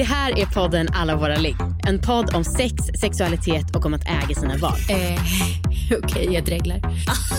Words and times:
Det 0.00 0.04
här 0.04 0.38
är 0.38 0.46
podden 0.46 0.88
Alla 0.92 1.16
våra 1.16 1.36
ligg. 1.36 1.56
En 1.86 2.00
podd 2.00 2.34
om 2.34 2.44
sex, 2.44 2.74
sexualitet 3.00 3.76
och 3.76 3.86
om 3.86 3.94
att 3.94 4.04
äga 4.04 4.34
sina 4.34 4.56
val. 4.56 4.78
Eh, 4.88 5.22
Okej, 6.04 6.28
jag 6.32 6.44
dreglar. 6.44 6.80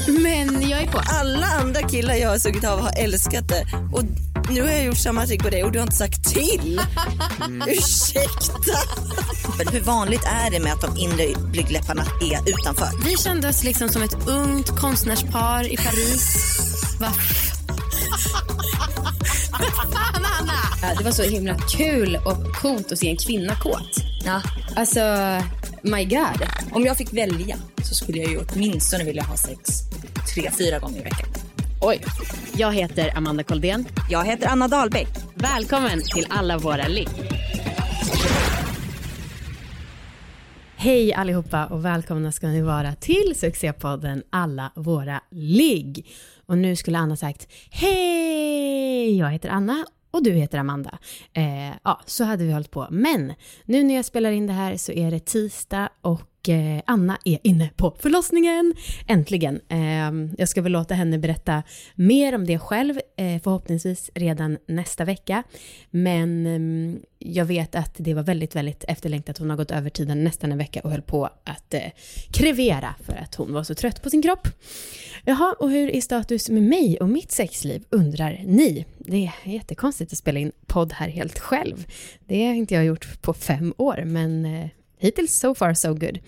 Men 0.24 0.70
jag 0.70 0.82
är 0.82 0.88
på. 0.88 1.02
Alla 1.20 1.48
andra 1.48 1.82
killar 1.82 2.16
jag 2.16 2.30
har 2.30 2.38
sugit 2.38 2.64
av 2.64 2.80
har 2.80 2.92
älskat 2.98 3.48
det. 3.48 3.66
Och 3.94 4.04
nu 4.50 4.62
har 4.62 4.70
jag 4.70 4.86
gjort 4.86 4.98
samma 4.98 5.26
trick 5.26 5.44
på 5.44 5.50
dig 5.50 5.64
och 5.64 5.72
du 5.72 5.80
har 5.80 5.84
inte 5.84 5.96
sagt 5.96 6.24
till. 6.24 6.82
Ursäkta. 7.68 8.78
Men 9.58 9.68
hur 9.68 9.82
vanligt 9.82 10.24
är 10.26 10.52
det 10.52 10.60
med 10.60 10.74
att 10.74 10.82
de 10.82 10.98
inre 10.98 11.28
blygdläpparna 11.52 12.04
är 12.22 12.50
utanför? 12.50 12.90
Vi 13.06 13.18
kände 13.18 13.50
oss 13.50 13.64
liksom 13.64 13.90
som 13.90 14.02
ett 14.02 14.28
ungt 14.28 14.80
konstnärspar 14.80 15.74
i 15.74 15.78
Paris. 15.78 16.48
Va? 17.00 17.14
Fan! 19.94 20.31
Det 20.82 21.04
var 21.04 21.12
så 21.12 21.24
himla 21.24 21.58
kul 21.78 22.18
och 22.26 22.56
coolt 22.56 22.92
att 22.92 23.00
se 23.00 23.10
en 23.10 23.18
kvinna 23.18 23.56
kåt. 23.56 24.04
Ja. 24.26 24.42
Alltså, 24.76 25.00
my 25.82 26.06
god. 26.06 26.48
Om 26.72 26.86
jag 26.86 26.98
fick 26.98 27.14
välja 27.14 27.56
så 27.84 27.96
skulle 27.96 28.18
jag 28.18 28.32
ju 28.32 28.40
åtminstone 28.40 29.04
vilja 29.04 29.24
ha 29.24 29.38
sex 29.38 29.82
tre, 30.36 30.52
fyra 30.58 30.80
gånger 30.80 31.00
i 31.00 31.04
veckan. 31.04 31.30
Oj. 31.82 32.02
Jag 32.56 32.74
heter 32.74 33.18
Amanda 33.18 33.44
Koldén. 33.44 33.86
Jag 34.10 34.26
heter 34.26 34.48
Anna 34.48 34.68
Dahlbäck. 34.68 35.08
Välkommen 35.36 36.02
till 36.16 36.28
Alla 36.30 36.58
våra 36.58 36.88
ligg. 36.88 37.10
Hej 40.76 41.14
allihopa 41.14 41.66
och 41.66 41.86
välkomna 41.86 42.32
ska 42.32 42.48
ni 42.48 42.62
vara 42.62 42.96
till 42.96 43.34
succépodden 43.36 44.24
Alla 44.30 44.72
våra 44.76 45.22
ligg. 45.32 46.08
Och 46.46 46.58
nu 46.58 46.76
skulle 46.76 46.98
Anna 46.98 47.16
sagt 47.16 47.48
Hej! 47.72 49.18
Jag 49.18 49.32
heter 49.32 49.50
Anna 49.50 49.86
och 50.12 50.24
du 50.24 50.32
heter 50.32 50.58
Amanda. 50.58 50.98
Eh, 51.34 51.76
ja, 51.84 52.02
så 52.06 52.24
hade 52.24 52.44
vi 52.44 52.52
hållit 52.52 52.72
på. 52.72 52.88
Men 52.92 53.34
nu 53.66 53.84
när 53.84 53.96
jag 53.96 54.06
spelar 54.06 54.32
in 54.32 54.48
det 54.48 54.54
här 54.54 54.78
så 54.78 54.92
är 54.92 55.12
det 55.12 55.26
tisdag 55.26 55.90
och 56.02 56.22
och 56.42 56.50
eh, 56.50 56.82
Anna 56.86 57.18
är 57.26 57.40
inne 57.44 57.70
på 57.76 57.96
förlossningen. 58.00 58.74
Äntligen. 59.08 59.62
Ehm, 59.70 60.36
jag 60.38 60.50
ska 60.50 60.62
väl 60.62 60.72
låta 60.72 60.94
henne 60.94 61.18
berätta 61.18 61.64
mer 61.96 62.36
om 62.36 62.46
det 62.46 62.60
själv, 62.60 63.00
eh, 63.18 63.42
förhoppningsvis 63.44 64.12
redan 64.16 64.58
nästa 64.68 65.06
vecka. 65.06 65.44
Men 65.92 66.46
ehm, 66.46 67.00
jag 67.20 67.46
vet 67.46 67.76
att 67.76 67.96
det 67.98 68.14
var 68.14 68.24
väldigt, 68.24 68.56
väldigt 68.56 68.84
efterlängtat. 68.88 69.38
Hon 69.38 69.50
har 69.50 69.58
gått 69.58 69.72
över 69.72 69.90
tiden 69.90 70.24
nästan 70.24 70.52
en 70.52 70.58
vecka 70.58 70.82
och 70.84 70.92
höll 70.92 71.02
på 71.02 71.26
att 71.26 71.74
eh, 71.74 71.82
krevera 72.34 72.96
för 73.06 73.14
att 73.14 73.36
hon 73.36 73.54
var 73.54 73.64
så 73.64 73.76
trött 73.76 74.04
på 74.04 74.10
sin 74.10 74.22
kropp. 74.22 74.48
Jaha, 75.26 75.56
och 75.60 75.70
hur 75.70 75.96
är 75.96 76.02
status 76.02 76.50
med 76.50 76.64
mig 76.64 76.98
och 77.02 77.10
mitt 77.10 77.32
sexliv 77.32 77.84
undrar 77.90 78.42
ni? 78.46 78.86
Det 78.98 79.26
är 79.46 79.52
jättekonstigt 79.52 80.12
att 80.12 80.18
spela 80.18 80.40
in 80.40 80.52
podd 80.66 80.94
här 80.94 81.10
helt 81.10 81.40
själv. 81.40 81.86
Det 82.28 82.46
har 82.46 82.54
inte 82.54 82.74
jag 82.74 82.86
gjort 82.86 83.22
på 83.22 83.34
fem 83.34 83.74
år, 83.78 84.04
men 84.06 84.46
hittills 85.02 85.40
so 85.40 85.56
far 85.56 85.74
so 85.74 85.94
good. 85.94 86.20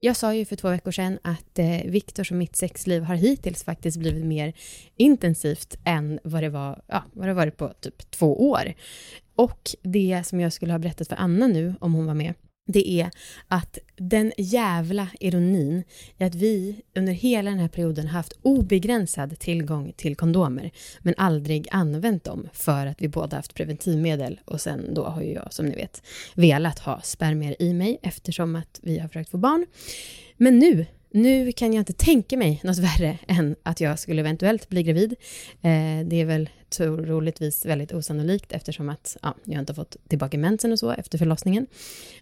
Jag 0.00 0.16
sa 0.16 0.34
ju 0.34 0.44
för 0.44 0.56
två 0.56 0.68
veckor 0.68 0.90
sedan 0.90 1.18
att 1.22 1.58
eh, 1.58 1.80
Viktors 1.84 2.30
och 2.30 2.36
mitt 2.36 2.56
sexliv 2.56 3.02
har 3.02 3.14
hittills 3.14 3.64
faktiskt 3.64 3.96
blivit 3.96 4.24
mer 4.24 4.52
intensivt 4.96 5.76
än 5.84 6.20
vad 6.24 6.42
det 6.42 6.48
var, 6.48 6.82
ja, 6.86 7.04
vad 7.12 7.28
det 7.28 7.34
varit 7.34 7.56
på 7.56 7.72
typ 7.80 8.10
två 8.10 8.50
år. 8.50 8.74
Och 9.36 9.70
det 9.82 10.22
som 10.26 10.40
jag 10.40 10.52
skulle 10.52 10.72
ha 10.72 10.78
berättat 10.78 11.08
för 11.08 11.16
Anna 11.16 11.46
nu, 11.46 11.74
om 11.80 11.94
hon 11.94 12.06
var 12.06 12.14
med, 12.14 12.34
det 12.66 12.88
är 12.88 13.10
att 13.48 13.78
den 13.96 14.32
jävla 14.36 15.08
ironin 15.20 15.84
i 16.18 16.24
att 16.24 16.34
vi 16.34 16.82
under 16.96 17.12
hela 17.12 17.50
den 17.50 17.58
här 17.58 17.68
perioden 17.68 18.06
haft 18.06 18.32
obegränsad 18.42 19.38
tillgång 19.38 19.92
till 19.96 20.16
kondomer 20.16 20.70
men 21.00 21.14
aldrig 21.16 21.68
använt 21.70 22.24
dem 22.24 22.48
för 22.52 22.86
att 22.86 23.02
vi 23.02 23.08
båda 23.08 23.36
haft 23.36 23.54
preventivmedel 23.54 24.40
och 24.44 24.60
sen 24.60 24.94
då 24.94 25.04
har 25.04 25.22
ju 25.22 25.32
jag 25.32 25.52
som 25.52 25.66
ni 25.66 25.74
vet 25.74 26.02
velat 26.34 26.78
ha 26.78 27.00
spermier 27.00 27.62
i 27.62 27.74
mig 27.74 27.98
eftersom 28.02 28.56
att 28.56 28.80
vi 28.82 28.98
har 28.98 29.08
försökt 29.08 29.30
få 29.30 29.38
barn. 29.38 29.66
Men 30.36 30.58
nu 30.58 30.86
nu 31.12 31.52
kan 31.52 31.72
jag 31.72 31.80
inte 31.80 31.92
tänka 31.92 32.36
mig 32.36 32.60
något 32.64 32.78
värre 32.78 33.18
än 33.28 33.56
att 33.62 33.80
jag 33.80 33.98
skulle 33.98 34.20
eventuellt 34.20 34.68
bli 34.68 34.82
gravid. 34.82 35.12
Eh, 35.62 36.06
det 36.06 36.20
är 36.20 36.24
väl 36.24 36.48
troligtvis 36.70 37.66
väldigt 37.66 37.92
osannolikt 37.92 38.52
eftersom 38.52 38.88
att 38.88 39.16
ja, 39.22 39.34
jag 39.44 39.58
inte 39.58 39.72
har 39.72 39.74
fått 39.74 39.96
tillbaka 40.08 40.38
mensen 40.38 40.72
och 40.72 40.78
så 40.78 40.90
efter 40.90 41.18
förlossningen. 41.18 41.66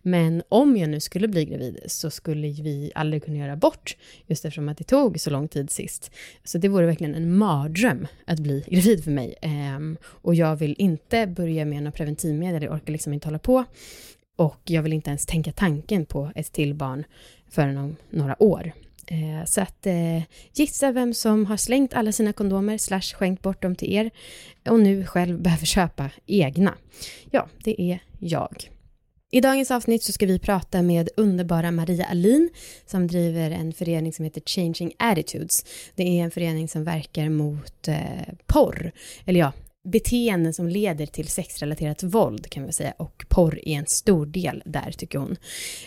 Men 0.02 0.42
om 0.48 0.76
jag 0.76 0.90
nu 0.90 1.00
skulle 1.00 1.28
bli 1.28 1.44
gravid 1.44 1.80
så 1.86 2.10
skulle 2.10 2.48
vi 2.48 2.92
aldrig 2.94 3.24
kunna 3.24 3.36
göra 3.36 3.52
abort 3.52 3.96
just 4.26 4.44
eftersom 4.44 4.68
att 4.68 4.78
det 4.78 4.84
tog 4.84 5.20
så 5.20 5.30
lång 5.30 5.48
tid 5.48 5.70
sist. 5.70 6.10
Så 6.44 6.58
det 6.58 6.68
vore 6.68 6.86
verkligen 6.86 7.14
en 7.14 7.36
mardröm 7.36 8.06
att 8.24 8.38
bli 8.38 8.64
gravid 8.70 9.04
för 9.04 9.10
mig. 9.10 9.34
Eh, 9.42 9.80
och 10.02 10.34
jag 10.34 10.56
vill 10.56 10.74
inte 10.78 11.26
börja 11.26 11.64
med 11.64 11.82
några 11.82 11.92
preventivmedel, 11.92 12.62
jag 12.62 12.72
orkar 12.72 12.92
liksom 12.92 13.12
inte 13.12 13.26
hålla 13.26 13.38
på. 13.38 13.64
Och 14.36 14.60
jag 14.64 14.82
vill 14.82 14.92
inte 14.92 15.10
ens 15.10 15.26
tänka 15.26 15.52
tanken 15.52 16.06
på 16.06 16.32
ett 16.34 16.52
till 16.52 16.74
barn 16.74 17.04
förrän 17.50 17.76
om 17.76 17.96
några 18.10 18.42
år. 18.42 18.72
Eh, 19.06 19.44
så 19.44 19.60
att 19.60 19.86
eh, 19.86 20.22
gissa 20.52 20.92
vem 20.92 21.14
som 21.14 21.46
har 21.46 21.56
slängt 21.56 21.94
alla 21.94 22.12
sina 22.12 22.32
kondomer 22.32 22.78
slash 22.78 23.14
skänkt 23.14 23.42
bort 23.42 23.62
dem 23.62 23.76
till 23.76 23.92
er 23.92 24.10
och 24.68 24.80
nu 24.80 25.06
själv 25.06 25.40
behöver 25.42 25.66
köpa 25.66 26.10
egna. 26.26 26.74
Ja, 27.30 27.48
det 27.64 27.82
är 27.82 27.98
jag. 28.18 28.70
I 29.32 29.40
dagens 29.40 29.70
avsnitt 29.70 30.02
så 30.02 30.12
ska 30.12 30.26
vi 30.26 30.38
prata 30.38 30.82
med 30.82 31.08
underbara 31.16 31.70
Maria 31.70 32.04
Alin 32.04 32.50
som 32.86 33.06
driver 33.06 33.50
en 33.50 33.72
förening 33.72 34.12
som 34.12 34.24
heter 34.24 34.42
Changing 34.46 34.92
Attitudes. 34.98 35.64
Det 35.94 36.02
är 36.02 36.24
en 36.24 36.30
förening 36.30 36.68
som 36.68 36.84
verkar 36.84 37.28
mot 37.28 37.88
eh, 37.88 38.34
porr, 38.46 38.92
eller 39.26 39.40
ja, 39.40 39.52
beteenden 39.84 40.54
som 40.54 40.68
leder 40.68 41.06
till 41.06 41.28
sexrelaterat 41.28 42.02
våld 42.02 42.50
kan 42.50 42.66
vi 42.66 42.72
säga 42.72 42.94
och 42.96 43.24
porr 43.28 43.60
är 43.68 43.72
en 43.72 43.86
stor 43.86 44.26
del 44.26 44.62
där 44.66 44.92
tycker 44.92 45.18
hon. 45.18 45.36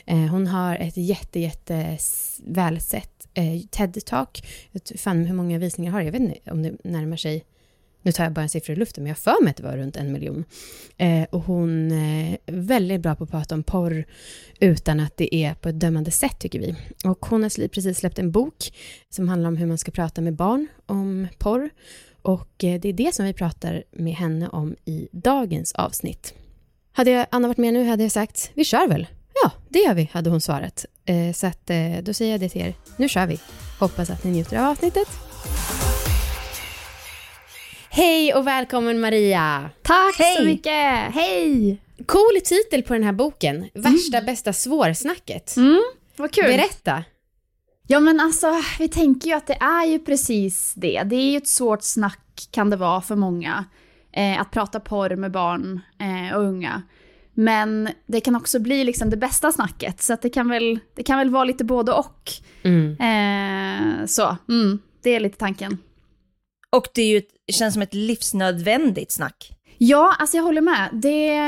Eh, 0.05 0.17
hon 0.17 0.47
har 0.47 0.75
ett 0.75 0.97
jätte, 0.97 1.39
jätte 1.39 1.97
välsett 2.43 3.27
eh, 3.33 3.43
TED-talk. 3.71 4.45
Fan 4.97 5.25
hur 5.25 5.35
många 5.35 5.59
visningar 5.59 5.91
har 5.91 5.99
det? 5.99 6.05
Jag 6.05 6.11
vet 6.11 6.21
inte 6.21 6.51
om 6.51 6.63
det 6.63 6.77
närmar 6.83 7.17
sig 7.17 7.45
nu 8.03 8.11
tar 8.11 8.23
jag 8.23 8.33
bara 8.33 8.41
en 8.41 8.49
siffra 8.49 8.73
i 8.73 8.75
luften, 8.75 9.03
men 9.03 9.09
jag 9.09 9.17
för 9.17 9.43
mig 9.43 9.51
att 9.51 9.57
det 9.57 9.63
var 9.63 9.77
runt 9.77 9.95
en 9.95 10.11
miljon. 10.11 10.43
Eh, 10.97 11.23
och 11.23 11.41
hon 11.41 11.91
är 11.91 12.37
väldigt 12.45 13.01
bra 13.01 13.15
på 13.15 13.23
att 13.23 13.31
prata 13.31 13.55
om 13.55 13.63
porr 13.63 14.05
utan 14.59 14.99
att 14.99 15.17
det 15.17 15.35
är 15.35 15.53
på 15.53 15.69
ett 15.69 15.79
dömande 15.79 16.11
sätt, 16.11 16.39
tycker 16.39 16.59
vi. 16.59 16.75
Och 17.05 17.25
hon 17.25 17.43
har 17.43 17.67
precis 17.67 17.97
släppt 17.97 18.19
en 18.19 18.31
bok 18.31 18.73
som 19.09 19.29
handlar 19.29 19.47
om 19.47 19.57
hur 19.57 19.65
man 19.65 19.77
ska 19.77 19.91
prata 19.91 20.21
med 20.21 20.33
barn 20.33 20.67
om 20.85 21.27
porr. 21.37 21.69
Och 22.23 22.63
eh, 22.63 22.79
det 22.79 22.89
är 22.89 22.93
det 22.93 23.15
som 23.15 23.25
vi 23.25 23.33
pratar 23.33 23.83
med 23.91 24.13
henne 24.13 24.49
om 24.49 24.75
i 24.85 25.07
dagens 25.11 25.73
avsnitt. 25.73 26.33
Hade 26.91 27.25
Anna 27.31 27.47
varit 27.47 27.57
med 27.57 27.73
nu 27.73 27.87
hade 27.87 28.03
jag 28.03 28.11
sagt, 28.11 28.51
vi 28.53 28.63
kör 28.65 28.87
väl? 28.87 29.07
Ja, 29.43 29.51
det 29.69 29.79
gör 29.79 29.93
vi, 29.93 30.09
hade 30.13 30.29
hon 30.29 30.41
svarat. 30.41 30.85
Eh, 31.05 31.33
så 31.33 31.47
att, 31.47 31.69
eh, 31.69 31.97
då 32.01 32.13
säger 32.13 32.31
jag 32.31 32.39
det 32.39 32.49
till 32.49 32.61
er. 32.61 32.73
Nu 32.97 33.09
kör 33.09 33.27
vi. 33.27 33.39
Hoppas 33.79 34.09
att 34.09 34.23
ni 34.23 34.31
njuter 34.31 34.57
av 34.57 34.65
avsnittet. 34.65 35.07
Hej 37.89 38.33
och 38.33 38.47
välkommen 38.47 38.99
Maria! 38.99 39.69
Tack 39.81 40.15
Hej. 40.17 40.37
så 40.37 40.43
mycket! 40.43 41.13
Hej! 41.13 41.77
Cool 42.05 42.41
titel 42.43 42.83
på 42.83 42.93
den 42.93 43.03
här 43.03 43.13
boken. 43.13 43.69
Värsta 43.73 44.21
bästa 44.21 44.53
svårsnacket. 44.53 45.55
Mm, 45.57 45.83
vad 46.15 46.31
kul. 46.31 46.45
Berätta. 46.45 47.03
Ja 47.87 47.99
men 47.99 48.19
alltså, 48.19 48.47
vi 48.79 48.87
tänker 48.87 49.27
ju 49.27 49.35
att 49.35 49.47
det 49.47 49.57
är 49.61 49.85
ju 49.85 49.99
precis 49.99 50.73
det. 50.73 51.03
Det 51.03 51.15
är 51.15 51.31
ju 51.31 51.37
ett 51.37 51.47
svårt 51.47 51.83
snack 51.83 52.47
kan 52.51 52.69
det 52.69 52.75
vara 52.75 53.01
för 53.01 53.15
många. 53.15 53.65
Eh, 54.11 54.41
att 54.41 54.51
prata 54.51 54.79
porr 54.79 55.15
med 55.15 55.31
barn 55.31 55.81
eh, 55.99 56.35
och 56.37 56.43
unga. 56.43 56.81
Men 57.33 57.89
det 58.05 58.21
kan 58.21 58.35
också 58.35 58.59
bli 58.59 58.83
liksom 58.83 59.09
det 59.09 59.17
bästa 59.17 59.51
snacket. 59.51 60.01
Så 60.01 60.17
det, 60.21 60.29
kan 60.29 60.49
väl, 60.49 60.79
det 60.95 61.03
kan 61.03 61.17
väl 61.17 61.29
vara 61.29 61.43
lite 61.43 61.63
både 61.63 61.91
och. 61.91 62.31
Mm. 62.63 62.91
Eh, 62.91 64.05
så, 64.05 64.37
mm, 64.49 64.79
det 65.03 65.09
är 65.09 65.19
lite 65.19 65.37
tanken. 65.37 65.77
Och 66.69 66.87
det 66.93 67.01
är 67.01 67.07
ju 67.07 67.17
ett, 67.17 67.53
känns 67.53 67.73
som 67.73 67.81
ett 67.81 67.93
livsnödvändigt 67.93 69.11
snack. 69.11 69.51
Ja, 69.85 70.15
alltså 70.19 70.37
jag 70.37 70.43
håller 70.43 70.61
med. 70.61 70.89
Det, 70.93 71.39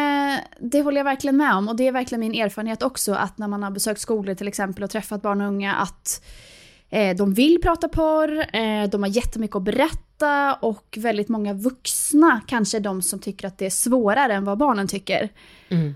det 0.60 0.82
håller 0.82 0.98
jag 0.98 1.06
verkligen 1.06 1.38
med 1.38 1.56
om. 1.56 1.68
Och 1.68 1.76
det 1.76 1.88
är 1.88 1.92
verkligen 1.92 2.20
min 2.20 2.42
erfarenhet 2.42 2.84
också 2.84 3.14
att 3.14 3.38
när 3.38 3.48
man 3.48 3.64
har 3.64 3.72
besökt 3.72 4.02
skolor 4.02 4.34
till 4.34 4.48
exempel 4.48 4.84
och 4.84 4.90
träffat 4.90 5.22
barn 5.22 5.42
och 5.42 5.48
unga 5.48 5.76
att 5.76 6.24
eh, 6.90 7.16
de 7.16 7.34
vill 7.34 7.62
prata 7.62 7.90
porr, 7.90 8.56
eh, 8.56 8.90
de 8.90 9.04
har 9.04 9.10
jättemycket 9.10 9.56
att 9.56 9.64
berätta 9.64 10.54
och 10.54 10.98
väldigt 11.02 11.30
många 11.30 11.54
vuxna 11.54 12.42
kanske 12.48 12.78
är 12.78 12.82
de 12.82 13.02
som 13.02 13.20
tycker 13.20 13.48
att 13.48 13.58
det 13.58 13.66
är 13.66 13.70
svårare 13.70 14.34
än 14.34 14.46
vad 14.46 14.58
barnen 14.58 14.88
tycker. 14.88 15.30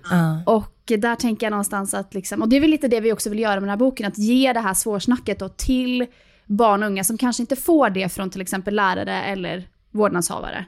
Ja. 0.09 0.41
Och 0.45 0.75
där 0.85 1.15
tänker 1.15 1.45
jag 1.45 1.51
någonstans 1.51 1.93
att, 1.93 2.13
liksom, 2.13 2.41
och 2.41 2.49
det 2.49 2.55
är 2.55 2.61
väl 2.61 2.69
lite 2.69 2.87
det 2.87 2.99
vi 2.99 3.13
också 3.13 3.29
vill 3.29 3.39
göra 3.39 3.53
med 3.53 3.63
den 3.63 3.69
här 3.69 3.77
boken, 3.77 4.07
att 4.07 4.17
ge 4.17 4.53
det 4.53 4.59
här 4.59 4.73
svårsnacket 4.73 5.39
då 5.39 5.49
till 5.49 6.05
barn 6.45 6.83
och 6.83 6.89
unga 6.89 7.03
som 7.03 7.17
kanske 7.17 7.43
inte 7.43 7.55
får 7.55 7.89
det 7.89 8.09
från 8.09 8.29
till 8.29 8.41
exempel 8.41 8.75
lärare 8.75 9.23
eller 9.23 9.67
vårdnadshavare. 9.91 10.65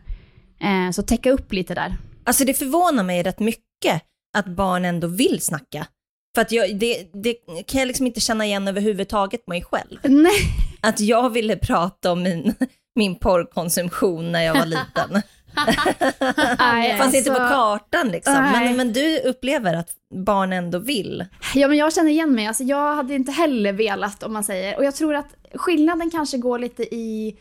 Eh, 0.64 0.92
så 0.92 1.02
täcka 1.02 1.32
upp 1.32 1.54
lite 1.54 1.74
där. 1.76 1.98
Alltså 2.24 2.46
det 2.46 2.54
förvånar 2.54 3.04
mig 3.04 3.24
rätt 3.24 3.40
mycket 3.40 4.02
att 4.38 4.46
barn 4.46 4.86
ändå 4.86 5.08
vill 5.08 5.42
snacka. 5.42 5.88
För 6.36 6.42
att 6.42 6.52
jag, 6.52 6.80
det, 6.80 7.08
det 7.24 7.34
kan 7.68 7.80
jag 7.80 7.88
liksom 7.88 8.08
inte 8.08 8.20
känna 8.20 8.46
igen 8.46 8.68
överhuvudtaget 8.68 9.48
mig 9.48 9.64
själv. 9.64 9.98
Nej. 10.04 10.42
Att 10.82 11.00
jag 11.00 11.30
ville 11.30 11.56
prata 11.58 12.12
om 12.12 12.24
min, 12.24 12.56
min 12.96 13.20
porrkonsumtion 13.20 14.32
när 14.32 14.42
jag 14.44 14.54
var 14.54 14.66
liten. 14.66 15.22
Nej, 16.60 16.98
Fanns 16.98 17.16
inte 17.16 17.30
på 17.32 17.38
alltså- 17.38 17.56
kartan 17.56 18.08
liksom. 18.08 18.34
Men, 18.34 18.78
men 18.78 18.94
du 18.94 19.20
upplever 19.20 19.74
att 19.74 19.90
barn 20.26 20.54
ändå 20.54 20.80
vill. 20.80 21.26
Ja 21.56 21.68
men 21.68 21.78
jag 21.78 21.94
känner 21.94 22.10
igen 22.10 22.36
mig, 22.36 22.48
alltså, 22.48 22.64
jag 22.64 22.96
hade 22.96 23.14
inte 23.16 23.32
heller 23.32 23.74
velat 23.74 24.24
om 24.24 24.34
man 24.34 24.44
säger. 24.44 24.78
Och 24.78 24.86
jag 24.86 24.96
tror 24.96 25.16
att 25.16 25.36
skillnaden 25.54 26.12
kanske 26.12 26.38
går 26.38 26.60
lite 26.60 26.84
i 26.96 27.38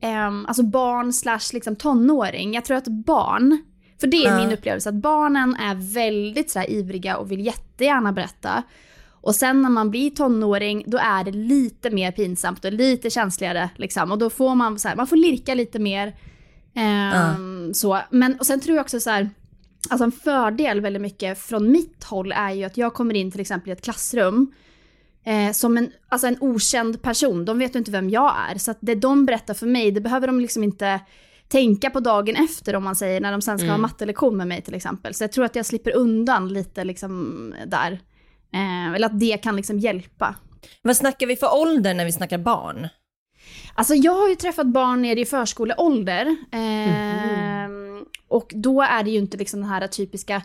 ehm, 0.00 0.46
alltså 0.46 0.62
barn 0.62 1.12
slash 1.12 1.52
liksom 1.52 1.76
tonåring. 1.76 2.54
Jag 2.54 2.64
tror 2.64 2.76
att 2.76 2.88
barn, 2.88 3.58
för 4.00 4.06
det 4.06 4.16
är 4.24 4.30
Ja. 4.30 4.36
min 4.36 4.52
upplevelse, 4.52 4.88
att 4.88 4.94
barnen 4.94 5.54
är 5.54 5.94
väldigt 5.94 6.50
så 6.50 6.62
ivriga 6.62 7.16
och 7.16 7.30
vill 7.32 7.46
jättegärna 7.46 8.12
berätta. 8.12 8.62
Och 9.20 9.34
sen 9.34 9.62
när 9.62 9.70
man 9.70 9.90
blir 9.90 10.10
tonåring, 10.10 10.84
då 10.86 10.98
är 10.98 11.24
det 11.24 11.30
lite 11.32 11.90
mer 11.90 12.12
pinsamt 12.12 12.64
och 12.64 12.72
lite 12.72 13.10
känsligare. 13.10 13.70
Liksom. 13.76 14.12
Och 14.12 14.18
då 14.18 14.30
får 14.30 14.54
man, 14.54 14.78
så 14.78 14.88
här, 14.88 14.96
man 14.96 15.06
får 15.06 15.16
lirka 15.16 15.54
lite 15.54 15.78
mer. 15.78 16.14
Ehm, 16.74 17.74
så. 17.74 18.00
Men, 18.10 18.36
och 18.38 18.46
sen 18.46 18.60
tror 18.60 18.76
jag 18.76 18.84
också 18.84 19.00
så 19.00 19.10
här, 19.10 19.30
alltså 19.90 20.04
en 20.04 20.12
fördel 20.12 20.80
väldigt 20.80 21.02
mycket 21.02 21.38
från 21.38 21.70
mitt 21.72 22.04
håll 22.04 22.32
är 22.32 22.50
ju 22.52 22.64
att 22.64 22.76
jag 22.76 22.94
kommer 22.94 23.14
in 23.14 23.30
till 23.30 23.40
exempel 23.40 23.68
i 23.68 23.72
ett 23.72 23.84
klassrum 23.84 24.52
eh, 25.28 25.52
som 25.52 25.76
en, 25.76 25.92
alltså 26.08 26.26
en 26.26 26.36
okänd 26.40 27.02
person. 27.02 27.44
De 27.44 27.58
vet 27.58 27.74
ju 27.74 27.78
inte 27.78 27.90
vem 27.90 28.10
jag 28.10 28.34
är. 28.50 28.58
Så 28.58 28.70
att 28.70 28.78
det 28.80 28.94
de 28.94 29.26
berättar 29.26 29.54
för 29.54 29.66
mig, 29.66 29.90
det 29.90 30.00
behöver 30.00 30.26
de 30.26 30.40
liksom 30.40 30.64
inte 30.64 31.00
tänka 31.48 31.90
på 31.90 32.00
dagen 32.00 32.36
efter 32.36 32.76
om 32.76 32.84
man 32.84 32.96
säger, 32.96 33.20
när 33.20 33.32
de 33.32 33.42
sen 33.42 33.58
ska 33.58 33.68
ha 33.70 33.78
mattelektion 33.78 34.36
med 34.36 34.46
mig 34.46 34.62
till 34.62 34.74
exempel. 34.74 35.14
Så 35.14 35.24
jag 35.24 35.32
tror 35.32 35.44
att 35.44 35.56
jag 35.56 35.66
slipper 35.66 35.96
undan 35.96 36.48
lite 36.48 36.84
liksom 36.84 37.54
där. 37.66 37.92
Eh, 38.54 38.94
eller 38.94 39.06
att 39.06 39.20
det 39.20 39.36
kan 39.42 39.56
liksom 39.56 39.78
hjälpa. 39.78 40.34
Vad 40.82 40.96
snackar 40.96 41.26
vi 41.26 41.36
för 41.36 41.54
ålder 41.60 41.94
när 41.94 42.04
vi 42.04 42.12
snackar 42.12 42.38
barn? 42.38 42.88
Alltså 43.74 43.94
jag 43.94 44.12
har 44.12 44.28
ju 44.28 44.34
träffat 44.34 44.66
barn 44.66 45.02
nere 45.02 45.20
i 45.20 45.24
förskoleålder. 45.24 46.26
Eh, 46.52 47.68
Och 48.28 48.52
då 48.54 48.82
är 48.82 49.02
det 49.02 49.10
ju 49.10 49.18
inte 49.18 49.36
liksom 49.36 49.60
den 49.60 49.68
här 49.68 49.86
typiska, 49.86 50.42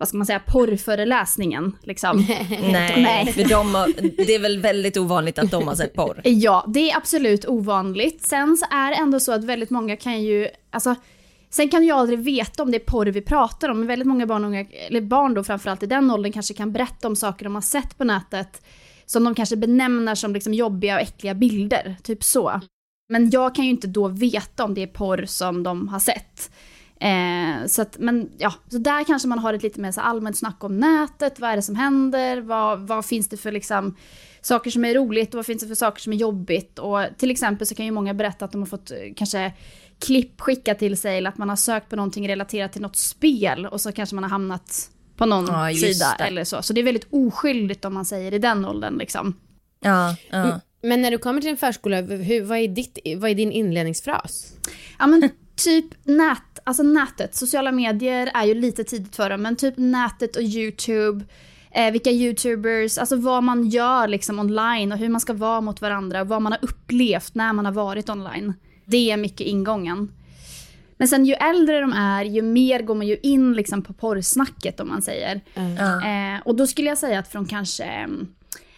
vad 0.00 0.08
ska 0.08 0.16
man 0.16 0.26
säga, 0.26 0.40
porrföreläsningen. 0.46 1.76
Liksom. 1.82 2.16
Nej, 2.72 3.02
Nej. 3.02 3.32
för 3.32 3.48
de 3.48 3.74
har, 3.74 3.92
det 4.26 4.34
är 4.34 4.38
väl 4.38 4.58
väldigt 4.58 4.96
ovanligt 4.96 5.38
att 5.38 5.50
de 5.50 5.68
har 5.68 5.74
sett 5.74 5.94
porr. 5.94 6.20
Ja, 6.24 6.64
det 6.68 6.90
är 6.90 6.96
absolut 6.96 7.46
ovanligt. 7.46 8.22
Sen 8.22 8.56
så 8.56 8.66
är 8.70 8.90
det 8.90 8.96
ändå 8.96 9.20
så 9.20 9.32
att 9.32 9.44
väldigt 9.44 9.70
många 9.70 9.96
kan 9.96 10.22
ju, 10.22 10.48
alltså 10.70 10.94
Sen 11.50 11.68
kan 11.68 11.86
jag 11.86 11.98
aldrig 11.98 12.18
veta 12.18 12.62
om 12.62 12.70
det 12.70 12.76
är 12.76 12.84
porr 12.84 13.06
vi 13.06 13.22
pratar 13.22 13.68
om, 13.68 13.78
men 13.78 13.86
väldigt 13.86 14.08
många 14.08 14.26
barn, 14.26 14.44
unga, 14.44 14.66
eller 14.88 15.00
barn 15.00 15.34
då 15.34 15.44
framförallt 15.44 15.82
i 15.82 15.86
den 15.86 16.10
åldern 16.10 16.32
kanske 16.32 16.54
kan 16.54 16.72
berätta 16.72 17.08
om 17.08 17.16
saker 17.16 17.44
de 17.44 17.54
har 17.54 17.62
sett 17.62 17.98
på 17.98 18.04
nätet 18.04 18.62
som 19.06 19.24
de 19.24 19.34
kanske 19.34 19.56
benämner 19.56 20.14
som 20.14 20.34
liksom 20.34 20.54
jobbiga 20.54 20.94
och 20.94 21.00
äckliga 21.00 21.34
bilder, 21.34 21.96
typ 22.02 22.24
så. 22.24 22.60
Men 23.08 23.30
jag 23.30 23.54
kan 23.54 23.64
ju 23.64 23.70
inte 23.70 23.86
då 23.86 24.08
veta 24.08 24.64
om 24.64 24.74
det 24.74 24.82
är 24.82 24.86
porr 24.86 25.24
som 25.26 25.62
de 25.62 25.88
har 25.88 25.98
sett. 25.98 26.50
Eh, 27.00 27.66
så 27.66 27.82
att, 27.82 27.98
men 27.98 28.30
ja, 28.38 28.54
så 28.68 28.78
där 28.78 29.04
kanske 29.04 29.28
man 29.28 29.38
har 29.38 29.54
ett 29.54 29.62
lite 29.62 29.80
mer 29.80 29.92
så 29.92 30.00
allmänt 30.00 30.38
snack 30.38 30.64
om 30.64 30.78
nätet, 30.78 31.40
vad 31.40 31.50
är 31.50 31.56
det 31.56 31.62
som 31.62 31.76
händer, 31.76 32.40
vad, 32.40 32.80
vad 32.80 33.04
finns 33.04 33.28
det 33.28 33.36
för 33.36 33.52
liksom 33.52 33.96
saker 34.40 34.70
som 34.70 34.84
är 34.84 34.94
roligt 34.94 35.28
och 35.34 35.38
vad 35.38 35.46
finns 35.46 35.62
det 35.62 35.68
för 35.68 35.74
saker 35.74 36.00
som 36.00 36.12
är 36.12 36.16
jobbigt. 36.16 36.78
Och 36.78 37.00
till 37.18 37.30
exempel 37.30 37.66
så 37.66 37.74
kan 37.74 37.86
ju 37.86 37.92
många 37.92 38.14
berätta 38.14 38.44
att 38.44 38.52
de 38.52 38.60
har 38.60 38.66
fått 38.66 38.90
eh, 38.90 38.96
kanske 39.16 39.52
klipp 39.98 40.40
skickat 40.40 40.78
till 40.78 40.96
sig 40.96 41.18
eller 41.18 41.30
att 41.30 41.38
man 41.38 41.48
har 41.48 41.56
sökt 41.56 41.88
på 41.88 41.96
någonting 41.96 42.28
relaterat 42.28 42.72
till 42.72 42.82
något 42.82 42.96
spel 42.96 43.66
och 43.66 43.80
så 43.80 43.92
kanske 43.92 44.14
man 44.14 44.24
har 44.24 44.30
hamnat 44.30 44.90
på 45.16 45.26
någon 45.26 45.46
Ja, 45.46 45.74
sida 45.74 46.14
det. 46.18 46.24
eller 46.24 46.44
så. 46.44 46.62
Så 46.62 46.72
det 46.72 46.80
är 46.80 46.84
väldigt 46.84 47.06
oskyldigt 47.10 47.84
om 47.84 47.94
man 47.94 48.04
säger 48.04 48.34
i 48.34 48.38
den 48.38 48.64
åldern 48.64 48.98
liksom. 48.98 49.36
Ja, 49.80 50.16
ja. 50.30 50.60
Men 50.82 51.02
när 51.02 51.10
du 51.10 51.18
kommer 51.18 51.40
till 51.40 51.50
en 51.50 51.56
förskola, 51.56 52.00
hur, 52.00 52.42
vad, 52.42 52.58
är 52.58 52.68
ditt, 52.68 52.98
vad 53.16 53.30
är 53.30 53.34
din 53.34 53.52
inledningsfras? 53.52 54.52
Ja 54.98 55.06
men 55.06 55.30
typ 55.64 55.86
nät, 56.04 56.58
alltså 56.64 56.82
nätet, 56.82 57.34
sociala 57.34 57.72
medier 57.72 58.30
är 58.34 58.44
ju 58.44 58.54
lite 58.54 58.84
tidigt 58.84 59.16
för 59.16 59.30
dem, 59.30 59.42
men 59.42 59.56
typ 59.56 59.74
nätet 59.76 60.36
och 60.36 60.42
YouTube, 60.42 61.24
eh, 61.70 61.92
vilka 61.92 62.10
YouTubers, 62.10 62.98
alltså 62.98 63.16
vad 63.16 63.42
man 63.42 63.68
gör 63.68 64.08
liksom 64.08 64.38
online 64.38 64.92
och 64.92 64.98
hur 64.98 65.08
man 65.08 65.20
ska 65.20 65.32
vara 65.32 65.60
mot 65.60 65.80
varandra 65.80 66.20
och 66.20 66.28
vad 66.28 66.42
man 66.42 66.52
har 66.52 66.58
upplevt 66.62 67.34
när 67.34 67.52
man 67.52 67.64
har 67.64 67.72
varit 67.72 68.08
online. 68.08 68.54
Det 68.84 69.10
är 69.10 69.16
mycket 69.16 69.46
ingången. 69.46 70.12
Men 70.96 71.08
sen 71.08 71.26
ju 71.26 71.34
äldre 71.34 71.80
de 71.80 71.92
är, 71.92 72.24
ju 72.24 72.42
mer 72.42 72.82
går 72.82 72.94
man 72.94 73.06
ju 73.06 73.16
in 73.22 73.52
liksom 73.52 73.82
på 73.82 73.92
porrsnacket 73.92 74.80
om 74.80 74.88
man 74.88 75.02
säger. 75.02 75.40
Eh, 76.34 76.40
och 76.44 76.56
då 76.56 76.66
skulle 76.66 76.88
jag 76.88 76.98
säga 76.98 77.18
att 77.18 77.28
från 77.28 77.46
kanske, 77.46 77.84
mm, 77.84 78.28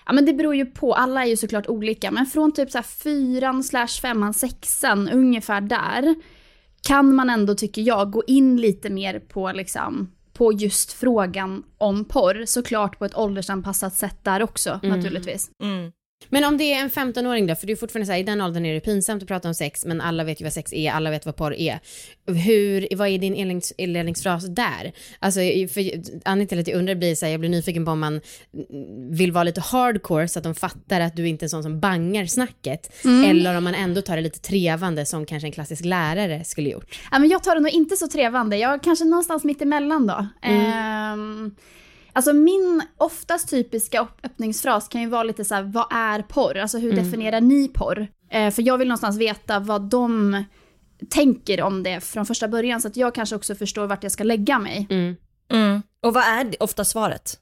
ja 0.06 0.12
men 0.12 0.26
det 0.26 0.32
beror 0.32 0.54
ju 0.54 0.66
på, 0.66 0.94
alla 0.94 1.24
är 1.24 1.28
ju 1.28 1.36
såklart 1.36 1.66
olika, 1.66 2.10
men 2.10 2.26
från 2.26 2.52
typ 2.52 2.70
så 2.70 2.78
här 2.78 2.82
fyran 2.82 3.64
slash 3.64 4.00
femman, 4.02 4.34
sexan, 4.34 5.08
ungefär 5.08 5.60
där, 5.60 6.14
kan 6.82 7.14
man 7.14 7.30
ändå, 7.30 7.54
tycker 7.54 7.82
jag, 7.82 8.10
gå 8.10 8.22
in 8.26 8.56
lite 8.56 8.90
mer 8.90 9.18
på 9.18 9.52
liksom 9.52 10.10
på 10.32 10.52
just 10.52 10.92
frågan 10.92 11.62
om 11.78 12.04
porr. 12.04 12.44
Såklart 12.46 12.98
på 12.98 13.04
ett 13.04 13.16
åldersanpassat 13.16 13.94
sätt 13.94 14.18
där 14.22 14.42
också 14.42 14.80
naturligtvis. 14.82 15.50
Mm. 15.62 15.92
Men 16.28 16.44
om 16.44 16.58
det 16.58 16.72
är 16.72 16.80
en 16.80 16.90
15-åring 16.90 17.46
då, 17.46 17.54
för 17.54 17.66
det 17.66 17.72
är 17.72 17.76
fortfarande 17.76 18.06
så 18.06 18.12
här, 18.12 18.18
i 18.18 18.22
den 18.22 18.40
åldern 18.40 18.66
är 18.66 18.74
det 18.74 18.80
pinsamt 18.80 19.22
att 19.22 19.28
prata 19.28 19.48
om 19.48 19.54
sex, 19.54 19.84
men 19.84 20.00
alla 20.00 20.24
vet 20.24 20.40
ju 20.40 20.44
vad 20.44 20.52
sex 20.52 20.72
är, 20.72 20.92
alla 20.92 21.10
vet 21.10 21.26
vad 21.26 21.36
porr 21.36 21.54
är. 21.54 21.80
Hur, 22.26 22.96
vad 22.96 23.08
är 23.08 23.18
din 23.18 23.34
inlednings, 23.34 23.72
inledningsfras 23.78 24.46
där? 24.46 24.92
Alltså, 25.18 25.40
för 25.40 25.80
anledningen 26.24 26.48
till 26.48 26.58
att 26.58 26.68
jag 26.68 26.78
undrar 26.78 26.94
blir 26.94 27.14
så 27.14 27.26
här, 27.26 27.32
jag 27.32 27.40
blir 27.40 27.50
nyfiken 27.50 27.84
på 27.84 27.90
om 27.90 28.00
man 28.00 28.20
vill 29.10 29.32
vara 29.32 29.44
lite 29.44 29.60
hardcore 29.60 30.28
så 30.28 30.38
att 30.38 30.44
de 30.44 30.54
fattar 30.54 31.00
att 31.00 31.16
du 31.16 31.28
inte 31.28 31.42
är 31.42 31.46
en 31.46 31.50
sån 31.50 31.62
som 31.62 31.80
bangar 31.80 32.26
snacket, 32.26 32.92
eller 33.04 33.56
om 33.56 33.64
man 33.64 33.74
ändå 33.74 34.02
tar 34.02 34.16
det 34.16 34.22
lite 34.22 34.40
trevande 34.40 35.06
som 35.06 35.26
kanske 35.26 35.48
en 35.48 35.52
klassisk 35.52 35.84
lärare 35.84 36.44
skulle 36.44 36.70
gjort. 36.70 36.98
Ja, 37.10 37.18
men 37.18 37.30
jag 37.30 37.42
tar 37.42 37.54
det 37.54 37.60
nog 37.60 37.72
inte 37.72 37.96
så 37.96 38.08
trevande, 38.08 38.56
jag 38.56 38.74
är 38.74 38.78
kanske 38.78 39.04
någonstans 39.04 39.44
mitt 39.44 39.62
emellan 39.62 40.06
då. 40.06 40.26
Ehm, 40.42 41.54
alltså 42.12 42.32
min 42.32 42.82
oftast 42.96 43.50
typiska 43.50 44.08
öppningsfras 44.22 44.88
kan 44.88 45.00
ju 45.00 45.08
vara 45.08 45.22
lite 45.22 45.44
så 45.44 45.54
här: 45.54 45.62
vad 45.62 45.86
är 45.90 46.22
porr? 46.22 46.56
Alltså 46.56 46.78
hur 46.78 46.92
definierar 46.92 47.40
ni 47.40 47.68
porr? 47.68 48.06
Eh, 48.30 48.50
för 48.50 48.62
jag 48.62 48.78
vill 48.78 48.88
någonstans 48.88 49.18
veta 49.18 49.58
vad 49.58 49.82
de 49.82 50.44
tänker 51.10 51.62
om 51.62 51.82
det 51.82 52.00
från 52.00 52.26
första 52.26 52.48
början, 52.48 52.80
så 52.80 52.88
att 52.88 52.96
jag 52.96 53.14
kanske 53.14 53.36
också 53.36 53.54
förstår 53.54 53.86
vart 53.86 54.02
jag 54.02 54.12
ska 54.12 54.24
lägga 54.24 54.58
mig. 54.58 54.86
Mm. 54.90 55.82
Och 56.02 56.14
vad 56.14 56.24
är 56.24 56.44
det, 56.44 56.56
ofta 56.60 56.84
svaret? 56.84 57.38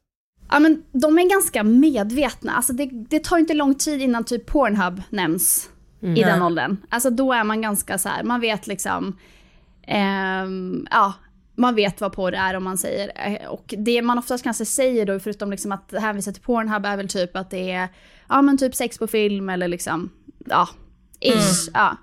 Ja 0.51 0.59
men 0.59 0.83
de 0.93 1.19
är 1.19 1.31
ganska 1.31 1.63
medvetna, 1.63 2.53
alltså 2.53 2.73
det, 2.73 2.91
det 2.93 3.25
tar 3.25 3.39
inte 3.39 3.55
lång 3.55 3.75
tid 3.75 4.01
innan 4.03 4.25
typ 4.25 4.47
Pornhub 4.47 5.03
nämns 5.11 5.71
i 6.01 6.23
den 6.23 6.43
åldern. 6.43 6.77
Alltså 6.89 7.11
då 7.11 7.33
är 7.33 7.45
man 7.45 7.63
ganska 7.63 7.99
så 7.99 8.09
här, 8.09 8.23
man 8.23 8.41
vet 8.41 8.67
liksom, 8.67 9.19
ehm, 9.87 10.87
ja, 10.91 11.15
man 11.61 11.75
vet 11.75 12.01
vad 12.01 12.13
porr 12.13 12.35
är 12.35 12.55
om 12.55 12.65
man 12.65 12.79
säger. 12.79 13.13
Eh, 13.15 13.49
Och 13.49 13.75
det 13.79 14.03
man 14.03 14.19
oftast 14.19 14.45
kanske 14.45 14.65
säger 14.65 15.07
då, 15.07 15.21
förutom 15.21 15.51
liksom 15.51 15.73
att 15.73 15.93
hänvisa 15.93 16.33
till 16.33 16.43
Pornhub, 16.43 16.87
är 16.87 16.97
väl 16.97 17.09
typ 17.09 17.37
att 17.37 17.51
det 17.51 17.71
är, 17.73 17.89
ja 18.29 18.43
men 18.43 18.59
typ 18.59 18.75
sex 18.75 18.99
på 18.99 19.07
film 19.07 19.49
eller 19.49 19.69
liksom, 19.69 20.11
ja, 20.47 20.69
ish, 21.21 21.71
ja. 21.75 21.97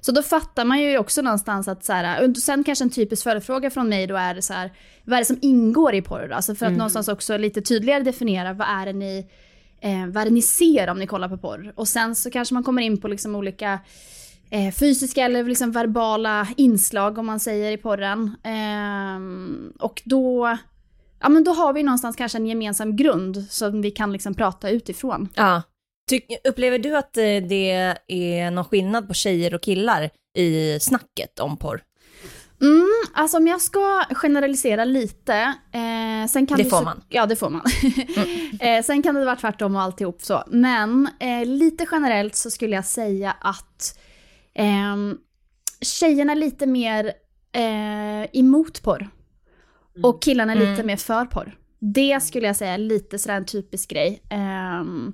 Så 0.00 0.12
då 0.12 0.22
fattar 0.22 0.64
man 0.64 0.80
ju 0.80 0.98
också 0.98 1.22
någonstans 1.22 1.68
att 1.68 1.84
så 1.84 1.92
här, 1.92 2.28
och 2.28 2.36
sen 2.36 2.64
kanske 2.64 2.84
en 2.84 2.90
typisk 2.90 3.22
följdfråga 3.22 3.70
från 3.70 3.88
mig 3.88 4.06
då 4.06 4.16
är 4.16 4.34
det 4.34 4.42
så 4.42 4.52
här, 4.52 4.72
vad 5.04 5.14
är 5.14 5.20
det 5.20 5.24
som 5.24 5.38
ingår 5.42 5.94
i 5.94 6.02
porr 6.02 6.26
då? 6.28 6.34
Alltså 6.34 6.54
för 6.54 6.66
att 6.66 6.72
någonstans 6.72 7.08
också 7.08 7.36
lite 7.36 7.60
tydligare 7.62 8.02
definiera 8.02 8.52
vad 8.52 8.68
är 8.68 8.86
det 8.86 8.92
ni, 8.92 9.26
eh, 9.80 10.06
vad 10.06 10.16
är 10.16 10.24
det 10.24 10.30
ni 10.30 10.42
ser 10.42 10.88
om 10.90 10.98
ni 10.98 11.06
kollar 11.06 11.28
på 11.28 11.36
porr? 11.38 11.72
Och 11.76 11.88
sen 11.88 12.14
så 12.14 12.30
kanske 12.30 12.54
man 12.54 12.62
kommer 12.64 12.82
in 12.82 13.00
på 13.00 13.08
liksom 13.08 13.34
olika 13.34 13.78
eh, 14.50 14.74
fysiska 14.74 15.24
eller 15.24 15.44
liksom 15.44 15.72
verbala 15.72 16.48
inslag 16.56 17.18
om 17.18 17.26
man 17.26 17.40
säger 17.40 17.72
i 17.72 17.76
porren. 17.76 18.36
Ehm, 18.44 19.72
och 19.78 20.02
då, 20.04 20.56
ja 21.20 21.28
men 21.28 21.44
då 21.44 21.52
har 21.52 21.72
vi 21.72 21.82
någonstans 21.82 22.16
kanske 22.16 22.38
en 22.38 22.46
gemensam 22.46 22.96
grund 22.96 23.44
som 23.50 23.82
vi 23.82 23.90
kan 23.90 24.12
liksom 24.12 24.34
prata 24.34 24.70
utifrån. 24.70 25.28
Ja. 25.34 25.62
Ty, 26.10 26.20
upplever 26.48 26.78
du 26.78 26.96
att 26.96 27.16
eh, 27.16 27.22
det 27.22 27.94
är 28.08 28.50
någon 28.50 28.64
skillnad 28.64 29.08
på 29.08 29.14
tjejer 29.14 29.54
och 29.54 29.62
killar 29.62 30.10
i 30.36 30.78
snacket 30.80 31.40
om 31.40 31.56
porr? 31.56 31.82
Mm, 32.62 32.88
alltså 33.14 33.36
om 33.36 33.46
jag 33.46 33.60
ska 33.60 34.04
generalisera 34.14 34.84
lite. 34.84 35.34
Eh, 35.72 36.28
sen 36.28 36.46
kan 36.46 36.58
Det 36.58 36.64
får 36.64 36.78
så- 36.78 36.84
man. 36.84 37.02
Ja, 37.08 37.26
det 37.26 37.36
får 37.36 37.50
man. 37.50 37.62
eh, 38.60 38.82
sen 38.84 39.02
kan 39.02 39.14
det 39.14 39.24
vara 39.24 39.36
tvärtom 39.36 39.76
och 39.76 39.82
alltihop 39.82 40.22
så. 40.22 40.42
Men 40.46 41.08
eh, 41.20 41.46
lite 41.46 41.86
generellt 41.92 42.34
så 42.36 42.50
skulle 42.50 42.76
jag 42.76 42.84
säga 42.84 43.36
att 43.40 43.98
eh, 44.60 44.96
tjejerna 45.80 46.34
lite 46.34 46.66
mer 46.66 47.04
eh, 47.52 48.24
emot 48.40 48.82
porr. 48.82 49.08
Och 50.02 50.22
killarna 50.22 50.52
är 50.52 50.56
lite 50.56 50.70
Mm. 50.70 50.86
mer 50.86 50.96
för 50.96 51.24
porr. 51.24 51.56
Det 51.78 52.22
skulle 52.22 52.46
jag 52.46 52.56
säga 52.56 52.72
är 52.74 52.78
lite 52.78 53.18
sådär 53.18 53.36
en 53.36 53.44
typisk 53.44 53.90
grej. 53.90 54.22
Ehm, 54.30 55.12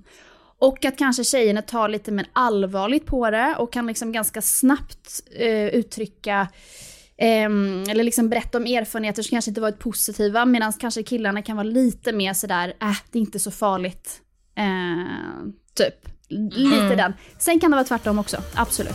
och 0.58 0.84
att 0.84 0.98
kanske 0.98 1.24
tjejerna 1.24 1.62
tar 1.62 1.88
lite 1.88 2.12
mer 2.12 2.26
allvarligt 2.32 3.06
på 3.06 3.30
det 3.30 3.54
och 3.58 3.72
kan 3.72 3.86
liksom 3.86 4.12
ganska 4.12 4.42
snabbt 4.42 5.20
eh, 5.36 5.66
uttrycka 5.66 6.48
ehm, 7.18 7.84
eller 7.88 8.04
liksom 8.04 8.28
berätta 8.28 8.58
om 8.58 8.64
erfarenheter 8.66 9.22
som 9.22 9.30
kanske 9.30 9.50
inte 9.50 9.60
varit 9.60 9.78
positiva 9.78 10.44
medan 10.44 10.72
kanske 10.72 11.02
killarna 11.02 11.42
kan 11.42 11.56
vara 11.56 11.64
lite 11.66 12.12
mer 12.12 12.32
sådär, 12.32 12.68
äh, 12.82 12.96
det 13.12 13.18
är 13.18 13.20
inte 13.20 13.38
så 13.38 13.50
farligt. 13.50 14.20
Eh, 14.56 15.46
typ. 15.74 16.08
L- 16.30 16.50
Lite 16.54 16.76
Mm. 16.84 16.96
den. 16.96 17.12
Sen 17.38 17.60
kan 17.60 17.70
det 17.70 17.74
vara 17.76 17.84
tvärtom 17.86 18.18
också, 18.18 18.36
absolut. 18.54 18.94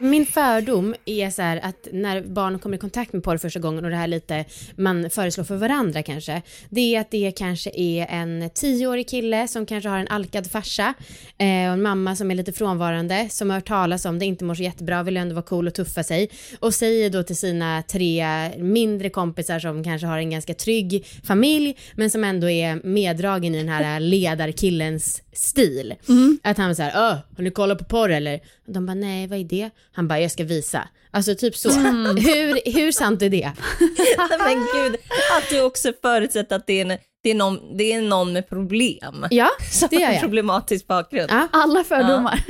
Min 0.00 0.26
fördom 0.26 0.94
är 1.04 1.30
så 1.30 1.42
här 1.42 1.60
att 1.62 1.88
när 1.92 2.22
barn 2.22 2.58
kommer 2.58 2.76
i 2.76 2.78
kontakt 2.78 3.12
med 3.12 3.22
porr 3.22 3.36
första 3.36 3.60
gången 3.60 3.84
och 3.84 3.90
det 3.90 3.96
här 3.96 4.06
lite 4.06 4.44
man 4.76 5.10
föreslår 5.10 5.44
för 5.44 5.56
varandra 5.56 6.02
kanske, 6.02 6.42
det 6.68 6.94
är 6.94 7.00
att 7.00 7.10
det 7.10 7.32
kanske 7.36 7.70
är 7.74 8.06
en 8.10 8.50
tioårig 8.54 9.08
kille 9.08 9.48
som 9.48 9.66
kanske 9.66 9.88
har 9.88 9.98
en 9.98 10.08
alkad 10.08 10.50
farsa 10.50 10.94
eh, 11.38 11.46
och 11.46 11.72
en 11.72 11.82
mamma 11.82 12.16
som 12.16 12.30
är 12.30 12.34
lite 12.34 12.52
frånvarande, 12.52 13.28
som 13.30 13.50
har 13.50 13.56
hört 13.56 13.68
talas 13.68 14.04
om 14.04 14.18
det, 14.18 14.24
inte 14.24 14.44
mår 14.44 14.54
så 14.54 14.62
jättebra, 14.62 15.02
vill 15.02 15.16
ändå 15.16 15.34
vara 15.34 15.44
cool 15.44 15.66
och 15.66 15.74
tuffa 15.74 16.02
sig 16.02 16.30
och 16.60 16.74
säger 16.74 17.10
då 17.10 17.22
till 17.22 17.36
sina 17.36 17.82
tre 17.82 18.26
mindre 18.58 19.10
kompisar 19.10 19.58
som 19.58 19.84
kanske 19.84 20.06
har 20.06 20.18
en 20.18 20.30
ganska 20.30 20.54
trygg 20.54 21.06
familj 21.24 21.76
men 21.94 22.10
som 22.10 22.24
ändå 22.24 22.50
är 22.50 22.80
meddragen 22.84 23.54
i 23.54 23.58
den 23.58 23.68
här 23.68 24.00
ledarkillens 24.00 25.22
stil. 25.38 25.94
Att 26.42 26.58
han 26.58 26.76
säger, 26.76 26.90
öh, 27.10 27.16
har 27.36 27.42
ni 27.44 27.50
kollat 27.50 27.78
på 27.78 27.84
porr 27.84 28.10
eller? 28.10 28.40
Och 28.66 28.72
de 28.72 28.86
bara, 28.86 28.94
nej 28.94 29.26
vad 29.26 29.38
är 29.38 29.44
det? 29.44 29.70
Han 29.92 30.08
bara, 30.08 30.20
jag 30.20 30.30
ska 30.30 30.44
visa. 30.44 30.88
Alltså 31.10 31.34
typ 31.34 31.56
så. 31.56 31.70
Hur, 31.70 32.72
hur 32.72 32.92
sant 32.92 33.22
är 33.22 33.28
det? 33.28 33.52
Men 34.38 34.66
gud, 34.74 34.96
att 35.38 35.50
du 35.50 35.62
också 35.62 35.92
förutsätter 36.02 36.56
att 36.56 36.66
det 36.66 36.80
är, 36.80 36.86
en, 36.90 36.98
det 37.22 37.30
är, 37.30 37.34
någon, 37.34 37.76
det 37.76 37.92
är 37.92 38.02
någon 38.02 38.32
med 38.32 38.48
problem. 38.48 39.26
Ja, 39.30 39.48
det 39.90 39.96
gör 39.96 40.10
jag. 40.10 40.20
problematisk 40.20 40.86
bakgrund. 40.86 41.30
Ja. 41.30 41.48
Alla 41.52 41.84
fördomar. 41.84 42.44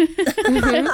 Mhm. 0.48 0.88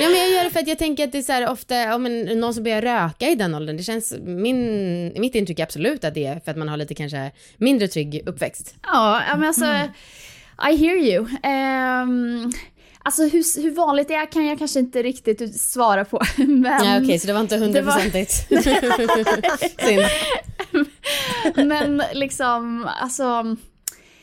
Ja 0.00 0.08
men 0.08 0.18
jag 0.18 0.30
gör 0.30 0.44
det 0.44 0.50
för 0.50 0.60
att 0.60 0.68
jag 0.68 0.78
tänker 0.78 1.04
att 1.04 1.12
det 1.12 1.18
är 1.18 1.22
så 1.22 1.32
här 1.32 1.50
ofta, 1.50 1.74
ja, 1.74 1.98
men 1.98 2.22
någon 2.40 2.54
som 2.54 2.64
börjar 2.64 2.82
röka 2.82 3.28
i 3.28 3.34
den 3.34 3.54
åldern, 3.54 3.76
det 3.76 3.82
känns, 3.82 4.14
min, 4.22 5.12
mitt 5.20 5.34
intryck 5.34 5.58
är 5.58 5.62
absolut 5.62 6.04
att 6.04 6.14
det 6.14 6.24
är 6.26 6.40
för 6.40 6.50
att 6.50 6.56
man 6.56 6.68
har 6.68 6.76
lite 6.76 6.94
kanske 6.94 7.30
mindre 7.56 7.88
trygg 7.88 8.22
uppväxt. 8.26 8.74
Ja, 8.82 9.22
ja, 9.28 9.36
men 9.36 9.48
alltså, 9.48 9.64
I 10.58 10.76
hear 10.76 10.96
you. 10.96 11.20
Um, 11.22 12.52
alltså 13.02 13.22
hur, 13.22 13.62
hur 13.62 13.70
vanligt 13.70 14.08
det 14.08 14.14
är 14.14 14.26
kan 14.26 14.46
jag 14.46 14.58
kanske 14.58 14.78
inte 14.78 15.02
riktigt 15.02 15.60
svara 15.60 16.04
på. 16.04 16.20
Men, 16.36 16.64
Ja 16.64 17.00
okej, 17.02 17.18
så 17.18 17.26
det 17.26 17.32
var 17.32 17.40
inte 17.40 17.56
hundraprocentigt. 17.56 18.30
Synd. 19.78 20.02
men 21.68 22.02
liksom, 22.12 22.88
alltså, 23.00 23.22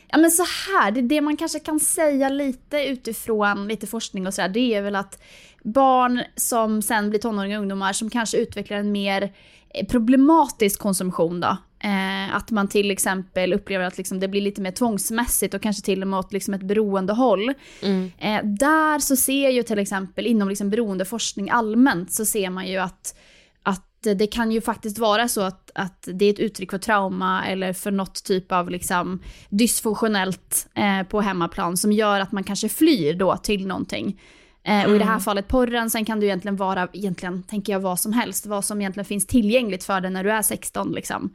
ja 0.07 0.17
men 0.17 0.31
så 0.31 0.43
här, 0.43 0.91
det, 0.91 1.01
det 1.01 1.21
man 1.21 1.37
kanske 1.37 1.59
kan 1.59 1.79
säga 1.79 2.29
lite 2.29 2.85
utifrån 2.85 3.67
lite 3.67 3.87
forskning 3.87 4.27
och 4.27 4.33
sådär, 4.33 4.49
det 4.49 4.75
är 4.75 4.81
väl 4.81 4.95
att 4.95 5.21
barn 5.63 6.23
som 6.35 6.81
sen 6.81 7.09
blir 7.09 7.19
tonåringar 7.19 7.57
och 7.57 7.61
ungdomar 7.61 7.93
som 7.93 8.09
kanske 8.09 8.37
utvecklar 8.37 8.77
en 8.77 8.91
mer 8.91 9.33
eh, 9.73 9.87
problematisk 9.87 10.79
konsumtion 10.79 11.39
då. 11.39 11.57
Eh, 11.83 12.35
att 12.35 12.51
man 12.51 12.67
till 12.67 12.91
exempel 12.91 13.53
upplever 13.53 13.85
att 13.85 13.97
liksom 13.97 14.19
det 14.19 14.27
blir 14.27 14.41
lite 14.41 14.61
mer 14.61 14.71
tvångsmässigt 14.71 15.53
och 15.53 15.61
kanske 15.61 15.83
till 15.83 16.01
och 16.01 16.07
med 16.07 16.19
åt 16.19 16.33
liksom 16.33 16.53
ett 16.53 16.61
beroendehåll. 16.61 17.53
Mm. 17.81 18.11
Eh, 18.17 18.43
där 18.43 18.99
så 18.99 19.15
ser 19.15 19.49
ju 19.49 19.63
till 19.63 19.79
exempel 19.79 20.27
inom 20.27 20.49
liksom 20.49 20.69
beroendeforskning 20.69 21.49
allmänt 21.49 22.13
så 22.13 22.25
ser 22.25 22.49
man 22.49 22.67
ju 22.67 22.77
att, 22.77 23.15
att 23.63 23.87
det 24.01 24.27
kan 24.27 24.51
ju 24.51 24.61
faktiskt 24.61 24.99
vara 24.99 25.27
så 25.27 25.41
att, 25.41 25.71
att 25.75 26.07
det 26.13 26.25
är 26.25 26.33
ett 26.33 26.39
uttryck 26.39 26.71
för 26.71 26.77
trauma 26.77 27.45
eller 27.45 27.73
för 27.73 27.91
något 27.91 28.23
typ 28.23 28.51
av 28.51 28.69
liksom 28.69 29.19
dysfunktionellt 29.49 30.67
eh, 30.75 31.03
på 31.03 31.21
hemmaplan 31.21 31.77
som 31.77 31.91
gör 31.91 32.19
att 32.19 32.31
man 32.31 32.43
kanske 32.43 32.69
flyr 32.69 33.13
då 33.13 33.37
till 33.37 33.67
någonting. 33.67 34.19
Eh, 34.63 34.85
och 34.85 34.95
i 34.95 34.97
det 34.97 35.03
här 35.03 35.11
Mm. 35.11 35.21
fallet 35.21 35.47
porren, 35.47 35.89
sen 35.89 36.05
kan 36.05 36.19
du 36.19 36.25
egentligen 36.25 36.55
vara, 36.55 36.87
egentligen 36.93 37.43
tänker 37.43 37.73
jag 37.73 37.79
vad 37.79 37.99
som 37.99 38.13
helst, 38.13 38.45
vad 38.45 38.65
som 38.65 38.81
egentligen 38.81 39.05
finns 39.05 39.27
tillgängligt 39.27 39.83
för 39.83 40.01
dig 40.01 40.11
när 40.11 40.23
du 40.23 40.31
är 40.31 40.41
16 40.41 40.91
liksom. 40.91 41.33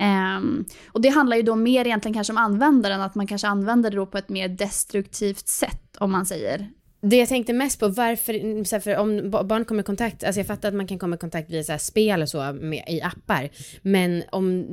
Um, 0.00 0.64
och 0.86 1.00
det 1.00 1.08
handlar 1.08 1.36
ju 1.36 1.42
då 1.42 1.54
mer 1.54 1.84
egentligen 1.86 2.14
kanske 2.14 2.32
om 2.32 2.36
användaren, 2.36 3.00
att 3.00 3.14
man 3.14 3.26
kanske 3.26 3.48
använder 3.48 3.90
det 3.90 3.96
då 3.96 4.06
på 4.06 4.18
ett 4.18 4.28
mer 4.28 4.48
destruktivt 4.48 5.48
sätt 5.48 5.96
om 5.98 6.12
man 6.12 6.26
säger. 6.26 6.68
Det 7.00 7.16
jag 7.16 7.28
tänkte 7.28 7.52
mest 7.52 7.80
på, 7.80 7.88
varför, 7.88 8.34
mm, 8.34 8.64
så 8.64 8.80
för 8.80 8.96
om 8.96 9.30
barn 9.30 9.64
kommer 9.64 9.80
i 9.80 9.84
kontakt, 9.84 10.24
alltså 10.24 10.40
jag 10.40 10.46
fattar 10.46 10.68
att 10.68 10.74
man 10.74 10.86
kan 10.86 10.98
komma 10.98 11.16
i 11.16 11.18
kontakt 11.18 11.50
via 11.50 11.64
så 11.64 11.72
här 11.72 11.78
spel 11.78 12.22
och 12.22 12.28
så 12.28 12.52
med, 12.52 12.84
i 12.88 13.02
appar, 13.02 13.48
men 13.82 14.22
om 14.32 14.66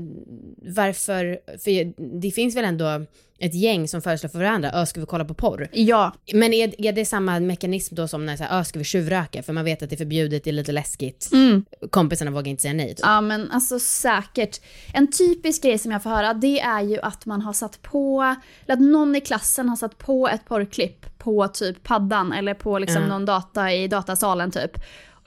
varför, 0.76 1.40
för 1.58 1.94
det 2.22 2.32
finns 2.32 2.56
väl 2.56 2.66
ändå 2.66 3.06
ett 3.40 3.54
gäng 3.56 3.88
som 3.88 4.02
föreslår 4.02 4.30
för 4.30 4.40
varandra, 4.40 4.72
ö 4.72 4.86
ska 4.86 5.00
vi 5.00 5.06
kolla 5.06 5.26
på 5.26 5.34
porr? 5.34 5.68
Ja. 5.72 6.14
Men 6.34 6.54
är, 6.54 6.82
är 6.88 6.92
det 6.94 7.06
samma 7.06 7.40
mekanism 7.40 7.96
då 7.96 8.08
som 8.08 8.26
när 8.26 8.38
så 8.38 8.44
här, 8.44 8.60
ö 8.60 8.64
ska 8.64 8.80
vi 8.80 8.86
tjuvröka? 8.86 9.44
För 9.44 9.54
man 9.54 9.66
vet 9.66 9.84
att 9.84 9.90
det 9.90 9.96
är 9.96 9.98
förbjudet, 9.98 10.44
det 10.44 10.50
är 10.50 10.52
lite 10.52 10.72
läskigt. 10.72 11.30
Mm. 11.34 11.66
Kompisarna 11.90 12.32
vågar 12.32 12.48
inte 12.48 12.62
säga 12.62 12.74
nej. 12.74 12.90
Typ. 12.90 13.00
Ja 13.02 13.22
men 13.22 13.52
alltså 13.52 13.80
säkert. 13.80 14.62
En 14.94 15.12
typisk 15.12 15.64
grej 15.64 15.78
som 15.78 15.92
jag 15.92 16.04
får 16.04 16.10
höra 16.10 16.34
det 16.34 16.60
är 16.60 16.82
ju 16.82 17.00
att 17.02 17.26
man 17.26 17.42
har 17.42 17.54
satt 17.54 17.82
på, 17.82 18.36
eller 18.66 18.74
att 18.74 18.82
någon 18.82 19.16
i 19.16 19.22
klassen 19.22 19.70
har 19.70 19.76
satt 19.76 19.98
på 19.98 20.28
ett 20.30 20.46
porrklipp 20.46 21.18
på 21.18 21.48
typ 21.48 21.84
paddan 21.84 22.34
eller 22.34 22.54
på 22.54 22.80
liksom 22.80 23.02
Ja. 23.02 23.08
någon 23.08 23.26
data 23.26 23.74
i 23.74 23.88
datasalen 23.88 24.52
typ. 24.52 24.72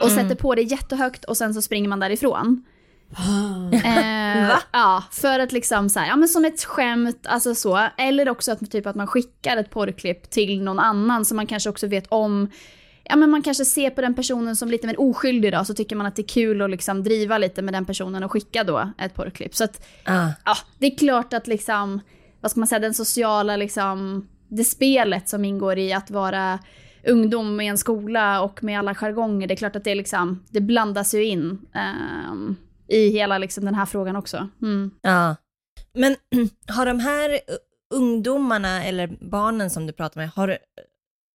Och 0.00 0.08
Mm. 0.10 0.22
sätter 0.22 0.34
på 0.42 0.54
det 0.54 0.62
jättehögt 0.62 1.24
och 1.24 1.36
sen 1.36 1.54
så 1.54 1.62
springer 1.62 1.88
man 1.88 2.00
därifrån. 2.00 2.64
Eh, 3.72 4.58
ja, 4.72 5.04
för 5.10 5.38
att 5.38 5.52
liksom 5.52 5.88
så 5.88 6.00
här, 6.00 6.08
ja 6.08 6.16
men 6.16 6.28
som 6.28 6.44
ett 6.44 6.64
skämt, 6.64 7.26
alltså 7.28 7.54
så. 7.54 7.88
Eller 7.96 8.28
också 8.28 8.52
att, 8.52 8.70
typ 8.70 8.86
att 8.86 8.96
man 8.96 9.06
skickar 9.06 9.56
ett 9.56 9.70
porrklipp 9.70 10.30
till 10.30 10.62
någon 10.62 10.78
annan 10.78 11.24
som 11.24 11.36
man 11.36 11.46
kanske 11.46 11.70
också 11.70 11.86
vet 11.86 12.06
om. 12.08 12.50
Ja 13.04 13.16
men 13.16 13.30
man 13.30 13.42
kanske 13.42 13.64
ser 13.64 13.90
på 13.90 14.00
den 14.00 14.14
personen 14.14 14.56
som 14.56 14.68
lite 14.70 14.86
mer 14.86 15.00
oskyldig 15.00 15.52
då, 15.52 15.64
så 15.64 15.74
tycker 15.74 15.96
man 15.96 16.06
att 16.06 16.16
det 16.16 16.22
är 16.22 16.28
kul 16.28 16.62
att 16.62 16.70
liksom 16.70 17.02
driva 17.02 17.38
lite 17.38 17.62
med 17.62 17.74
den 17.74 17.84
personen 17.84 18.24
och 18.24 18.32
skicka 18.32 18.64
då 18.64 18.92
ett 18.98 19.14
porrklipp. 19.14 19.54
Så 19.54 19.64
att, 19.64 19.86
Ah. 20.04 20.28
ja, 20.44 20.56
det 20.78 20.86
är 20.86 20.96
klart 20.98 21.32
att 21.32 21.46
liksom, 21.46 22.00
vad 22.40 22.50
ska 22.50 22.60
man 22.60 22.66
säga, 22.66 22.78
den 22.78 22.94
sociala 22.94 23.56
liksom, 23.56 24.28
det 24.48 24.64
spelet 24.64 25.28
som 25.28 25.44
ingår 25.44 25.78
i 25.78 25.92
att 25.92 26.10
vara 26.10 26.58
ungdom 27.06 27.60
i 27.60 27.66
en 27.66 27.78
skola 27.78 28.40
och 28.42 28.64
med 28.64 28.78
alla 28.78 28.94
jargonger, 28.94 29.46
det 29.46 29.54
är 29.54 29.56
klart 29.56 29.76
att 29.76 29.84
det 29.84 29.94
liksom, 29.94 30.44
det 30.50 30.60
blandas 30.60 31.14
ju 31.14 31.24
in 31.24 31.58
ehm, 31.74 32.56
i 32.88 33.10
hela 33.10 33.38
liksom 33.38 33.64
den 33.64 33.74
här 33.74 33.86
frågan 33.86 34.16
också. 34.16 34.48
Mm. 34.62 34.90
Ja. 35.02 35.36
Men 35.94 36.16
har 36.68 36.86
de 36.86 37.00
här 37.00 37.40
ungdomarna 37.94 38.84
eller 38.84 39.06
barnen 39.20 39.70
som 39.70 39.86
du 39.86 39.92
pratar 39.92 40.20
med, 40.20 40.30
har, 40.30 40.58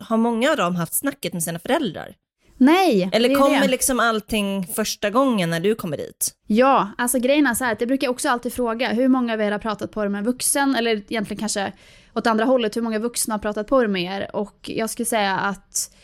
har 0.03 0.17
många 0.17 0.51
av 0.51 0.57
dem 0.57 0.75
haft 0.75 0.93
snacket 0.93 1.33
med 1.33 1.43
sina 1.43 1.59
föräldrar? 1.59 2.15
Nej, 2.57 3.09
det 3.11 3.17
Eller 3.17 3.35
kommer 3.35 3.61
det. 3.61 3.67
liksom 3.67 3.99
allting 3.99 4.67
första 4.67 5.09
gången 5.09 5.49
när 5.49 5.59
du 5.59 5.75
kommer 5.75 5.97
dit? 5.97 6.33
Ja, 6.47 6.89
alltså 6.97 7.19
grejen 7.19 7.47
är 7.47 7.53
så 7.53 7.63
här, 7.63 7.71
att 7.73 7.81
jag 7.81 7.87
brukar 7.87 8.07
också 8.09 8.29
alltid 8.29 8.53
fråga 8.53 8.89
hur 8.89 9.07
många 9.07 9.33
av 9.33 9.41
er 9.41 9.51
har 9.51 9.59
pratat 9.59 9.91
porr 9.91 10.07
med 10.07 10.19
en 10.19 10.25
vuxen, 10.25 10.75
eller 10.75 10.91
egentligen 10.91 11.39
kanske 11.39 11.73
åt 12.15 12.27
andra 12.27 12.45
hållet, 12.45 12.77
hur 12.77 12.81
många 12.81 12.99
vuxna 12.99 13.33
har 13.33 13.39
pratat 13.39 13.67
porr 13.67 13.87
med 13.87 14.03
er? 14.03 14.35
Och 14.35 14.69
jag 14.73 14.89
skulle 14.89 15.05
säga 15.05 15.37
att 15.37 15.95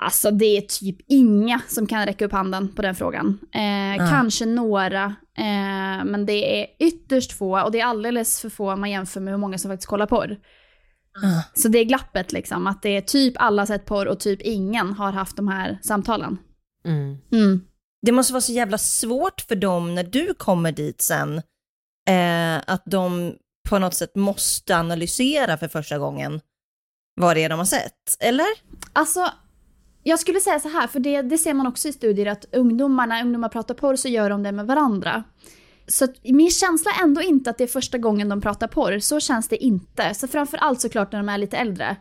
Alltså 0.00 0.30
det 0.30 0.56
är 0.56 0.60
typ 0.60 0.96
inga 1.08 1.60
som 1.68 1.86
kan 1.86 2.06
räcka 2.06 2.24
upp 2.24 2.32
handen 2.32 2.74
på 2.74 2.82
den 2.82 2.94
frågan. 2.94 3.38
Eh, 3.54 4.04
Ah. 4.04 4.10
Kanske 4.10 4.46
några, 4.46 5.04
eh, 5.38 6.04
men 6.04 6.26
det 6.26 6.60
är 6.62 6.66
ytterst 6.78 7.32
få 7.32 7.62
och 7.62 7.72
det 7.72 7.80
är 7.80 7.84
alldeles 7.84 8.40
för 8.40 8.48
få 8.48 8.72
om 8.72 8.80
man 8.80 8.90
jämför 8.90 9.20
med 9.20 9.32
hur 9.32 9.38
många 9.38 9.58
som 9.58 9.70
faktiskt 9.70 9.88
kollar 9.88 10.06
porr. 10.06 10.36
Ah. 11.22 11.42
Så 11.54 11.68
det 11.68 11.78
är 11.78 11.84
glappet 11.84 12.32
liksom, 12.32 12.66
att 12.66 12.82
det 12.82 12.96
är 12.96 13.00
typ 13.00 13.34
alla 13.36 13.66
sett 13.66 13.86
porr 13.86 14.06
och 14.06 14.20
typ 14.20 14.42
ingen 14.42 14.92
har 14.92 15.12
haft 15.12 15.36
de 15.36 15.48
här 15.48 15.78
samtalen. 15.82 16.38
Mm. 16.84 17.18
Mm. 17.32 17.60
Det 18.02 18.12
måste 18.12 18.32
vara 18.32 18.40
så 18.40 18.52
jävla 18.52 18.78
svårt 18.78 19.40
för 19.40 19.56
dem 19.56 19.94
när 19.94 20.04
du 20.04 20.34
kommer 20.34 20.72
dit 20.72 21.00
sen, 21.00 21.42
eh, 22.08 22.62
att 22.66 22.82
de 22.86 23.34
på 23.68 23.78
något 23.78 23.94
sätt 23.94 24.16
måste 24.16 24.76
analysera 24.76 25.56
för 25.56 25.68
första 25.68 25.98
gången 25.98 26.40
vad 27.20 27.36
det 27.36 27.44
är 27.44 27.48
de 27.48 27.58
har 27.58 27.66
sett, 27.66 28.16
eller? 28.20 28.46
Alltså, 28.92 29.30
jag 30.02 30.18
skulle 30.18 30.40
säga 30.40 30.60
så 30.60 30.68
här, 30.68 30.86
för 30.86 31.00
det, 31.00 31.22
det 31.22 31.38
ser 31.38 31.54
man 31.54 31.66
också 31.66 31.88
i 31.88 31.92
studier 31.92 32.26
att 32.26 32.44
ungdomar, 32.52 33.06
när 33.06 33.22
ungdomar 33.22 33.48
pratar 33.48 33.74
porr 33.74 33.96
så 33.96 34.08
gör 34.08 34.30
de 34.30 34.42
det 34.42 34.52
med 34.52 34.66
varandra. 34.66 35.24
Så 35.86 36.04
att 36.04 36.14
min 36.24 36.50
känsla 36.50 36.90
är 36.90 37.02
ändå 37.02 37.22
inte 37.22 37.50
att 37.50 37.58
det 37.58 37.64
är 37.64 37.68
första 37.68 37.98
gången 37.98 38.28
de 38.28 38.40
pratar 38.40 38.68
porr, 38.68 38.98
så 38.98 39.20
känns 39.20 39.48
det 39.48 39.64
inte. 39.64 40.14
Så 40.14 40.28
framför 40.28 40.56
allt 40.56 40.80
såklart 40.80 41.12
när 41.12 41.18
de 41.18 41.28
är 41.28 41.38
lite 41.38 41.56
äldre. 41.56 41.96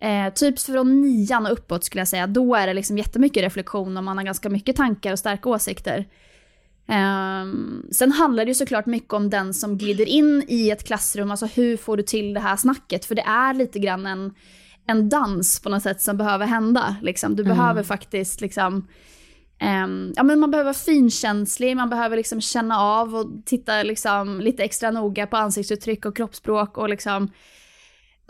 Eh, 0.00 0.32
typ 0.34 0.60
från 0.60 1.02
nian 1.02 1.46
och 1.46 1.52
uppåt 1.52 1.84
skulle 1.84 2.00
jag 2.00 2.08
säga, 2.08 2.26
då 2.26 2.54
är 2.54 2.66
det 2.66 2.74
liksom 2.74 2.98
jättemycket 2.98 3.42
reflektion 3.42 3.96
och 3.96 4.04
man 4.04 4.16
har 4.16 4.24
ganska 4.24 4.48
mycket 4.48 4.76
tankar 4.76 5.12
och 5.12 5.18
starka 5.18 5.48
åsikter. 5.48 6.06
Ehm, 6.88 7.86
sen 7.92 8.12
handlar 8.12 8.44
det 8.44 8.50
ju 8.50 8.54
såklart 8.54 8.86
mycket 8.86 9.12
om 9.12 9.30
den 9.30 9.54
som 9.54 9.78
glider 9.78 10.08
in 10.08 10.44
i 10.48 10.70
ett 10.70 10.86
klassrum, 10.86 11.30
alltså 11.30 11.46
hur 11.46 11.76
får 11.76 11.96
du 11.96 12.02
till 12.02 12.34
det 12.34 12.40
här 12.40 12.56
snacket? 12.56 13.04
För 13.04 13.14
det 13.14 13.22
är 13.22 13.54
lite 13.54 13.78
grann 13.78 14.06
en, 14.06 14.34
en 14.90 15.08
dans 15.08 15.60
på 15.60 15.68
något 15.68 15.82
sätt 15.82 16.00
som 16.00 16.16
behöver 16.16 16.46
hända. 16.46 16.96
Liksom. 17.02 17.36
Du 17.36 17.42
Mm. 17.42 17.56
behöver 17.56 17.82
faktiskt 17.82 18.40
liksom, 18.40 18.86
ehm, 19.58 20.12
ja, 20.16 20.22
men 20.22 20.40
man 20.40 20.50
behöver 20.50 20.64
vara 20.64 20.74
finkänslig, 20.74 21.76
man 21.76 21.90
behöver 21.90 22.16
liksom 22.16 22.40
känna 22.40 22.80
av 22.80 23.14
och 23.16 23.26
titta 23.46 23.82
liksom 23.82 24.40
lite 24.40 24.62
extra 24.64 24.90
noga 24.90 25.26
på 25.26 25.36
ansiktsuttryck 25.36 26.04
och 26.06 26.16
kroppsspråk 26.16 26.78
och 26.78 26.88
liksom 26.88 27.28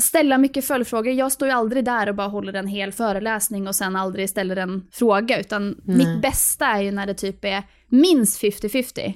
ställa 0.01 0.39
mycket 0.39 0.65
följdfrågor. 0.65 1.13
Jag 1.13 1.33
står 1.33 1.49
ju 1.49 1.55
aldrig 1.55 1.85
där 1.85 2.09
och 2.09 2.15
bara 2.15 2.29
håller 2.29 2.53
en 2.53 2.67
hel 2.67 2.93
föreläsning 2.93 3.69
och 3.69 3.77
sen 3.77 3.97
aldrig 3.97 4.31
ställer 4.31 4.57
en 4.57 4.87
fråga, 4.93 5.41
utan 5.41 5.81
Nej. 5.85 5.97
mitt 5.97 6.23
bästa 6.23 6.67
är 6.67 6.81
ju 6.83 6.91
när 6.91 7.07
det 7.07 7.15
typ 7.15 7.45
är 7.45 7.63
minst 7.89 8.43
50-50. 8.43 9.15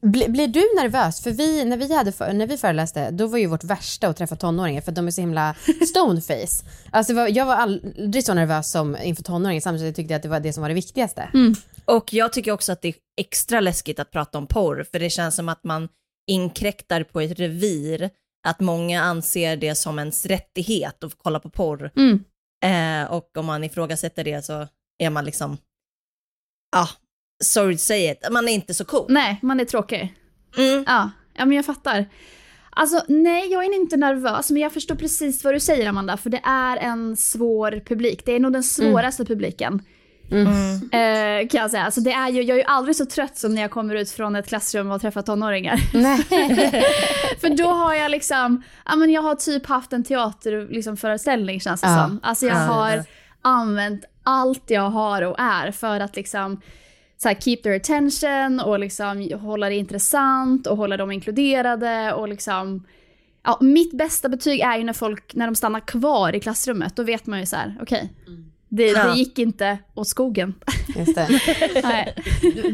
Bli- 0.00 0.28
blir 0.28 0.48
du 0.48 0.60
nervös? 0.60 1.22
För 1.22 1.30
vi, 1.30 1.64
när, 1.64 1.76
vi 1.76 1.94
hade 1.96 2.12
för, 2.12 2.32
när 2.32 2.46
vi 2.46 2.56
föreläste, 2.56 3.10
då 3.10 3.26
var 3.26 3.38
ju 3.38 3.46
vårt 3.46 3.64
värsta 3.64 4.08
att 4.08 4.16
träffa 4.16 4.36
tonåringar 4.36 4.80
för 4.80 4.92
de 4.92 5.06
är 5.06 5.10
så 5.10 5.20
himla 5.20 5.54
stoneface. 5.88 6.64
Alltså 6.90 7.12
jag 7.12 7.46
var 7.46 7.54
aldrig 7.54 8.24
så 8.24 8.34
nervös 8.34 8.70
som 8.70 8.96
inför 9.02 9.22
tonåringar 9.22 9.60
samtidigt 9.60 9.96
tyckte 9.96 10.12
jag 10.12 10.16
att 10.16 10.22
det 10.22 10.28
var 10.28 10.40
det 10.40 10.52
som 10.52 10.60
var 10.62 10.68
det 10.68 10.74
viktigaste. 10.74 11.28
Och 11.84 12.12
jag 12.12 12.32
tycker 12.32 12.52
också 12.52 12.72
att 12.72 12.82
det 12.82 12.88
är 12.88 12.94
extra 13.16 13.60
läskigt 13.60 13.98
att 14.00 14.10
prata 14.10 14.38
om 14.38 14.46
porr, 14.46 14.86
för 14.92 14.98
det 14.98 15.10
känns 15.10 15.34
som 15.34 15.48
att 15.48 15.64
man 15.64 15.88
inkräktar 16.30 17.02
på 17.02 17.20
ett 17.20 17.38
revir, 17.40 18.10
att 18.46 18.60
många 18.60 19.02
anser 19.02 19.56
det 19.56 19.74
som 19.74 19.98
ens 19.98 20.26
rättighet 20.26 21.04
att 21.04 21.12
få 21.12 21.18
kolla 21.22 21.40
på 21.40 21.50
porr. 21.50 21.90
Mm. 21.96 22.24
Eh, 22.64 23.10
och 23.12 23.36
om 23.36 23.46
man 23.46 23.64
ifrågasätter 23.64 24.24
det 24.24 24.44
så 24.44 24.68
är 24.98 25.10
man 25.10 25.24
liksom, 25.24 25.56
ja, 26.72 26.88
sorry 27.44 27.74
to 27.74 27.78
say 27.78 28.10
it, 28.10 28.26
man 28.30 28.48
är 28.48 28.52
inte 28.52 28.74
så 28.74 28.84
cool. 28.84 29.06
Nej, 29.08 29.38
man 29.42 29.60
är 29.60 29.64
tråkig. 29.64 30.14
Mm. 30.56 30.84
Ja, 30.86 31.10
ja, 31.34 31.44
men 31.44 31.56
jag 31.56 31.66
fattar. 31.66 32.06
Alltså 32.70 33.04
nej, 33.08 33.52
jag 33.52 33.64
är 33.64 33.74
inte 33.74 33.96
nervös, 33.96 34.50
men 34.50 34.62
jag 34.62 34.72
förstår 34.72 34.94
precis 34.94 35.44
vad 35.44 35.54
du 35.54 35.60
säger 35.60 35.88
Amanda, 35.88 36.16
för 36.16 36.30
det 36.30 36.40
är 36.44 36.76
en 36.76 37.16
svår 37.16 37.82
publik. 37.86 38.22
Det 38.24 38.32
är 38.32 38.40
nog 38.40 38.52
den 38.52 38.62
svåraste 38.62 39.24
publiken. 39.24 39.82
Eh, 40.32 41.48
kan 41.48 41.60
jag 41.60 41.70
säga. 41.70 41.84
Alltså, 41.84 42.00
det 42.00 42.12
är 42.12 42.28
ju, 42.28 42.42
jag 42.42 42.54
är 42.54 42.60
ju 42.62 42.66
aldrig 42.66 42.96
så 42.96 43.06
trött 43.06 43.36
som 43.38 43.54
när 43.54 43.62
jag 43.62 43.70
kommer 43.70 43.94
ut 43.94 44.10
från 44.10 44.36
ett 44.36 44.48
klassrum 44.48 44.90
och 44.90 45.00
träffar 45.00 45.22
tonåringar. 45.22 45.76
För 47.40 47.56
då 47.56 47.66
har 47.68 47.94
jag 47.94 48.10
liksom, 48.10 48.62
ja 48.86 48.96
men 48.96 49.10
jag 49.10 49.22
har 49.22 49.34
typ 49.34 49.66
haft 49.66 49.92
en 49.92 50.04
teaterföreställning 50.04 50.74
liksom, 50.76 50.96
föreställning, 50.96 51.60
känns 51.60 51.80
det 51.80 51.86
Ja. 51.88 52.04
som. 52.06 52.20
Alltså 52.22 52.46
jag 52.46 52.56
Ja. 52.56 52.60
har 52.60 53.04
använt 53.42 54.04
allt 54.22 54.70
jag 54.70 54.90
har 54.90 55.22
och 55.22 55.36
är 55.40 55.70
för 55.70 56.00
att 56.00 56.16
liksom 56.16 56.60
så 57.18 57.28
här, 57.28 57.34
keep 57.36 57.56
their 57.56 57.76
attention 57.76 58.60
och 58.60 58.78
liksom 58.78 59.30
hålla 59.40 59.68
det 59.68 59.74
intressant 59.74 60.66
och 60.66 60.76
hålla 60.76 60.96
dem 60.96 61.10
inkluderade 61.12 62.12
och 62.12 62.28
liksom 62.28 62.86
Ja, 63.48 63.58
mitt 63.60 63.92
bästa 63.98 64.28
betyg 64.28 64.60
är 64.60 64.76
ju 64.78 64.84
när 64.84 64.92
folk, 64.92 65.34
när 65.34 65.46
de 65.46 65.54
stannar 65.54 65.80
kvar 65.80 66.34
i 66.34 66.40
klassrummet, 66.40 66.96
då 66.96 67.02
vet 67.02 67.26
man 67.26 67.40
ju 67.40 67.46
så 67.46 67.56
här, 67.56 67.78
okej, 67.82 68.12
det, 68.68 68.86
Ja. 68.86 69.04
det 69.06 69.18
gick 69.18 69.38
inte 69.38 69.78
åt 69.94 70.08
skogen. 70.08 70.54
Just 70.96 71.14
det. 71.14 71.28
Nej. 71.82 72.14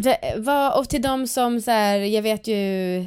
det 0.02 0.34
vad, 0.38 0.78
och 0.78 0.88
till 0.88 1.02
de 1.02 1.26
som 1.26 1.60
så 1.60 1.70
här, 1.70 1.98
jag 1.98 2.22
vet 2.22 2.46
ju, 2.48 2.56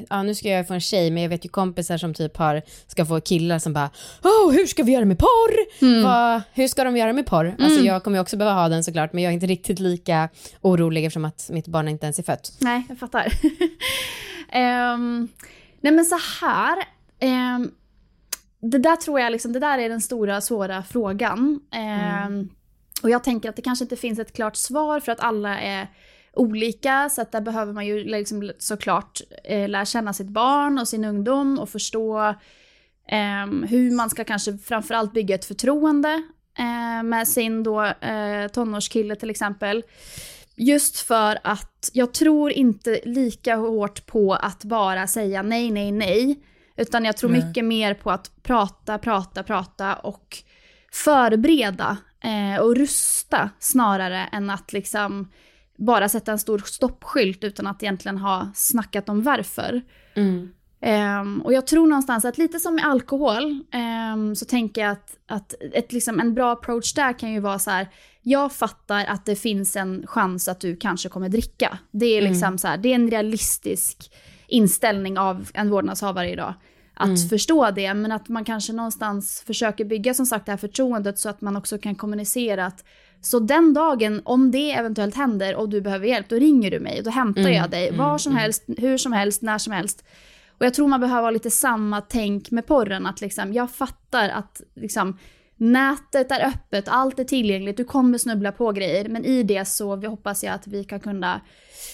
ja 0.10 0.24
nu 0.24 0.36
ska 0.36 0.50
jag 0.50 0.68
få 0.68 0.74
en 0.74 0.82
tjej, 0.82 1.12
men 1.12 1.24
jag 1.24 1.29
vet 1.29 1.46
ju 1.46 1.50
kompisar 1.50 1.98
som 1.98 2.14
typ 2.14 2.38
har, 2.38 2.62
ska 2.88 3.05
få 3.05 3.22
killar 3.22 3.60
som 3.60 3.74
bara, 3.74 3.90
oh, 4.24 4.51
hur 4.51 4.66
ska 4.66 4.83
vi 4.83 4.92
göra 4.92 5.05
med 5.05 5.20
porr? 5.20 6.03
Vad, 6.03 6.42
hur 6.53 6.68
ska 6.68 6.83
de 6.83 6.98
göra 6.98 7.14
med 7.14 7.25
porr? 7.25 7.55
Alltså 7.60 7.79
jag 7.81 8.03
kommer 8.03 8.18
ju 8.18 8.22
också 8.22 8.38
behöva 8.38 8.62
ha 8.62 8.70
den 8.70 8.83
såklart, 8.83 9.14
men 9.14 9.24
jag 9.24 9.29
är 9.29 9.33
inte 9.33 9.46
riktigt 9.48 9.79
lika 9.79 10.29
orolig 10.62 11.05
eftersom 11.05 11.25
att 11.25 11.50
mitt 11.53 11.68
barn 11.68 11.88
inte 11.88 12.05
ens 12.05 12.20
är 12.20 12.24
fött. 12.24 12.51
Nej, 12.60 12.86
jag 12.90 13.00
fattar. 13.00 13.27
Ehm, 14.51 15.27
nej 15.81 15.94
men 15.94 16.05
så 16.05 16.20
här. 16.42 16.77
ehm, 17.20 17.72
det 18.62 18.77
där 18.77 18.96
tror 18.96 19.20
jag 19.20 19.31
liksom, 19.31 19.53
det 19.53 19.60
där 19.60 19.77
är 19.79 19.90
den 19.90 20.01
stora 20.01 20.42
svåra 20.42 20.83
frågan. 20.83 21.60
Ehm, 21.72 22.50
Och 23.03 23.10
jag 23.10 23.24
tänker 23.24 23.50
att 23.50 23.55
det 23.55 23.62
kanske 23.62 23.86
inte 23.86 23.96
finns 23.96 24.20
ett 24.20 24.34
klart 24.34 24.55
svar 24.55 25.00
för 25.00 25.12
att 25.12 25.20
alla 25.20 25.60
är 25.60 25.88
olika. 26.34 27.10
Så 27.10 27.22
att 27.22 27.31
där 27.31 27.42
behöver 27.42 27.74
man 27.74 27.86
ju 27.86 28.03
liksom 28.03 28.51
såklart 28.58 29.22
eh, 29.44 29.70
lära 29.70 29.86
känna 29.86 30.14
sitt 30.14 30.27
barn 30.27 30.77
och 30.77 30.88
sin 30.88 31.05
ungdom 31.05 31.60
och 31.60 31.70
förstå 31.70 32.36
ehm, 33.08 33.64
hur 33.70 33.92
man 33.92 34.10
ska 34.10 34.24
kanske 34.24 34.58
framförallt 34.58 35.14
bygga 35.14 35.36
ett 35.36 35.46
förtroende 35.46 36.24
eh, 36.58 37.03
med 37.03 37.27
sin 37.27 37.64
då 37.64 37.84
eh, 37.84 38.48
tonårskille 38.48 39.16
till 39.16 39.29
exempel. 39.29 39.84
Just 40.55 41.00
för 41.00 41.40
att 41.44 41.90
jag 41.94 42.14
tror 42.14 42.51
inte 42.51 43.00
lika 43.05 43.55
hårt 43.55 44.05
på 44.05 44.34
att 44.34 44.64
bara 44.64 45.08
säga 45.08 45.42
nej, 45.42 45.72
nej, 45.72 45.92
nej. 45.92 46.40
Utan 46.77 47.05
jag 47.05 47.18
tror 47.18 47.29
mycket 47.29 47.66
mer 47.66 47.94
på 47.94 48.12
att 48.12 48.44
prata, 48.44 48.98
prata, 48.98 49.44
prata 49.44 49.96
och 49.96 50.38
förbereda 50.92 51.98
eh, 52.25 52.61
och 52.61 52.75
rusta 52.75 53.50
snarare 53.59 54.29
än 54.31 54.50
att 54.50 54.74
liksom 54.74 55.31
bara 55.77 56.09
sätta 56.09 56.31
en 56.31 56.40
stor 56.40 56.59
stoppskylt 56.66 57.44
utan 57.44 57.68
att 57.68 57.83
egentligen 57.83 58.18
ha 58.18 58.51
snackat 58.55 59.09
om 59.09 59.22
varför. 59.24 59.81
Ehm, 60.81 61.42
och 61.42 61.53
jag 61.53 61.68
tror 61.68 61.88
någonstans 61.88 62.25
att 62.25 62.38
lite 62.38 62.59
som 62.59 62.75
med 62.75 62.85
alkohol 62.85 63.64
ehm, 63.72 64.35
så 64.35 64.46
tänker 64.46 64.81
jag 64.81 64.92
att, 64.92 65.18
att 65.27 65.53
ett, 65.74 65.94
liksom, 65.94 66.20
en 66.20 66.33
bra 66.33 66.51
approach 66.53 66.94
där 66.94 67.20
kan 67.20 67.33
ju 67.33 67.40
vara 67.40 67.59
så 67.59 67.72
här. 67.72 67.88
Jag 68.22 68.51
fattar 68.53 69.05
att 69.05 69.25
det 69.25 69.35
finns 69.35 69.75
en 69.75 70.07
chans 70.07 70.48
att 70.48 70.59
du 70.59 70.75
kanske 70.75 71.09
kommer 71.09 71.29
dricka. 71.29 71.77
Det 71.92 72.05
är 72.05 72.22
liksom 72.22 72.48
Mm. 72.48 72.57
så 72.57 72.68
här, 72.68 72.77
det 72.77 72.90
är 72.90 72.96
en 72.96 73.09
realistisk 73.11 74.11
inställning 74.48 75.18
av 75.18 75.50
en 75.53 75.70
vårdnadshavare 75.70 76.31
idag. 76.31 76.53
Att 76.98 77.08
Mm. 77.08 77.29
förstå 77.29 77.72
det, 77.72 77.94
men 77.94 78.12
att 78.12 78.29
man 78.29 78.46
kanske 78.46 78.74
någonstans 78.74 79.44
försöker 79.48 79.86
bygga 79.86 80.14
som 80.14 80.25
sagt 80.25 80.46
det 80.46 80.51
här 80.51 80.58
förtroendet 80.58 81.20
så 81.20 81.29
att 81.29 81.42
man 81.42 81.55
också 81.55 81.77
kan 81.77 81.96
kommunicera 81.96 82.66
att 82.66 82.84
så 83.22 83.40
den 83.40 83.74
dagen, 83.74 84.22
om 84.25 84.51
det 84.51 84.72
eventuellt 84.72 85.16
händer 85.16 85.55
och 85.55 85.70
du 85.70 85.81
behöver 85.81 86.08
hjälp, 86.08 86.29
då 86.29 86.36
ringer 86.36 86.72
du 86.72 86.79
mig 86.79 86.98
och 86.98 87.03
då 87.03 87.10
hämtar 87.10 87.42
Mm, 87.42 87.53
jag 87.53 87.70
dig 87.70 87.88
mm, 87.88 88.00
var 88.00 88.18
som 88.18 88.31
mm. 88.31 88.42
helst, 88.42 88.64
hur 88.77 88.98
som 88.98 89.14
helst, 89.14 89.42
när 89.42 89.58
som 89.58 89.74
helst. 89.74 90.03
Och 90.58 90.66
jag 90.66 90.74
tror 90.74 90.88
man 90.88 91.00
behöver 91.00 91.22
ha 91.22 91.29
lite 91.31 91.51
samma 91.51 92.01
tänk 92.01 92.51
med 92.51 92.66
porren, 92.68 93.05
att 93.05 93.22
liksom, 93.22 93.53
jag 93.53 93.72
fattar 93.72 94.29
att 94.29 94.62
liksom, 94.75 95.18
nätet 95.57 96.31
är 96.31 96.48
öppet, 96.48 96.87
allt 96.87 97.20
är 97.20 97.24
tillgängligt, 97.24 97.77
du 97.77 97.83
kommer 97.83 98.18
snubbla 98.18 98.51
på 98.51 98.72
grejer, 98.72 99.09
men 99.09 99.25
i 99.25 99.44
det 99.44 99.65
så 99.65 99.96
vi 99.96 100.07
hoppas 100.07 100.44
jag 100.44 100.53
att 100.53 100.68
vi 100.68 100.83
kan 100.83 101.00
kunna 101.00 101.41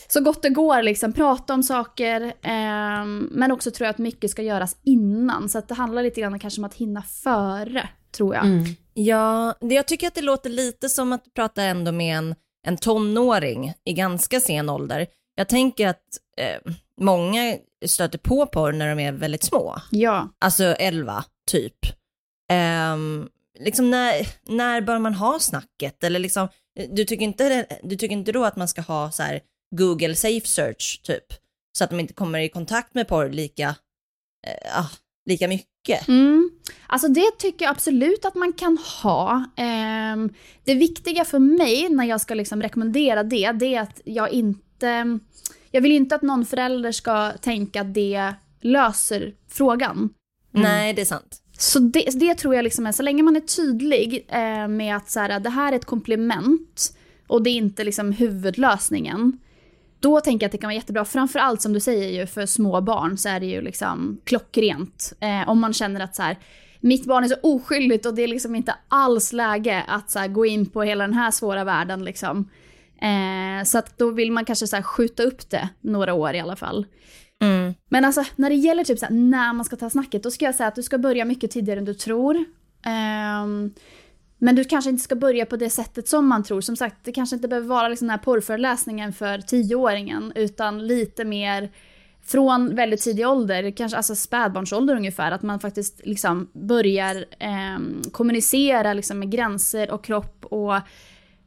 så 0.07 0.21
gott 0.21 0.41
det 0.41 0.49
går 0.49 0.81
liksom 0.81 1.13
prata 1.13 1.53
om 1.53 1.63
saker, 1.63 2.33
ehm, 2.41 3.29
men 3.31 3.51
också 3.51 3.71
tror 3.71 3.85
jag 3.85 3.93
att 3.93 3.97
mycket 3.97 4.31
ska 4.31 4.41
göras 4.41 4.77
innan, 4.83 5.49
så 5.49 5.57
att 5.57 5.67
det 5.67 5.73
handlar 5.73 6.03
lite 6.03 6.21
grann 6.21 6.39
kanske 6.39 6.61
om 6.61 6.65
att 6.65 6.73
hinna 6.73 7.01
före, 7.01 7.89
tror 8.11 8.35
jag. 8.35 8.45
Mm. 8.45 8.65
Ja, 8.93 9.55
jag 9.59 9.87
tycker 9.87 10.07
att 10.07 10.15
det 10.15 10.21
låter 10.21 10.49
lite 10.49 10.89
som 10.89 11.13
att 11.13 11.33
prata 11.33 11.63
ändå 11.63 11.91
med 11.91 12.17
en, 12.17 12.35
en 12.67 12.77
tonåring 12.77 13.73
i 13.85 13.93
ganska 13.93 14.39
sen 14.39 14.69
ålder. 14.69 15.07
Jag 15.35 15.49
tänker 15.49 15.87
att 15.87 16.07
eh, 16.37 16.73
många 17.01 17.57
stöter 17.85 18.17
på 18.17 18.45
porr 18.45 18.71
när 18.71 18.95
de 18.95 19.01
är 19.03 19.11
väldigt 19.11 19.43
små. 19.43 19.75
Ja. 19.91 20.29
Alltså 20.39 20.63
11, 20.63 21.23
typ. 21.47 21.77
Ehm, 22.51 23.27
liksom 23.59 23.91
när, 23.91 24.27
när 24.47 24.81
bör 24.81 24.99
man 24.99 25.13
ha 25.13 25.39
snacket? 25.39 26.03
Eller 26.03 26.19
liksom, 26.19 26.47
du, 26.89 27.05
tycker 27.05 27.25
inte, 27.25 27.65
du 27.83 27.95
tycker 27.95 28.15
inte 28.15 28.31
då 28.31 28.45
att 28.45 28.55
man 28.55 28.67
ska 28.67 28.81
ha 28.81 29.11
så 29.11 29.23
här 29.23 29.41
Google 29.75 30.15
Safe 30.15 30.47
Search, 30.47 31.01
typ? 31.03 31.25
Så 31.77 31.83
att 31.83 31.89
de 31.89 31.99
inte 31.99 32.13
kommer 32.13 32.39
i 32.39 32.49
kontakt 32.49 32.93
med 32.93 33.07
porr 33.07 33.29
lika, 33.29 33.75
ah, 34.75 34.89
lika 35.25 35.47
mycket 35.47 35.71
mycket? 35.87 36.07
Mm. 36.07 36.51
Alltså 36.87 37.07
det 37.07 37.31
tycker 37.37 37.65
jag 37.65 37.71
absolut 37.71 38.25
att 38.25 38.35
man 38.35 38.53
kan 38.53 38.77
ha. 39.03 39.45
Ehm, 39.57 40.29
det 40.63 40.75
viktiga 40.75 41.25
för 41.25 41.39
mig 41.39 41.89
när 41.89 42.05
jag 42.05 42.21
ska 42.21 42.33
liksom 42.33 42.61
rekommendera 42.61 43.23
det, 43.23 43.51
det 43.51 43.75
är 43.75 43.81
att 43.81 44.01
jag 44.05 44.31
inte... 44.31 45.19
Jag 45.71 45.81
vill 45.81 45.91
inte 45.91 46.15
att 46.15 46.21
någon 46.21 46.45
förälder 46.45 46.91
ska 46.91 47.31
tänka 47.31 47.81
att 47.81 47.93
det 47.93 48.33
löser 48.61 49.33
frågan. 49.49 49.97
Mm. 49.97 50.11
Nej, 50.63 50.93
det 50.93 51.01
är 51.01 51.05
sant. 51.05 51.40
Så 51.61 51.79
det, 51.79 52.05
det, 52.13 52.35
tror 52.35 52.55
jag 52.55 52.63
liksom 52.63 52.87
är, 52.87 52.91
så 52.91 53.03
länge 53.03 53.23
man 53.23 53.35
är 53.35 53.39
tydlig 53.39 54.25
eh, 54.27 54.67
med 54.67 54.95
att 54.95 55.09
så 55.09 55.19
här, 55.19 55.39
det 55.39 55.49
här 55.49 55.71
är 55.71 55.75
ett 55.75 55.85
komplement 55.85 56.97
och 57.27 57.43
det 57.43 57.49
är 57.49 57.55
inte 57.55 57.83
liksom 57.83 58.11
huvudlösningen. 58.11 59.37
Då 59.99 60.21
tänker 60.21 60.43
jag 60.43 60.47
att 60.47 60.51
det 60.51 60.57
kan 60.57 60.67
vara 60.67 60.75
jättebra. 60.75 61.05
Framförallt 61.05 61.61
som 61.61 61.73
du 61.73 61.79
säger 61.79 62.19
ju 62.19 62.27
för 62.27 62.45
små 62.45 62.81
barn 62.81 63.17
så 63.17 63.29
är 63.29 63.39
det 63.39 63.45
ju 63.45 63.61
liksom 63.61 64.19
klockrent. 64.23 65.13
Eh, 65.19 65.49
om 65.49 65.59
man 65.59 65.73
känner 65.73 65.99
att 65.99 66.15
så 66.15 66.21
här, 66.21 66.37
mitt 66.79 67.05
barn 67.05 67.23
är 67.23 67.27
så 67.27 67.35
oskyldigt 67.43 68.05
och 68.05 68.13
det 68.13 68.21
är 68.21 68.27
liksom 68.27 68.55
inte 68.55 68.75
alls 68.87 69.33
läge 69.33 69.83
att 69.87 70.11
så 70.11 70.19
här, 70.19 70.27
gå 70.27 70.45
in 70.45 70.65
på 70.65 70.83
hela 70.83 71.07
den 71.07 71.13
här 71.13 71.31
svåra 71.31 71.63
världen 71.63 72.03
liksom. 72.03 72.49
Eh, 73.01 73.63
så 73.65 73.77
att 73.77 73.97
då 73.97 74.09
vill 74.09 74.31
man 74.31 74.45
kanske 74.45 74.67
så 74.67 74.75
här, 74.75 74.83
skjuta 74.83 75.23
upp 75.23 75.49
det 75.49 75.69
några 75.81 76.13
år 76.13 76.33
i 76.33 76.39
alla 76.39 76.55
fall. 76.55 76.85
Mm. 77.41 77.73
Men 77.89 78.05
alltså 78.05 78.23
när 78.35 78.49
det 78.49 78.55
gäller 78.55 78.83
typ 78.83 78.99
så 78.99 79.05
här, 79.05 79.13
när 79.13 79.53
man 79.53 79.65
ska 79.65 79.75
ta 79.75 79.89
snacket, 79.89 80.23
då 80.23 80.31
ska 80.31 80.45
jag 80.45 80.55
säga 80.55 80.67
att 80.67 80.75
du 80.75 80.83
ska 80.83 80.97
börja 80.97 81.25
mycket 81.25 81.51
tidigare 81.51 81.79
än 81.79 81.85
du 81.85 81.93
tror. 81.93 82.35
Um, 82.35 83.73
men 84.37 84.55
du 84.55 84.63
kanske 84.63 84.89
inte 84.89 85.03
ska 85.03 85.15
börja 85.15 85.45
på 85.45 85.57
det 85.57 85.69
sättet 85.69 86.07
som 86.07 86.27
man 86.27 86.43
tror. 86.43 86.61
Som 86.61 86.75
sagt, 86.75 86.95
det 87.03 87.11
kanske 87.11 87.35
inte 87.35 87.47
behöver 87.47 87.67
vara 87.67 87.87
liksom 87.87 88.07
den 88.07 88.17
här 88.17 88.23
porrföreläsningen 88.23 89.13
för 89.13 89.37
tioåringen, 89.37 90.31
utan 90.35 90.87
lite 90.87 91.25
mer 91.25 91.71
från 92.23 92.75
väldigt 92.75 93.01
tidig 93.01 93.27
ålder, 93.27 93.71
kanske 93.71 93.97
alltså 93.97 94.15
spädbarnsålder 94.15 94.95
ungefär, 94.95 95.31
att 95.31 95.41
man 95.41 95.59
faktiskt 95.59 96.01
liksom 96.03 96.49
börjar 96.53 97.25
eh, 97.39 98.09
kommunicera 98.11 98.93
liksom 98.93 99.19
med 99.19 99.31
gränser 99.31 99.91
och 99.91 100.03
kropp 100.03 100.45
och 100.45 100.73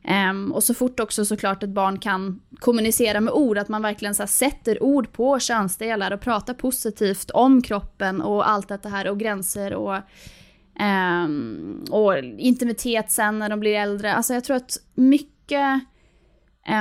Um, 0.09 0.53
och 0.53 0.65
så 0.65 0.75
fort 0.75 1.01
också 1.01 1.25
såklart 1.25 1.63
ett 1.63 1.71
barn 1.71 1.99
kan 1.99 2.41
kommunicera 2.59 3.21
med 3.21 3.33
ord, 3.33 3.59
att 3.59 3.69
man 3.69 3.83
verkligen 3.83 4.15
så 4.15 4.23
här, 4.23 4.27
sätter 4.29 4.83
ord 4.83 5.13
på 5.13 5.39
könsdelar 5.39 6.11
och 6.11 6.21
pratar 6.21 6.55
positivt 6.55 7.31
om 7.31 7.63
kroppen 7.63 8.23
och 8.23 8.49
allt 8.49 8.69
det 8.69 8.89
här 8.89 9.09
och 9.09 9.19
gränser 9.19 9.75
och, 9.75 9.97
um, 11.25 11.85
och 11.91 12.19
intimitet 12.19 13.11
sen 13.11 13.39
när 13.39 13.49
de 13.49 13.61
blir 13.61 13.75
äldre. 13.75 14.15
Alltså 14.15 14.35
jag 14.35 14.45
tror 14.45 14.57
att 14.57 14.77
mycket, 14.95 15.81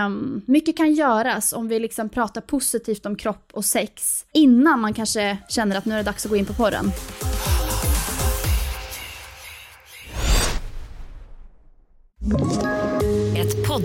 um, 0.05 0.41
mycket 0.45 0.77
kan 0.77 0.93
göras 0.93 1.53
om 1.53 1.67
vi 1.67 1.79
liksom 1.79 2.09
pratar 2.09 2.41
positivt 2.41 3.05
om 3.05 3.15
kropp 3.15 3.49
och 3.53 3.65
sex 3.65 4.25
innan 4.33 4.79
man 4.79 4.93
kanske 4.93 5.37
känner 5.49 5.77
att 5.77 5.85
nu 5.85 5.93
är 5.93 5.97
det 5.97 6.03
dags 6.03 6.25
att 6.25 6.31
gå 6.31 6.37
in 6.37 6.45
på 6.45 6.53
porren. 6.53 6.85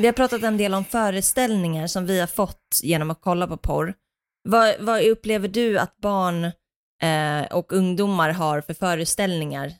Vi 0.00 0.06
har 0.06 0.12
pratat 0.12 0.42
en 0.42 0.56
del 0.56 0.74
om 0.74 0.84
föreställningar 0.84 1.86
som 1.86 2.06
vi 2.06 2.20
har 2.20 2.26
fått 2.26 2.80
genom 2.82 3.10
att 3.10 3.20
kolla 3.20 3.46
på 3.46 3.56
porr. 3.56 3.94
Vad, 4.48 4.74
vad 4.80 5.02
upplever 5.02 5.48
du 5.48 5.78
att 5.78 5.96
barn 5.96 6.44
eh, 7.02 7.56
och 7.56 7.72
ungdomar 7.72 8.30
har 8.30 8.60
för 8.60 8.74
föreställningar 8.74 9.72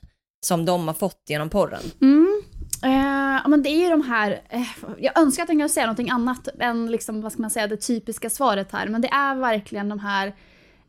som 0.45 0.65
de 0.65 0.87
har 0.87 0.93
fått 0.93 1.23
genom 1.27 1.49
porren? 1.49 1.81
Mm. 2.01 2.41
Eh, 2.83 3.47
men 3.49 3.63
det 3.63 3.69
är 3.69 3.83
ju 3.83 3.89
de 3.89 4.01
här, 4.01 4.41
eh, 4.49 4.67
jag 4.97 5.19
önskar 5.19 5.43
att 5.43 5.49
jag 5.49 5.57
kunde 5.57 5.69
säga 5.69 5.85
någonting 5.85 6.09
annat 6.09 6.47
än 6.59 6.91
liksom, 6.91 7.21
vad 7.21 7.31
ska 7.31 7.41
man 7.41 7.51
säga, 7.51 7.67
det 7.67 7.77
typiska 7.77 8.29
svaret 8.29 8.71
här, 8.71 8.87
men 8.87 9.01
det 9.01 9.09
är 9.09 9.35
verkligen 9.35 9.89
de 9.89 9.99
här 9.99 10.35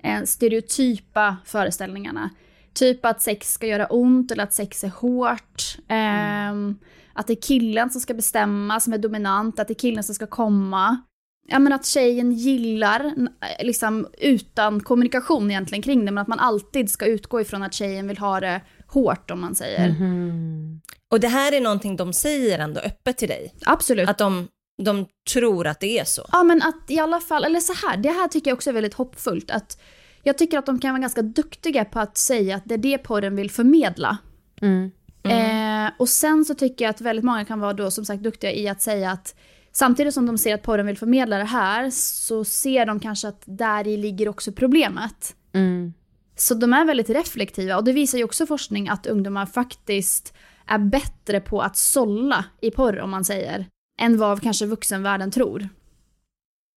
eh, 0.02 0.22
stereotypa 0.22 1.36
föreställningarna. 1.44 2.30
Typ 2.74 3.04
att 3.04 3.22
sex 3.22 3.52
ska 3.52 3.66
göra 3.66 3.86
ont 3.86 4.30
eller 4.30 4.44
att 4.44 4.54
sex 4.54 4.84
är 4.84 4.88
hårt. 4.88 5.76
Mm. 5.88 6.78
Att 7.12 7.26
det 7.26 7.32
är 7.32 7.42
killen 7.42 7.90
som 7.90 8.00
ska 8.00 8.14
bestämma, 8.14 8.80
som 8.80 8.92
är 8.92 8.98
dominant, 8.98 9.60
att 9.60 9.68
det 9.68 9.72
är 9.72 9.78
killen 9.78 10.04
som 10.04 10.14
ska 10.14 10.26
komma. 10.26 11.00
Ja 11.48 11.58
men 11.58 11.72
att 11.72 11.86
tjejen 11.86 12.32
gillar, 12.32 13.14
liksom 13.62 14.06
utan 14.18 14.80
kommunikation 14.80 15.50
egentligen 15.50 15.82
kring 15.82 16.04
det, 16.04 16.10
men 16.10 16.22
att 16.22 16.28
man 16.28 16.38
alltid 16.38 16.90
ska 16.90 17.06
utgå 17.06 17.40
ifrån 17.40 17.62
att 17.62 17.74
tjejen 17.74 18.08
vill 18.08 18.18
ha 18.18 18.40
det 18.40 18.60
hårt 18.86 19.30
om 19.30 19.40
man 19.40 19.54
säger. 19.54 19.88
Mm. 19.88 20.80
Och 21.12 21.20
det 21.20 21.28
här 21.28 21.52
är 21.52 21.60
någonting 21.60 21.96
de 21.96 22.12
säger 22.12 22.58
ändå 22.58 22.80
öppet 22.80 23.18
till 23.18 23.28
dig? 23.28 23.54
Absolut. 23.66 24.08
Att 24.08 24.18
de, 24.18 24.48
de 24.82 25.06
tror 25.32 25.66
att 25.66 25.80
det 25.80 25.98
är 25.98 26.04
så? 26.04 26.28
Ja 26.32 26.42
men 26.42 26.62
att 26.62 26.90
i 26.90 26.98
alla 26.98 27.20
fall, 27.20 27.44
eller 27.44 27.60
så 27.60 27.86
här, 27.86 27.96
det 27.96 28.10
här 28.10 28.28
tycker 28.28 28.50
jag 28.50 28.56
också 28.56 28.70
är 28.70 28.74
väldigt 28.74 28.94
hoppfullt. 28.94 29.50
Att 29.50 29.80
jag 30.22 30.38
tycker 30.38 30.58
att 30.58 30.66
de 30.66 30.78
kan 30.78 30.90
vara 30.90 31.00
ganska 31.00 31.22
duktiga 31.22 31.84
på 31.84 32.00
att 32.00 32.16
säga 32.16 32.56
att 32.56 32.62
det 32.64 32.74
är 32.74 32.78
det 32.78 32.98
porren 32.98 33.36
vill 33.36 33.50
förmedla. 33.50 34.18
Mm. 34.60 34.90
Mm. 35.22 35.86
Eh, 35.86 35.92
och 35.98 36.08
sen 36.08 36.44
så 36.44 36.54
tycker 36.54 36.84
jag 36.84 36.90
att 36.90 37.00
väldigt 37.00 37.24
många 37.24 37.44
kan 37.44 37.60
vara 37.60 37.72
då 37.72 37.90
som 37.90 38.04
sagt 38.04 38.22
duktiga 38.22 38.52
i 38.52 38.68
att 38.68 38.82
säga 38.82 39.10
att 39.10 39.34
samtidigt 39.72 40.14
som 40.14 40.26
de 40.26 40.38
ser 40.38 40.54
att 40.54 40.62
porren 40.62 40.86
vill 40.86 40.98
förmedla 40.98 41.38
det 41.38 41.44
här 41.44 41.90
så 41.90 42.44
ser 42.44 42.86
de 42.86 43.00
kanske 43.00 43.28
att 43.28 43.42
där 43.44 43.88
i 43.88 43.96
ligger 43.96 44.28
också 44.28 44.52
problemet. 44.52 45.36
Mm. 45.52 45.92
Så 46.36 46.54
de 46.54 46.72
är 46.72 46.84
väldigt 46.84 47.10
reflektiva 47.10 47.76
och 47.76 47.84
det 47.84 47.92
visar 47.92 48.18
ju 48.18 48.24
också 48.24 48.46
forskning 48.46 48.88
att 48.88 49.06
ungdomar 49.06 49.46
faktiskt 49.46 50.34
är 50.66 50.78
bättre 50.78 51.40
på 51.40 51.60
att 51.60 51.76
sålla 51.76 52.44
i 52.60 52.70
porr 52.70 53.00
om 53.00 53.10
man 53.10 53.24
säger, 53.24 53.66
än 54.00 54.18
vad 54.18 54.42
kanske 54.42 54.66
vuxenvärlden 54.66 55.30
tror. 55.30 55.68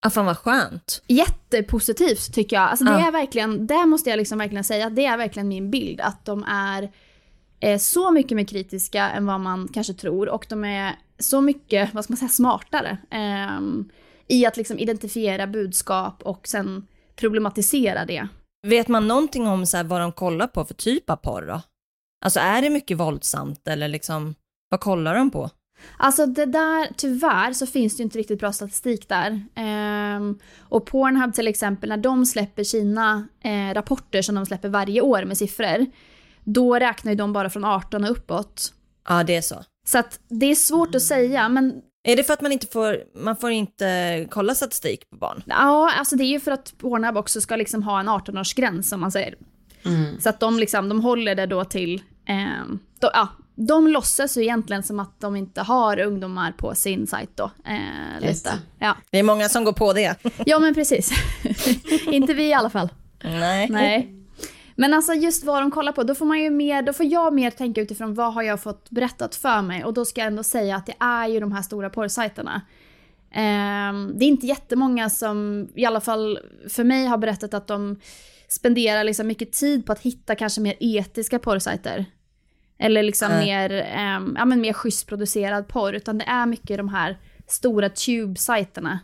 Ja, 0.04 0.10
fan 0.10 0.26
vad 0.26 0.38
skönt. 0.38 1.04
Jättepositivt 1.08 2.34
tycker 2.34 2.56
jag. 2.56 2.70
Alltså 2.70 2.86
det 2.86 2.92
Ja. 2.92 3.08
är 3.08 3.12
verkligen, 3.12 3.68
det 3.68 3.86
måste 3.86 4.10
jag 4.10 4.18
liksom 4.18 4.38
verkligen 4.38 4.64
säga, 4.64 4.90
det 4.90 5.06
är 5.06 5.18
verkligen 5.18 5.48
min 5.48 5.72
bild 5.72 6.02
att 6.02 6.26
de 6.26 6.44
är 6.48 6.92
eh, 7.60 7.80
så 7.80 8.12
mycket 8.12 8.36
mer 8.36 8.46
kritiska 8.46 9.10
än 9.10 9.26
vad 9.26 9.40
man 9.40 9.68
kanske 9.74 9.94
tror 9.94 10.30
och 10.30 10.46
de 10.50 10.64
är 10.66 10.96
så 11.20 11.42
mycket, 11.42 11.94
vad 11.94 12.04
ska 12.04 12.12
man 12.12 12.18
säga, 12.18 12.30
smartare 12.30 12.98
ehm, 13.12 13.90
i 14.28 14.46
att 14.46 14.58
liksom 14.58 14.80
identifiera 14.80 15.48
budskap 15.48 16.24
och 16.24 16.48
sen 16.48 16.88
problematisera 17.16 18.06
det. 18.06 18.28
Vet 18.68 18.88
man 18.88 19.08
någonting 19.08 19.48
om 19.48 19.66
så 19.66 19.78
här, 19.78 19.84
vad 19.84 20.02
de 20.02 20.12
kollar 20.12 20.48
på 20.48 20.66
för 20.66 20.74
typ 20.74 21.10
av 21.10 21.16
porr 21.16 21.42
då? 21.48 21.62
Alltså 22.26 22.40
är 22.40 22.62
det 22.62 22.70
mycket 22.70 22.98
våldsamt 22.98 23.68
eller 23.68 23.88
liksom, 23.88 24.36
vad 24.70 24.80
kollar 24.80 25.16
de 25.16 25.32
på? 25.32 25.50
Alltså 25.98 26.26
det 26.26 26.46
där, 26.46 26.88
tyvärr 26.98 27.54
så 27.54 27.66
finns 27.68 27.98
det 27.98 28.02
ju 28.02 28.04
inte 28.04 28.18
riktigt 28.20 28.40
bra 28.40 28.54
statistik 28.54 29.10
där. 29.10 29.42
Ehm, 29.56 30.40
och 30.60 30.86
Pornhub 30.86 31.34
till 31.34 31.48
exempel, 31.48 31.90
när 31.90 31.98
de 31.98 32.26
släpper 32.26 32.64
sina 32.64 33.28
eh, 33.44 33.74
rapporter 33.74 34.22
som 34.22 34.36
de 34.36 34.46
släpper 34.46 34.70
varje 34.70 35.02
år 35.02 35.26
med 35.26 35.38
siffror, 35.38 35.86
då 36.44 36.76
räknar 36.80 37.12
ju 37.12 37.16
de 37.16 37.34
bara 37.34 37.50
från 37.50 37.66
18 37.66 38.04
och 38.04 38.12
uppåt. 38.12 38.74
Ja, 39.08 39.24
det 39.24 39.36
är 39.36 39.42
så. 39.42 39.64
Så 39.88 39.98
att 39.98 40.20
det 40.28 40.46
är 40.46 40.56
svårt 40.56 40.96
att 40.96 41.02
säga, 41.02 41.50
men 41.50 41.82
Är 42.04 42.16
det 42.16 42.24
för 42.24 42.34
att 42.34 42.42
man 42.42 42.52
inte 42.52 42.68
får, 42.68 42.98
man 43.16 43.36
får 43.36 43.52
inte 43.52 44.28
kolla 44.32 44.56
statistik 44.56 45.10
på 45.10 45.16
barn? 45.18 45.44
ja, 45.46 45.94
alltså 46.00 46.16
det 46.16 46.24
är 46.24 46.28
ju 46.32 46.40
för 46.40 46.52
att 46.52 46.74
Pornhub 46.78 47.18
också 47.18 47.42
ska 47.42 47.56
liksom 47.56 47.84
ha 47.84 48.00
en 48.00 48.10
18-årsgräns 48.10 48.82
som 48.82 49.00
man 49.02 49.12
säger. 49.12 49.36
Så 50.20 50.30
att 50.30 50.40
de, 50.40 50.60
liksom, 50.60 50.90
de 50.90 51.02
håller 51.02 51.36
det 51.36 51.46
då 51.46 51.66
till, 51.66 52.04
ehm, 52.26 52.80
då, 53.00 53.10
ja, 53.14 53.28
de 53.56 53.88
låtsas 53.88 54.38
ju 54.38 54.42
egentligen 54.42 54.84
som 54.84 55.00
att 55.00 55.20
de 55.20 55.36
inte 55.36 55.62
har 55.62 56.00
ungdomar 56.00 56.52
på 56.52 56.76
sin 56.76 57.08
sajt 57.08 57.30
då. 57.36 57.52
Eh, 57.66 58.28
lite. 58.28 58.50
det. 58.50 58.86
Ja. 58.86 58.98
Det 59.12 59.20
är 59.20 59.24
många 59.24 59.50
som 59.50 59.64
går 59.64 59.74
på 59.74 59.94
det. 59.94 60.16
ja 60.46 60.60
men 60.60 60.74
precis. 60.74 61.12
inte 62.06 62.34
vi 62.34 62.44
i 62.44 62.54
alla 62.54 62.70
fall. 62.70 62.90
Nej. 63.24 63.70
Nej. 63.70 64.20
Men 64.76 64.94
alltså 64.94 65.14
just 65.14 65.44
vad 65.44 65.62
de 65.62 65.72
kollar 65.72 65.92
på, 65.92 66.04
då 66.04 66.16
får 66.16 66.26
man 66.26 66.40
ju 66.40 66.50
mer, 66.50 66.82
då 66.82 66.94
får 66.94 67.06
jag 67.06 67.34
mer 67.34 67.52
tänka 67.52 67.82
utifrån 67.82 68.14
vad 68.14 68.34
har 68.34 68.44
jag 68.44 68.64
fått 68.64 68.90
berättat 68.90 69.36
för 69.36 69.62
mig 69.62 69.84
och 69.84 69.94
då 69.94 70.06
ska 70.06 70.22
jag 70.22 70.28
ändå 70.28 70.44
säga 70.44 70.76
att 70.76 70.86
det 70.86 70.96
är 71.00 71.28
ju 71.28 71.40
de 71.40 71.52
här 71.52 71.62
stora 71.62 71.90
porrsajterna. 71.90 72.62
Ehm, 73.32 74.12
det 74.16 74.26
är 74.26 74.28
inte 74.28 74.48
jättemånga 74.48 75.10
som, 75.10 75.68
i 75.76 75.86
alla 75.86 76.02
fall 76.02 76.40
för 76.70 76.84
mig, 76.84 77.06
har 77.06 77.18
berättat 77.18 77.54
att 77.54 77.68
de 77.68 78.00
spenderar 78.48 79.04
liksom 79.04 79.28
mycket 79.28 79.52
tid 79.52 79.86
på 79.86 79.92
att 79.92 80.00
hitta 80.00 80.36
kanske 80.36 80.62
mer 80.62 80.76
etiska 80.80 81.40
porrsajter. 81.40 82.06
Eller 82.80 83.04
liksom 83.04 83.32
Nej. 83.32 83.46
mer, 83.46 83.72
ehm, 83.72 84.36
ja, 84.38 84.46
men 84.46 84.62
mer 84.62 84.74
schysst 84.74 85.08
producerad 85.08 85.68
porr, 85.68 85.94
utan 85.94 86.18
det 86.18 86.26
är 86.26 86.46
mycket 86.46 86.78
de 86.78 86.90
här 86.90 87.18
stora 87.48 87.90
tube-sajterna. 87.90 89.00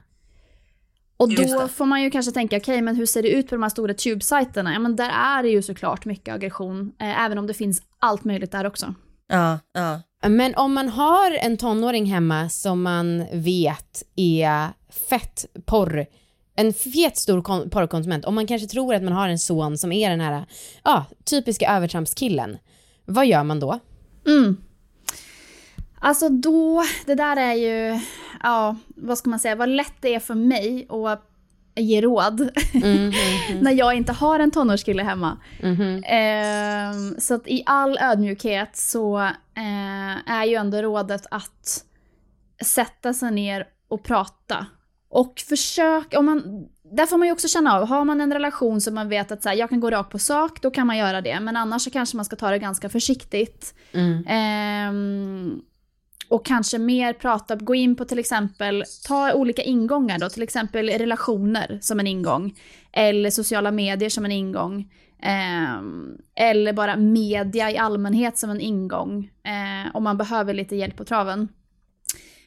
Och 1.18 1.36
då 1.36 1.68
får 1.68 1.86
man 1.86 2.04
ju 2.04 2.12
kanske 2.12 2.32
tänka, 2.32 2.58
okej 2.58 2.82
men 2.82 2.96
hur 2.96 3.06
ser 3.06 3.24
det 3.24 3.30
ut 3.30 3.50
på 3.50 3.56
de 3.56 3.62
här 3.64 3.70
stora 3.70 3.94
tube-sajterna? 3.94 4.74
Ja 4.74 4.80
men 4.80 4.96
där 4.96 5.10
är 5.10 5.44
det 5.44 5.50
ju 5.50 5.62
såklart 5.62 6.06
mycket 6.06 6.36
aggression, 6.36 6.92
eh, 7.00 7.26
även 7.26 7.38
om 7.38 7.48
det 7.48 7.54
finns 7.54 7.82
allt 8.00 8.24
möjligt 8.24 8.52
där 8.52 8.68
också. 8.68 8.94
Ja, 9.28 9.60
ja. 9.74 10.02
Men 10.30 10.56
om 10.56 10.74
man 10.74 10.90
har 10.90 11.32
en 11.32 11.58
tonåring 11.58 12.06
hemma 12.06 12.50
som 12.50 12.82
man 12.82 13.26
vet 13.34 14.04
är 14.16 14.68
fett 15.10 15.46
porr, 15.66 16.06
en 16.56 16.74
fet 16.74 17.18
stor 17.18 17.42
kon- 17.42 17.70
porrkonsument, 17.70 18.26
om 18.26 18.36
man 18.36 18.48
kanske 18.48 18.68
tror 18.68 18.96
att 18.96 19.04
man 19.04 19.14
har 19.14 19.30
en 19.30 19.40
son 19.40 19.78
som 19.78 19.92
är 19.92 20.10
den 20.10 20.22
här 20.22 20.46
ja, 20.84 21.06
typiska 21.26 21.76
övertrampskillen, 21.76 22.58
vad 23.10 23.28
gör 23.28 23.44
man 23.44 23.60
då? 23.60 23.80
Mm. 24.28 24.58
Alltså 26.00 26.30
då, 26.30 26.84
det 27.06 27.16
där 27.16 27.38
är 27.38 27.54
ju, 27.54 28.00
ja, 28.44 28.76
vad 28.88 29.18
ska 29.18 29.30
man 29.30 29.40
säga, 29.40 29.56
vad 29.56 29.70
lätt 29.70 29.94
det 30.02 30.16
är 30.16 30.20
för 30.20 30.36
mig 30.36 30.88
att 30.90 31.26
ge 31.76 32.02
råd 32.02 32.40
när 33.62 33.72
jag 33.72 33.96
inte 33.96 34.14
har 34.14 34.40
en 34.40 34.52
tonårskille 34.52 35.04
hemma. 35.04 35.38
Ehm, 36.06 37.16
så 37.20 37.34
att 37.34 37.48
i 37.48 37.64
all 37.66 37.98
ödmjukhet 37.98 38.78
så 38.78 39.20
eh, 39.56 40.32
är 40.32 40.46
ju 40.46 40.56
ändå 40.56 40.82
rådet 40.82 41.26
att 41.32 41.84
sätta 42.66 43.14
sig 43.14 43.32
ner 43.32 43.68
och 43.88 44.04
prata. 44.04 44.66
Och 45.10 45.40
försök, 45.50 46.14
om 46.18 46.26
man, 46.26 46.68
där 46.92 47.06
får 47.06 47.18
man 47.18 47.28
ju 47.28 47.32
också 47.32 47.48
känna 47.48 47.76
av, 47.76 47.88
har 47.88 48.06
man 48.06 48.22
en 48.22 48.34
relation 48.34 48.82
som 48.82 48.96
man 48.96 49.10
vet 49.10 49.32
att 49.32 49.44
så 49.44 49.50
här, 49.50 49.56
jag 49.56 49.70
kan 49.70 49.80
gå 49.80 49.90
rakt 49.90 50.12
på 50.12 50.20
sak, 50.20 50.62
då 50.62 50.72
kan 50.72 50.88
man 50.88 50.98
göra 50.98 51.22
det. 51.22 51.40
Men 51.40 51.58
annars 51.58 51.82
så 51.82 51.90
kanske 51.90 52.16
man 52.16 52.26
ska 52.26 52.36
ta 52.36 52.52
det 52.52 52.60
ganska 52.60 52.90
försiktigt. 52.90 53.74
Ehm, 54.28 55.62
och 56.28 56.46
kanske 56.46 56.78
mer 56.78 57.14
prata, 57.14 57.56
gå 57.56 57.76
in 57.76 57.96
på 57.96 58.06
till 58.06 58.20
exempel, 58.20 58.84
ta 59.08 59.34
olika 59.34 59.62
ingångar 59.62 60.20
då, 60.20 60.30
till 60.30 60.44
exempel 60.44 60.90
relationer 60.90 61.80
som 61.82 62.00
en 62.00 62.08
ingång. 62.08 62.56
Eller 62.92 63.30
sociala 63.30 63.72
medier 63.72 64.10
som 64.10 64.26
en 64.26 64.32
ingång. 64.32 64.92
Ehm, 65.22 66.18
eller 66.36 66.74
bara 66.74 66.96
media 66.96 67.72
i 67.72 67.78
allmänhet 67.78 68.38
som 68.38 68.50
en 68.50 68.62
ingång. 68.62 69.32
Eh, 69.44 69.96
om 69.96 70.04
man 70.04 70.18
behöver 70.18 70.54
lite 70.54 70.76
hjälp 70.76 70.98
på 70.98 71.06
traven. 71.06 71.48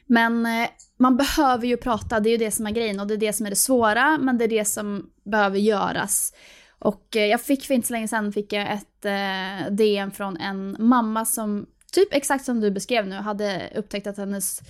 Men 0.05 0.45
eh, 0.45 0.69
man 0.97 1.17
behöver 1.17 1.67
ju 1.67 1.77
prata, 1.77 2.19
det 2.19 2.29
är 2.29 2.31
ju 2.31 2.37
det 2.37 2.51
som 2.51 2.67
är 2.67 2.71
grejen 2.71 2.99
och 2.99 3.07
det 3.07 3.13
är 3.13 3.17
det 3.17 3.33
som 3.33 3.45
är 3.45 3.49
det 3.49 3.55
svåra, 3.55 4.17
men 4.17 4.37
det 4.37 4.43
är 4.43 4.47
det 4.49 4.65
som 4.65 5.09
behöver 5.23 5.59
göras. 5.59 6.33
Och 6.79 7.15
eh, 7.15 7.25
jag 7.25 7.41
fick 7.41 7.65
för 7.65 7.73
inte 7.73 7.87
så 7.87 7.93
länge 7.93 8.07
sedan 8.07 8.33
fick 8.33 8.53
jag 8.53 8.71
ett 8.73 9.05
eh, 9.05 9.71
DM 9.71 10.11
från 10.11 10.37
en 10.37 10.75
mamma 10.79 11.25
som, 11.25 11.65
typ 11.91 12.13
exakt 12.13 12.45
som 12.45 12.59
du 12.59 12.71
beskrev 12.71 13.07
nu, 13.07 13.15
hade 13.15 13.69
upptäckt 13.75 14.07
att 14.07 14.17
hennes 14.17 14.61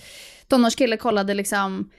tonårskille 0.47 0.97
kollade 0.97 1.33
liksom 1.33 1.89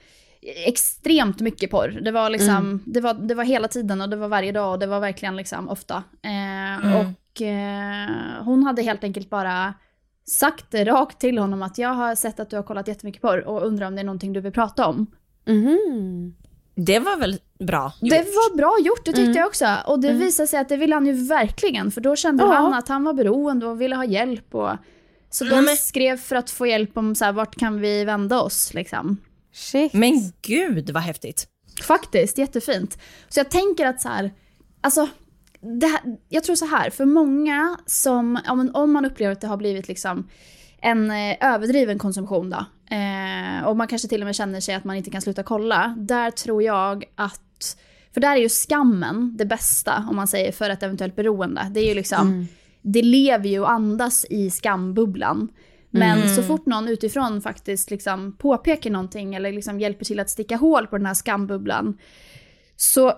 extremt 0.65 1.39
mycket 1.41 1.71
porr. 1.71 1.99
Det 2.01 2.11
var 2.11 2.29
liksom, 2.29 2.49
Mm. 2.55 2.79
det, 2.85 3.01
var, 3.01 3.13
det 3.13 3.35
var 3.35 3.43
hela 3.43 3.67
tiden 3.67 4.01
och 4.01 4.09
det 4.09 4.15
var 4.15 4.27
varje 4.27 4.51
dag 4.51 4.71
och 4.73 4.79
det 4.79 4.87
var 4.87 4.99
verkligen 4.99 5.35
liksom 5.35 5.69
ofta. 5.69 6.03
Eh, 6.21 6.55
Mm. 6.85 6.93
Och 6.99 7.41
eh, 7.41 8.43
hon 8.43 8.63
hade 8.63 8.81
helt 8.81 9.03
enkelt 9.03 9.29
bara 9.29 9.73
sagt 10.29 10.65
det 10.71 10.83
rakt 10.85 11.19
till 11.19 11.37
honom 11.37 11.61
att 11.61 11.77
jag 11.77 11.89
har 11.89 12.15
sett 12.15 12.39
att 12.39 12.49
du 12.49 12.55
har 12.55 12.63
kollat 12.63 12.87
jättemycket 12.87 13.21
porr 13.21 13.47
och 13.47 13.65
undrar 13.67 13.87
om 13.87 13.95
det 13.95 14.01
är 14.01 14.05
någonting 14.05 14.33
du 14.33 14.41
vill 14.41 14.51
prata 14.51 14.87
om. 14.87 15.07
Det 16.75 16.99
var 16.99 17.17
väl 17.17 17.39
bra 17.59 17.91
gjort? 18.01 18.09
Det 18.11 18.17
var 18.25 18.57
bra 18.57 18.77
gjort, 18.79 19.05
det 19.05 19.11
tyckte 19.11 19.21
Mm. 19.21 19.35
jag 19.37 19.47
också. 19.47 19.77
Och 19.87 19.99
det 19.99 20.13
visade 20.13 20.47
sig 20.47 20.59
att 20.59 20.69
det 20.69 20.77
ville 20.77 20.95
han 20.95 21.05
ju 21.05 21.27
verkligen, 21.27 21.91
för 21.91 22.01
då 22.01 22.15
kände 22.15 22.43
Ja. 22.43 22.53
han 22.53 22.73
att 22.73 22.87
han 22.87 23.03
var 23.03 23.13
beroende 23.13 23.67
och 23.67 23.81
ville 23.81 23.95
ha 23.95 24.05
hjälp. 24.05 24.55
Och... 24.55 24.71
Så 25.29 25.43
de 25.45 25.65
men- 25.65 25.77
skrev 25.77 26.17
för 26.17 26.35
att 26.35 26.49
få 26.49 26.67
hjälp 26.67 26.97
om 26.97 27.15
så 27.15 27.25
här, 27.25 27.31
vart 27.31 27.55
kan 27.55 27.79
vi 27.81 28.05
vända 28.05 28.41
oss 28.41 28.73
liksom. 28.73 29.17
Men 29.93 30.31
gud 30.41 30.89
vad 30.89 31.03
häftigt. 31.03 31.47
Faktiskt, 31.83 32.37
jättefint. 32.37 32.97
Så 33.29 33.39
jag 33.39 33.49
tänker 33.51 33.85
att 33.85 34.01
så 34.01 34.09
här, 34.09 34.31
alltså, 34.81 35.07
här, 35.61 36.17
jag 36.29 36.43
tror 36.43 36.55
så 36.55 36.65
här, 36.65 36.89
för 36.89 37.05
många 37.05 37.77
som, 37.85 38.39
om, 38.73 38.91
man- 38.93 39.05
upplever 39.05 39.31
att 39.31 39.41
det 39.41 39.47
har 39.47 39.57
blivit 39.57 39.87
liksom 39.87 40.27
en 40.81 41.11
eh, 41.11 41.35
överdriven 41.53 41.99
konsumtion 41.99 42.49
då, 42.49 42.65
eh, 42.95 43.67
och 43.67 43.77
man 43.77 43.87
kanske 43.87 44.07
till 44.07 44.21
och 44.21 44.25
med 44.25 44.35
känner 44.35 44.59
sig 44.59 44.75
att 44.75 44.83
man 44.83 44.95
inte 44.95 45.09
kan 45.09 45.21
sluta 45.21 45.43
kolla, 45.43 45.95
där 45.97 46.31
tror 46.31 46.63
jag 46.63 47.03
att, 47.15 47.77
för 48.13 48.21
där 48.21 48.31
är 48.35 48.39
ju 48.41 48.49
skammen 48.49 49.37
det 49.37 49.45
bästa, 49.45 50.05
om 50.09 50.15
man 50.15 50.27
säger, 50.27 50.51
för 50.51 50.69
ett 50.69 50.83
eventuellt 50.83 51.15
beroende. 51.15 51.67
Det 51.71 51.79
är 51.79 51.87
ju 51.89 51.93
liksom, 51.95 52.27
Mm. 52.27 52.47
det 52.81 53.01
lever 53.01 53.49
ju 53.49 53.59
och 53.59 53.71
andas 53.71 54.25
i 54.29 54.49
skambubblan. 54.49 55.49
Men 55.89 56.17
Mm. 56.21 56.35
så 56.35 56.43
fort 56.43 56.65
någon 56.65 56.87
utifrån 56.87 57.41
faktiskt 57.41 57.91
liksom 57.91 58.31
påpekar 58.37 58.89
någonting 58.89 59.35
eller 59.35 59.51
liksom 59.51 59.79
hjälper 59.79 60.05
till 60.05 60.19
att 60.19 60.29
sticka 60.29 60.55
hål 60.57 60.87
på 60.87 60.97
den 60.97 61.05
här 61.05 61.13
skambubblan, 61.13 61.97
så 62.75 63.13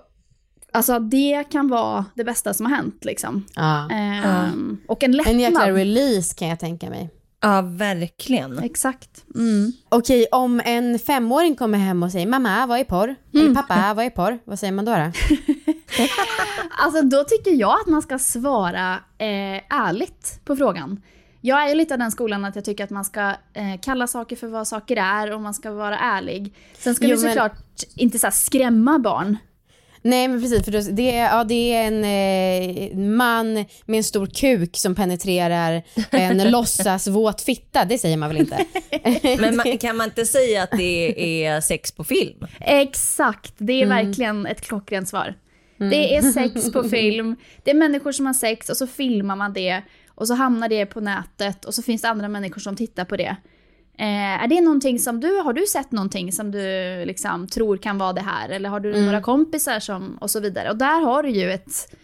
alltså 0.73 0.99
det 0.99 1.43
kan 1.51 1.67
vara 1.67 2.05
det 2.15 2.23
bästa 2.23 2.53
som 2.53 2.65
har 2.65 2.75
hänt 2.75 3.05
liksom. 3.05 3.45
Ja. 3.55 3.89
Ehm, 3.91 4.77
Och 4.87 5.03
en 5.03 5.11
lättnad. 5.11 5.33
En 5.35 5.39
jäkla 5.39 5.71
release 5.71 6.35
kan 6.35 6.47
jag 6.47 6.59
tänka 6.59 6.89
mig. 6.89 7.09
Ja, 7.41 7.61
verkligen. 7.61 8.59
Exakt. 8.59 9.25
Mm. 9.35 9.71
Okej, 9.89 10.25
om 10.31 10.61
en 10.65 10.99
femåring 10.99 11.55
kommer 11.55 11.77
hem 11.77 12.03
och 12.03 12.11
säger 12.11 12.27
mamma, 12.27 12.65
vad 12.65 12.79
är 12.79 12.83
porr? 12.83 13.15
Eller 13.33 13.55
pappa, 13.55 13.93
vad 13.93 14.05
är 14.05 14.09
porr? 14.09 14.39
Vad 14.45 14.59
säger 14.59 14.73
man 14.73 14.85
då? 14.85 14.91
då? 14.91 15.11
Alltså 16.79 17.01
då 17.01 17.23
tycker 17.23 17.51
jag 17.51 17.79
att 17.81 17.87
man 17.87 18.01
ska 18.01 18.19
svara 18.19 18.93
eh, 19.17 19.61
ärligt 19.69 20.39
på 20.45 20.55
frågan. 20.55 21.01
Jag 21.41 21.69
är 21.71 21.75
lite 21.75 21.93
av 21.93 21.99
den 21.99 22.11
skolan 22.11 22.45
att 22.45 22.55
jag 22.55 22.65
tycker 22.65 22.83
att 22.83 22.89
man 22.89 23.05
ska 23.05 23.21
eh, 23.53 23.79
kalla 23.81 24.07
saker 24.07 24.35
för 24.35 24.47
vad 24.47 24.67
saker 24.67 24.97
är 24.97 25.33
och 25.33 25.41
man 25.41 25.53
ska 25.53 25.71
vara 25.71 25.97
ärlig. 25.99 26.53
Sen 26.77 26.95
ska 26.95 27.05
Jo, 27.07 27.15
vi 27.15 27.23
men- 27.23 27.31
såklart 27.33 27.57
inte 27.95 28.19
så 28.19 28.27
här 28.27 28.31
skrämma 28.31 28.99
barn. 28.99 29.37
Nej 30.07 30.27
men 30.27 30.41
precis, 30.41 30.65
för 30.65 30.71
då, 30.71 30.81
det, 30.91 31.11
är, 31.15 31.37
ja, 31.37 31.43
det 31.43 31.73
är 31.73 31.87
en 31.87 32.03
eh, 32.03 32.97
man 32.97 33.53
med 33.85 33.97
en 33.97 34.03
stor 34.03 34.25
kuk 34.27 34.77
som 34.77 34.95
penetrerar 34.95 35.83
en 36.11 36.51
låtsas 36.51 37.07
våt 37.07 37.41
fitta, 37.41 37.85
det 37.85 37.97
säger 37.97 38.17
man 38.17 38.29
väl 38.29 38.37
inte? 38.37 38.65
Men 39.39 39.55
man, 39.55 39.77
kan 39.77 39.97
man 39.97 40.07
inte 40.07 40.25
säga 40.25 40.63
att 40.63 40.71
det 40.77 41.45
är 41.45 41.61
sex 41.61 41.91
på 41.91 42.03
film? 42.03 42.47
Exakt, 42.59 43.53
det 43.57 43.73
är 43.73 43.85
Mm. 43.85 44.05
verkligen 44.05 44.45
ett 44.45 44.61
klockrent 44.61 45.09
svar. 45.09 45.33
Det 45.77 46.15
är 46.15 46.21
sex 46.21 46.71
på 46.71 46.83
film, 46.83 47.35
det 47.63 47.71
är 47.71 47.75
människor 47.75 48.11
som 48.11 48.25
har 48.25 48.33
sex 48.33 48.69
och 48.69 48.77
så 48.77 48.87
filmar 48.87 49.35
man 49.35 49.53
det 49.53 49.81
och 50.09 50.27
så 50.27 50.33
hamnar 50.33 50.69
det 50.69 50.85
på 50.85 50.99
nätet 50.99 51.65
och 51.65 51.73
så 51.73 51.81
finns 51.81 52.01
det 52.01 52.09
andra 52.09 52.27
människor 52.27 52.61
som 52.61 52.75
tittar 52.75 53.05
på 53.05 53.17
det. 53.17 53.35
Eh, 53.99 54.43
är 54.43 54.47
det 54.47 54.61
någonting 54.61 54.99
som 54.99 55.19
du, 55.19 55.39
har 55.39 55.53
du 55.53 55.65
sett 55.65 55.91
någonting 55.91 56.31
som 56.31 56.51
du 56.51 56.59
liksom 57.05 57.47
tror 57.47 57.77
kan 57.77 57.97
vara 57.97 58.13
det 58.13 58.21
här? 58.21 58.49
Eller 58.49 58.69
har 58.69 58.79
du 58.79 58.89
Mm. 58.93 59.05
några 59.05 59.21
kompisar 59.21 59.79
som, 59.79 60.17
och 60.21 60.29
så 60.31 60.39
vidare. 60.39 60.69
Och 60.69 60.77
där 60.77 61.01
har 61.01 61.23
du 61.23 61.29
ju 61.29 61.51
ett, 61.51 61.95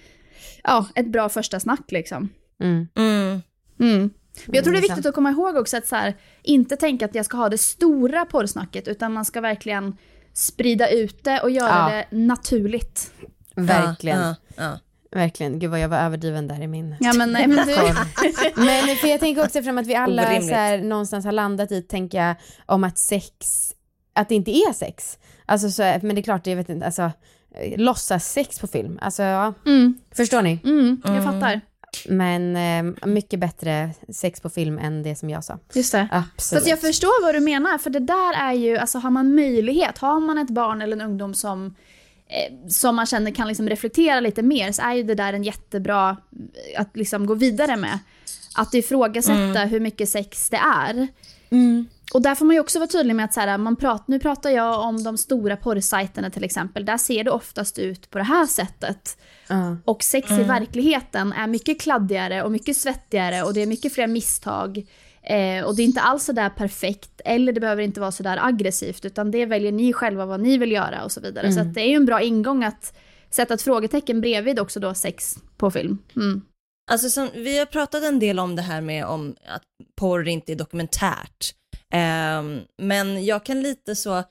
ja, 0.63 0.87
ett 0.95 1.07
bra 1.07 1.29
första 1.29 1.59
snack 1.59 1.91
liksom. 1.91 2.29
Mm. 2.63 2.87
Mm. 2.95 3.41
Mm. 3.79 4.09
Men 4.45 4.55
jag 4.55 4.63
tror 4.63 4.73
det 4.73 4.77
är 4.79 4.83
Mm, 4.83 4.89
viktigt 4.95 5.05
att 5.05 5.15
komma 5.15 5.29
ihåg 5.31 5.55
också 5.55 5.77
att 5.77 5.87
så 5.87 5.95
här, 5.95 6.13
inte 6.43 6.75
tänka 6.75 7.05
att 7.05 7.15
jag 7.15 7.25
ska 7.25 7.37
ha 7.37 7.49
det 7.49 7.57
stora 7.57 8.25
porrsnacket, 8.25 8.87
utan 8.87 9.13
man 9.13 9.25
ska 9.25 9.41
verkligen 9.41 9.97
sprida 10.33 10.89
ut 10.89 11.23
det 11.23 11.39
och 11.41 11.51
göra 11.51 11.69
Ja. 11.91 12.03
det 12.11 12.17
naturligt. 12.17 13.11
Verkligen. 13.55 14.19
Ja, 14.19 14.35
ja. 14.57 14.79
Verkligen. 15.15 15.59
Gud 15.59 15.69
vad 15.71 15.79
jag 15.79 15.89
var 15.89 15.97
överdriven 15.97 16.47
där 16.47 16.61
i 16.61 16.67
min 16.67 16.95
Ja, 16.99 17.13
men, 17.13 17.31
nej, 17.31 17.47
men 17.47 17.67
du... 17.67 17.75
Men 18.55 18.95
för 18.95 19.07
jag 19.07 19.19
tänker 19.19 19.43
också 19.45 19.63
fram 19.63 19.77
att 19.77 19.87
vi 19.87 19.95
alla 19.95 20.27
Orimligt. 20.27 20.49
så 20.49 20.55
här, 20.55 20.77
någonstans 20.77 21.25
har 21.25 21.31
landat 21.31 21.71
i, 21.71 21.81
tänker 21.81 22.17
jag, 22.25 22.35
om 22.65 22.83
att 22.83 22.97
sex, 22.99 23.35
att 24.13 24.29
det 24.29 24.35
inte 24.35 24.51
är 24.51 24.73
sex. 24.73 25.17
Alltså 25.45 25.69
så, 25.69 25.81
men 25.81 26.15
det 26.15 26.21
är 26.21 26.23
klart, 26.23 26.47
jag 26.47 26.55
vet 26.55 26.69
inte, 26.69 26.85
alltså 26.85 27.01
eh, 27.55 27.77
låtsas 27.79 28.31
sex 28.31 28.59
på 28.59 28.67
film. 28.67 28.99
Alltså 29.01 29.23
ja, 29.23 29.53
Mm, 29.65 29.97
förstår 30.15 30.41
ni? 30.41 30.59
mm, 30.63 31.01
jag 31.05 31.23
fattar. 31.23 31.61
Men 32.09 32.55
eh, 32.55 33.07
mycket 33.07 33.39
bättre 33.39 33.89
sex 34.09 34.41
på 34.41 34.49
film 34.49 34.77
än 34.79 35.03
det 35.03 35.15
som 35.15 35.29
jag 35.29 35.43
sa. 35.43 35.59
Just 35.73 35.91
det. 35.91 36.07
Absolut. 36.11 36.59
Fast 36.63 36.69
jag 36.69 36.81
förstår 36.81 37.23
vad 37.25 37.35
du 37.35 37.39
menar, 37.39 37.77
för 37.77 37.89
det 37.89 37.99
där 37.99 38.33
är 38.33 38.53
ju, 38.53 38.77
alltså 38.77 38.97
har 38.99 39.09
man 39.09 39.35
möjlighet, 39.35 39.97
har 39.97 40.19
man 40.19 40.37
ett 40.37 40.49
barn 40.49 40.81
eller 40.81 40.95
en 40.97 41.01
ungdom 41.01 41.33
som, 41.33 41.65
eh, 41.65 41.71
som 42.69 42.95
man 42.95 43.05
känner 43.05 43.31
kan 43.31 43.47
liksom 43.47 43.69
reflektera 43.69 44.19
lite 44.19 44.41
mer, 44.41 44.71
så 44.71 44.81
är 44.81 44.93
ju 44.93 45.03
det 45.03 45.15
där 45.15 45.33
en 45.33 45.43
jättebra 45.43 46.09
eh, 46.09 46.81
att 46.81 46.97
liksom 46.97 47.25
gå 47.25 47.33
vidare 47.33 47.75
med. 47.75 47.99
Att 48.55 48.73
ifrågasätta 48.73 49.59
hur 49.59 49.79
mycket 49.79 50.09
sex 50.09 50.49
det 50.49 50.57
är. 50.57 51.07
Och 52.13 52.21
där 52.21 52.35
får 52.35 52.45
man 52.45 52.55
ju 52.55 52.59
också 52.59 52.79
vara 52.79 52.87
tydlig 52.87 53.15
med 53.15 53.25
att 53.25 53.33
så 53.33 53.39
här, 53.39 53.57
man 53.57 53.75
prat, 53.75 54.07
nu 54.07 54.19
pratar 54.19 54.49
jag 54.49 54.79
om 54.79 55.03
de 55.03 55.17
stora 55.17 55.57
porrsajterna 55.57 56.29
till 56.29 56.43
exempel, 56.43 56.85
där 56.85 56.97
ser 56.97 57.23
det 57.23 57.31
oftast 57.31 57.79
ut 57.79 58.09
på 58.09 58.17
det 58.17 58.23
här 58.23 58.45
sättet. 58.45 59.17
Ja. 59.47 59.77
Och 59.85 60.03
sex 60.03 60.31
i 60.31 60.43
verkligheten 60.43 61.33
är 61.33 61.47
mycket 61.47 61.81
kladdigare 61.81 62.43
och 62.43 62.51
mycket 62.51 62.77
svettigare 62.77 63.43
och 63.43 63.53
det 63.53 63.61
är 63.61 63.67
mycket 63.67 63.93
fler 63.93 64.07
misstag. 64.07 64.85
Eh, 65.25 65.63
och 65.63 65.75
det 65.75 65.81
är 65.81 65.85
inte 65.85 66.01
alls 66.01 66.23
sådär 66.23 66.49
perfekt 66.49 67.21
eller 67.25 67.53
det 67.53 67.59
behöver 67.59 67.83
inte 67.83 67.99
vara 67.99 68.11
sådär 68.11 68.39
aggressivt 68.41 69.05
utan 69.05 69.31
det 69.31 69.45
väljer 69.45 69.71
ni 69.71 69.93
själva 69.93 70.25
vad 70.25 70.39
ni 70.39 70.57
vill 70.57 70.71
göra 70.71 71.03
och 71.03 71.11
så 71.11 71.21
vidare. 71.21 71.51
Så 71.51 71.59
att 71.59 71.73
det 71.73 71.81
är 71.81 71.87
ju 71.87 71.95
en 71.95 72.05
bra 72.05 72.21
ingång 72.21 72.63
att 72.63 72.97
sätta 73.29 73.53
ett 73.53 73.61
frågetecken 73.61 74.21
bredvid 74.21 74.59
också 74.59 74.79
då 74.79 74.93
sex 74.93 75.37
på 75.57 75.71
film. 75.71 75.97
Mm. 76.15 76.41
Alltså 76.91 77.09
som, 77.09 77.29
vi 77.33 77.59
har 77.59 77.65
pratat 77.65 78.03
en 78.03 78.19
del 78.19 78.39
om 78.39 78.55
det 78.55 78.61
här 78.61 78.81
med 78.81 79.05
om 79.05 79.35
att 79.47 79.63
porr 79.95 80.27
inte 80.27 80.51
är 80.51 80.55
dokumentärt. 80.55 81.53
Ehm, 81.93 82.59
men 82.81 83.25
jag 83.25 83.45
kan 83.45 83.61
lite 83.61 83.95
så, 83.95 84.23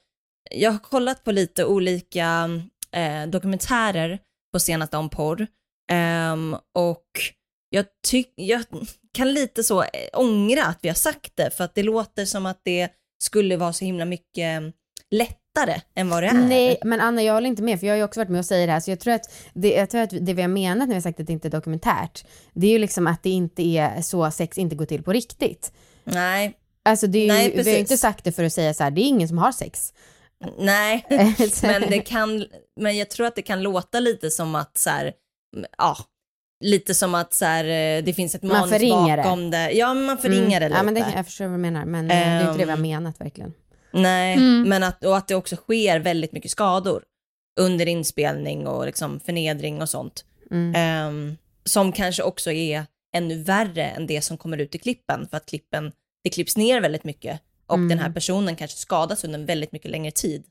jag 0.50 0.72
har 0.72 0.78
kollat 0.78 1.24
på 1.24 1.32
lite 1.32 1.64
olika 1.64 2.50
eh, 2.92 3.26
dokumentärer 3.26 4.18
på 4.52 4.60
senaste 4.60 4.96
om 4.96 5.08
porr. 5.08 5.46
Ehm, 5.92 6.56
och 6.74 7.06
jag, 7.70 7.86
tyck, 8.06 8.32
jag 8.36 8.64
kan 9.12 9.32
lite 9.32 9.64
så 9.64 9.82
eh, 9.82 9.88
ångra 10.12 10.64
att 10.64 10.78
vi 10.82 10.88
har 10.88 10.94
sagt 10.94 11.32
det, 11.34 11.50
för 11.50 11.64
att 11.64 11.74
det 11.74 11.82
låter 11.82 12.24
som 12.24 12.46
att 12.46 12.60
det 12.62 12.88
skulle 13.22 13.56
vara 13.56 13.72
så 13.72 13.84
himla 13.84 14.04
mycket 14.04 14.62
lättare 15.10 15.80
än 15.94 16.08
vad 16.08 16.22
det 16.22 16.26
är. 16.26 16.32
Nej, 16.34 16.78
men 16.84 17.00
Anna 17.00 17.22
jag 17.22 17.34
håller 17.34 17.48
inte 17.48 17.62
med 17.62 17.80
för 17.80 17.86
jag 17.86 17.94
har 17.94 17.98
ju 17.98 18.04
också 18.04 18.20
varit 18.20 18.30
med 18.30 18.38
och 18.38 18.44
säger 18.44 18.66
det 18.66 18.72
här 18.72 18.80
så 18.80 18.90
jag 18.90 19.00
tror 19.00 19.14
att 19.14 19.32
det, 19.54 19.72
jag 19.72 19.90
tror 19.90 20.00
att 20.00 20.10
det 20.20 20.34
vi 20.34 20.42
har 20.42 20.48
menat 20.48 20.78
när 20.78 20.86
vi 20.86 20.94
har 20.94 21.00
sagt 21.00 21.20
att 21.20 21.26
det 21.26 21.32
inte 21.32 21.48
är 21.48 21.50
dokumentärt 21.50 22.24
det 22.52 22.66
är 22.66 22.70
ju 22.70 22.78
liksom 22.78 23.06
att 23.06 23.22
det 23.22 23.30
inte 23.30 23.62
är 23.62 24.02
så 24.02 24.30
sex 24.30 24.58
inte 24.58 24.76
går 24.76 24.86
till 24.86 25.02
på 25.02 25.12
riktigt. 25.12 25.72
Nej. 26.04 26.58
Alltså 26.84 27.06
det 27.06 27.18
är 27.18 27.22
ju, 27.22 27.28
Nej, 27.28 27.52
vi 27.56 27.62
har 27.62 27.70
ju 27.70 27.78
inte 27.78 27.98
sagt 27.98 28.24
det 28.24 28.32
för 28.32 28.44
att 28.44 28.52
säga 28.52 28.74
så 28.74 28.84
här, 28.84 28.90
det 28.90 29.00
är 29.00 29.06
ingen 29.08 29.28
som 29.28 29.38
har 29.38 29.52
sex. 29.52 29.92
Nej, 30.58 31.06
men 31.62 31.82
det 31.90 32.00
kan, 32.00 32.46
men 32.80 32.98
jag 32.98 33.10
tror 33.10 33.26
att 33.26 33.36
det 33.36 33.42
kan 33.42 33.62
låta 33.62 34.00
lite 34.00 34.30
som 34.30 34.54
att 34.54 34.78
så 34.78 34.90
här, 34.90 35.12
ja, 35.78 35.96
lite 36.62 36.94
som 36.94 37.14
att 37.14 37.34
så 37.34 37.44
här, 37.44 37.64
eh, 37.64 38.04
det 38.04 38.14
finns 38.14 38.34
ett 38.34 38.42
Man 38.42 38.52
manus 38.56 38.70
förringar 38.70 39.16
det. 39.16 39.22
bakom 39.22 39.50
det. 39.50 39.70
Ja, 39.72 39.94
men 39.94 40.04
man 40.04 40.18
förringar 40.18 40.60
det 40.60 40.68
lite. 40.68 40.78
Ja 40.78 40.82
men 40.82 40.94
det, 40.94 41.12
jag 41.16 41.26
förstår 41.26 41.44
vad 41.44 41.54
du 41.54 41.58
menar 41.58 41.84
men 41.84 42.04
eh, 42.04 42.16
det 42.16 42.22
är 42.24 42.40
inte 42.40 42.52
det 42.52 42.64
vi 42.64 42.70
har 42.70 42.76
Ehm, 42.76 42.82
menat 42.82 43.20
verkligen. 43.20 43.52
Nej, 43.92 44.34
Mm. 44.36 44.68
men 44.68 44.82
att, 44.82 45.04
och 45.04 45.16
att 45.16 45.28
det 45.28 45.34
också 45.34 45.56
sker 45.56 46.00
väldigt 46.00 46.32
mycket 46.32 46.50
skador 46.50 47.02
under 47.60 47.88
inspelning 47.88 48.66
och 48.66 48.86
liksom 48.86 49.20
förnedring 49.20 49.82
och 49.82 49.88
sånt. 49.88 50.24
Mm. 50.50 50.74
Ehm, 50.76 51.36
som 51.64 51.92
kanske 51.92 52.22
också 52.22 52.52
är 52.52 52.84
ännu 53.16 53.42
värre 53.42 53.84
än 53.84 54.06
det 54.06 54.22
som 54.22 54.36
kommer 54.38 54.58
ut 54.58 54.74
i 54.74 54.78
klippen, 54.78 55.28
för 55.30 55.36
att 55.36 55.46
klippen, 55.46 55.92
det 56.24 56.30
klipps 56.30 56.56
ner 56.56 56.80
väldigt 56.80 57.04
mycket 57.04 57.40
och 57.66 57.74
Mm. 57.76 57.88
den 57.88 57.98
här 57.98 58.10
personen 58.10 58.56
kanske 58.56 58.76
skadas 58.76 59.24
under 59.24 59.38
en 59.38 59.46
väldigt 59.46 59.72
mycket 59.72 59.90
längre 59.90 60.10
tid 60.10 60.44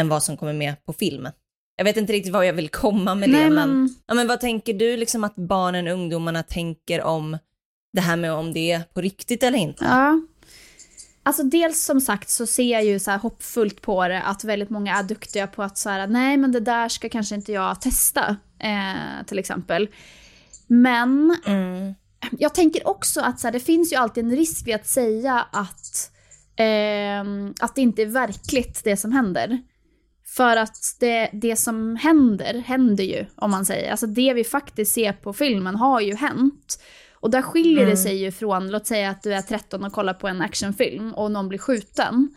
än 0.00 0.08
vad 0.08 0.22
som 0.22 0.36
kommer 0.36 0.52
med 0.52 0.84
på 0.84 0.92
film. 0.92 1.28
Jag 1.78 1.84
vet 1.84 1.96
inte 1.96 2.12
riktigt 2.12 2.32
vad 2.32 2.46
jag 2.46 2.52
vill 2.52 2.68
komma 2.68 3.14
med 3.14 3.30
Nej, 3.30 3.44
det, 3.44 3.50
men, 3.50 3.68
men- 3.82 3.94
ja, 4.06 4.14
men 4.14 4.28
vad 4.28 4.40
tänker 4.40 4.74
du 4.74 4.96
liksom 4.96 5.24
att 5.24 5.36
barnen 5.36 5.86
och 5.86 5.92
ungdomarna 5.92 6.42
tänker 6.42 7.02
om 7.02 7.38
det 7.92 8.00
här 8.00 8.16
med 8.16 8.32
om 8.32 8.52
det 8.52 8.72
är 8.72 8.80
på 8.80 9.00
riktigt 9.00 9.42
eller 9.42 9.58
inte? 9.58 9.84
Ja. 9.84 10.20
Alltså 11.22 11.42
dels 11.42 11.82
som 11.84 12.00
sagt 12.00 12.30
så 12.30 12.46
ser 12.46 12.72
jag 12.72 12.84
ju 12.84 12.98
så 12.98 13.10
här 13.10 13.18
hoppfullt 13.18 13.82
på 13.82 14.08
det 14.08 14.22
att 14.22 14.44
väldigt 14.44 14.70
många 14.70 14.96
är 14.98 15.02
duktiga 15.02 15.46
på 15.46 15.62
att 15.62 15.78
så 15.78 15.90
här, 15.90 16.06
nej 16.06 16.36
men 16.36 16.52
det 16.52 16.60
där 16.60 16.88
ska 16.88 17.08
kanske 17.08 17.34
inte 17.34 17.52
jag 17.52 17.80
testa 17.80 18.36
eh, 18.58 19.26
till 19.26 19.38
exempel. 19.38 19.88
Men 20.66 21.36
jag 22.30 22.54
tänker 22.54 22.88
också 22.88 23.20
att 23.20 23.40
så 23.40 23.46
här, 23.46 23.52
det 23.52 23.60
finns 23.60 23.92
ju 23.92 23.96
alltid 23.96 24.24
en 24.24 24.36
risk 24.36 24.66
vid 24.66 24.74
att 24.74 24.86
säga 24.86 25.46
att, 25.52 26.10
ehm, 26.56 27.54
att 27.60 27.74
det 27.74 27.80
inte 27.80 28.02
är 28.02 28.06
verkligt 28.06 28.80
det 28.84 28.96
som 28.96 29.12
händer. 29.12 29.58
För 30.38 30.56
att 30.56 30.96
det, 31.00 31.30
det 31.32 31.56
som 31.56 31.96
händer, 31.96 32.54
händer 32.66 33.04
ju 33.04 33.26
om 33.34 33.50
man 33.50 33.66
säger. 33.66 33.90
Alltså 33.90 34.06
det 34.06 34.32
vi 34.34 34.44
faktiskt 34.44 34.92
ser 34.94 35.12
på 35.12 35.32
filmen 35.32 35.76
har 35.76 36.00
ju 36.00 36.14
hänt. 36.14 36.82
Och 37.20 37.30
där 37.30 37.42
skiljer 37.42 37.76
det 37.86 37.92
Mm. 37.92 37.96
sig 37.96 38.16
ju 38.16 38.30
från, 38.30 38.70
låt 38.70 38.86
säga 38.86 39.10
att 39.10 39.22
du 39.22 39.34
är 39.34 39.42
13 39.42 39.84
och 39.84 39.92
kollar 39.92 40.14
på 40.14 40.28
en 40.28 40.40
actionfilm 40.42 41.14
och 41.14 41.30
någon 41.30 41.48
blir 41.48 41.58
skjuten. 41.58 42.28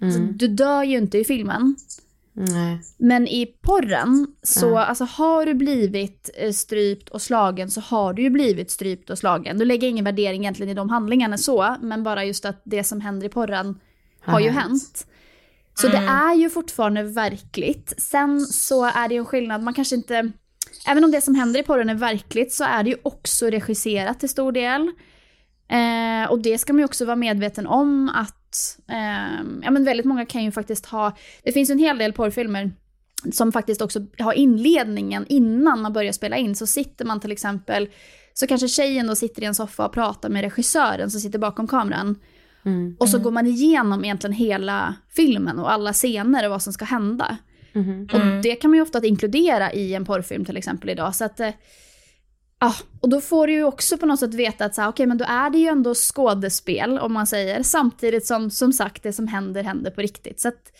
Mm. 0.00 0.12
Så 0.12 0.18
du 0.32 0.48
dör 0.48 0.82
ju 0.82 0.98
inte 0.98 1.18
i 1.18 1.24
filmen. 1.24 1.76
Nej. 2.32 2.80
Men 2.98 3.26
i 3.28 3.46
porren, 3.46 4.26
så 4.42 4.66
Ja. 4.66 4.84
alltså, 4.84 5.04
har 5.04 5.46
du 5.46 5.54
blivit 5.54 6.30
eh, 6.38 6.52
strypt 6.52 7.08
och 7.08 7.22
slagen 7.22 7.70
så 7.70 7.80
har 7.80 8.12
du 8.12 8.22
ju 8.22 8.30
blivit 8.30 8.70
strypt 8.70 9.10
och 9.10 9.18
slagen. 9.18 9.58
Du 9.58 9.64
lägger 9.64 9.88
ingen 9.88 10.04
värdering 10.04 10.42
egentligen 10.42 10.70
i 10.70 10.74
de 10.74 10.88
handlingarna 10.90 11.38
så, 11.38 11.76
men 11.82 12.02
bara 12.02 12.24
just 12.24 12.44
att 12.44 12.62
det 12.64 12.84
som 12.84 13.00
händer 13.00 13.26
i 13.26 13.30
porren 13.30 13.80
har, 14.20 14.32
Har 14.32 14.40
ju 14.40 14.48
hänt. 14.48 14.68
hänt. 14.70 15.06
Så 15.74 15.88
det 15.88 15.96
är 15.96 16.34
ju 16.34 16.50
fortfarande 16.50 17.02
verkligt. 17.02 17.94
Sen 17.98 18.40
så 18.40 18.84
är 18.84 19.08
det 19.08 19.14
ju 19.14 19.18
en 19.18 19.26
skillnad, 19.26 19.62
man 19.62 19.74
kanske 19.74 19.96
inte... 19.96 20.32
Även 20.86 21.04
om 21.04 21.10
det 21.10 21.20
som 21.20 21.34
händer 21.34 21.60
i 21.60 21.62
porren 21.62 21.90
är 21.90 21.94
verkligt 21.94 22.52
så 22.52 22.64
är 22.64 22.82
det 22.82 22.90
ju 22.90 22.96
också 23.02 23.46
regisserat 23.46 24.20
till 24.20 24.28
stor 24.28 24.52
del. 24.52 24.90
Eh, 25.68 26.30
och 26.30 26.38
det 26.42 26.58
ska 26.58 26.72
man 26.72 26.78
ju 26.80 26.84
också 26.84 27.04
vara 27.04 27.16
medveten 27.16 27.66
om 27.66 28.08
att 28.08 28.78
eh, 28.88 29.44
ja, 29.62 29.70
men 29.70 29.84
väldigt 29.84 30.06
många 30.06 30.26
kan 30.26 30.44
ju 30.44 30.52
faktiskt 30.52 30.86
ha, 30.86 31.16
det 31.42 31.52
finns 31.52 31.70
ju 31.70 31.72
en 31.72 31.78
hel 31.78 31.98
del 31.98 32.12
porrfilmer 32.12 32.72
som 33.32 33.52
faktiskt 33.52 33.82
också 33.82 34.00
har 34.18 34.32
inledningen 34.32 35.26
innan 35.28 35.82
man 35.82 35.92
börjar 35.92 36.12
spela 36.12 36.36
in. 36.36 36.56
Så 36.56 36.66
sitter 36.66 37.04
man 37.04 37.20
till 37.20 37.32
exempel, 37.32 37.88
så 38.34 38.46
kanske 38.46 38.68
tjejen 38.68 39.06
då 39.06 39.16
sitter 39.16 39.42
i 39.42 39.44
en 39.44 39.54
soffa 39.54 39.86
och 39.86 39.92
pratar 39.92 40.28
med 40.28 40.42
regissören 40.42 41.10
som 41.10 41.20
sitter 41.20 41.38
bakom 41.38 41.68
kameran. 41.68 42.16
Mm. 42.64 42.96
Och 43.00 43.08
så 43.08 43.18
går 43.18 43.30
man 43.30 43.46
igenom 43.46 44.04
egentligen 44.04 44.34
hela 44.34 44.94
filmen 45.08 45.58
och 45.58 45.72
alla 45.72 45.92
scener 45.92 46.44
och 46.44 46.50
vad 46.50 46.62
som 46.62 46.72
ska 46.72 46.84
hända. 46.84 47.36
Mhm. 47.72 48.08
Och 48.12 48.42
det 48.42 48.54
kan 48.54 48.70
man 48.70 48.78
ju 48.78 48.82
ofta 48.82 49.06
inkludera 49.06 49.72
i 49.72 49.94
en 49.94 50.04
porrfilm 50.04 50.44
till 50.44 50.56
exempel 50.56 50.90
idag. 50.90 51.14
Så 51.14 51.24
att, 51.24 51.40
eh, 51.40 51.50
ja, 52.60 52.74
och 53.00 53.08
då 53.08 53.20
får 53.20 53.46
du 53.46 53.52
ju 53.52 53.64
också 53.64 53.98
på 53.98 54.06
något 54.06 54.20
sätt 54.20 54.34
veta 54.34 54.64
att 54.64 54.74
så 54.74 54.80
här, 54.80 54.88
okej, 54.88 55.06
men 55.06 55.18
då 55.18 55.24
är 55.28 55.50
det 55.50 55.58
ju 55.58 55.66
ändå 55.66 55.94
skådespel 55.94 56.98
om 56.98 57.12
man 57.12 57.26
säger. 57.26 57.62
Samtidigt 57.62 58.26
som, 58.26 58.50
som 58.50 58.72
sagt, 58.72 59.02
det 59.02 59.12
som 59.12 59.28
händer 59.28 59.62
händer 59.62 59.90
på 59.90 60.00
riktigt. 60.00 60.40
Så 60.40 60.48
att, 60.48 60.72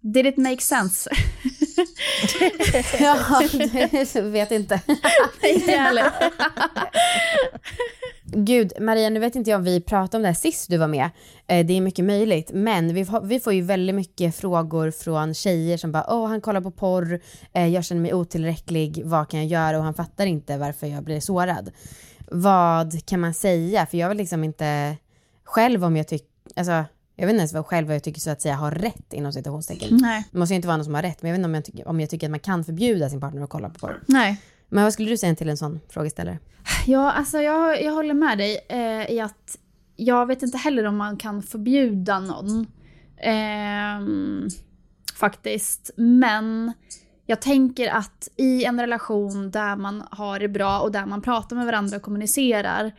did 0.00 0.26
it 0.26 0.36
make 0.36 0.60
sense? 0.60 1.10
ja, 3.00 3.42
det 4.12 4.20
vet 4.22 4.50
inte. 4.50 4.80
Heller. 5.66 6.12
Gud, 8.36 8.72
Maria, 8.80 9.10
nu 9.10 9.20
vet 9.20 9.36
inte 9.36 9.50
jag 9.50 9.58
om 9.58 9.64
vi 9.64 9.80
pratade 9.80 10.16
om 10.16 10.22
det 10.22 10.28
här 10.28 10.34
sist 10.34 10.70
du 10.70 10.76
var 10.76 10.88
med. 10.88 11.10
Eh, 11.46 11.66
det 11.66 11.76
är 11.76 11.80
mycket 11.80 12.04
möjligt, 12.04 12.50
men 12.54 12.94
vi, 12.94 13.04
får- 13.04 13.20
vi 13.20 13.40
får 13.40 13.52
ju 13.52 13.62
väldigt 13.62 13.94
mycket 13.96 14.34
frågor 14.36 14.90
från 14.90 15.34
tjejer 15.34 15.76
som 15.76 15.92
bara 15.92 16.06
åh, 16.08 16.28
han 16.28 16.40
kollar 16.40 16.60
på 16.60 16.70
porr, 16.70 17.20
eh, 17.52 17.66
jag 17.66 17.84
känner 17.84 18.02
mig 18.02 18.14
otillräcklig, 18.14 19.02
vad 19.04 19.28
kan 19.28 19.40
jag 19.40 19.48
göra? 19.48 19.78
Och 19.78 19.84
han 19.84 19.94
fattar 19.94 20.26
inte 20.26 20.56
varför 20.58 20.86
jag 20.86 21.04
blir 21.04 21.20
sårad. 21.20 21.70
Vad 22.30 23.06
kan 23.06 23.20
man 23.20 23.34
säga? 23.34 23.86
För 23.86 23.98
jag 23.98 24.08
vill 24.08 24.18
liksom 24.18 24.44
inte 24.44 24.96
själv 25.44 25.84
om 25.84 25.96
jag 25.96 26.08
tycker, 26.08 26.26
alltså 26.56 26.72
jag 27.16 27.26
vet 27.26 27.30
inte 27.32 27.40
ens 27.40 27.52
vad 27.52 27.66
själv 27.66 27.86
vad 27.86 27.94
jag 27.96 28.02
tycker 28.02 28.20
så 28.20 28.30
att 28.30 28.42
säga 28.42 28.54
har 28.54 28.70
rätt 28.70 29.12
inom 29.12 29.32
citationstecken. 29.32 29.98
Nej. 30.02 30.24
Det 30.32 30.38
måste 30.38 30.52
ju 30.54 30.56
inte 30.56 30.68
vara 30.68 30.76
någon 30.76 30.84
som 30.84 30.94
har 30.94 31.02
rätt, 31.02 31.22
men 31.22 31.28
jag 31.28 31.32
vet 31.34 31.38
inte 31.38 31.46
om 31.48 31.54
jag, 31.54 31.64
tycker, 31.64 31.88
om 31.88 32.00
jag 32.00 32.10
tycker 32.10 32.26
att 32.26 32.30
man 32.30 32.40
kan 32.40 32.64
förbjuda 32.64 33.08
sin 33.10 33.20
partner 33.20 33.42
att 33.42 33.50
kolla 33.50 33.68
på 33.68 33.78
porr. 33.78 34.02
Nej. 34.06 34.40
Men 34.74 34.84
vad 34.84 34.92
skulle 34.92 35.10
du 35.10 35.16
säga 35.16 35.34
till 35.34 35.48
en 35.48 35.56
sån 35.56 35.80
frågeställare? 35.88 36.38
Ja, 36.86 37.12
alltså 37.12 37.38
jag, 37.38 37.82
jag 37.82 37.92
håller 37.92 38.14
med 38.14 38.38
dig 38.38 38.66
eh, 38.68 39.10
i 39.10 39.20
att 39.20 39.58
jag 39.96 40.26
vet 40.26 40.42
inte 40.42 40.58
heller 40.58 40.84
om 40.84 40.96
man 40.96 41.16
kan 41.16 41.42
förbjuda 41.42 42.20
någon. 42.20 42.66
Eh, 43.16 44.06
faktiskt. 45.14 45.90
Men 45.96 46.72
jag 47.26 47.42
tänker 47.42 47.88
att 47.88 48.28
i 48.36 48.64
en 48.64 48.80
relation 48.80 49.50
där 49.50 49.76
man 49.76 50.04
har 50.10 50.38
det 50.38 50.48
bra 50.48 50.80
och 50.80 50.92
där 50.92 51.06
man 51.06 51.22
pratar 51.22 51.56
med 51.56 51.66
varandra 51.66 51.96
och 51.96 52.02
kommunicerar 52.02 52.92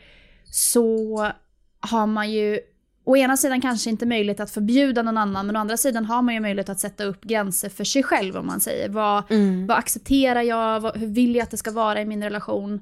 så 0.43 1.31
har 1.79 2.07
man 2.07 2.31
ju 2.31 2.59
å 3.05 3.17
ena 3.17 3.37
sidan 3.37 3.61
kanske 3.61 3.89
inte 3.89 4.05
möjlighet 4.05 4.39
att 4.39 4.51
förbjuda 4.51 5.01
någon 5.01 5.17
annan 5.17 5.47
men 5.47 5.55
å 5.55 5.59
andra 5.59 5.77
sidan 5.77 6.05
har 6.05 6.21
man 6.21 6.33
ju 6.33 6.39
möjlighet 6.39 6.69
att 6.69 6.79
sätta 6.79 7.03
upp 7.03 7.21
gränser 7.23 7.69
för 7.69 7.83
sig 7.83 8.03
själv 8.03 8.37
om 8.37 8.45
man 8.47 8.59
säger. 8.59 8.89
Vad, 8.89 9.23
vad 9.67 9.77
accepterar 9.77 10.41
jag? 10.41 10.79
Vad, 10.79 10.97
hur 10.97 11.07
vill 11.07 11.35
jag 11.35 11.43
att 11.43 11.51
det 11.51 11.57
ska 11.57 11.71
vara 11.71 12.01
i 12.01 12.05
min 12.05 12.23
relation? 12.23 12.79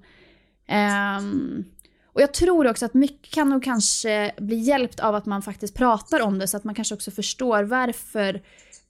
Ehm, 0.67 1.63
och 2.13 2.21
jag 2.21 2.33
tror 2.33 2.67
också 2.67 2.86
att 2.86 2.93
mycket 2.93 3.33
kan 3.33 3.49
nog 3.49 3.63
kanske 3.63 4.31
bli 4.38 4.55
hjälpt 4.55 4.99
av 4.99 5.15
att 5.15 5.25
man 5.25 5.41
faktiskt 5.41 5.75
pratar 5.75 6.21
om 6.21 6.39
det 6.39 6.47
så 6.47 6.57
att 6.57 6.63
man 6.63 6.75
kanske 6.75 6.95
också 6.95 7.12
förstår 7.12 7.63
varför 7.63 8.41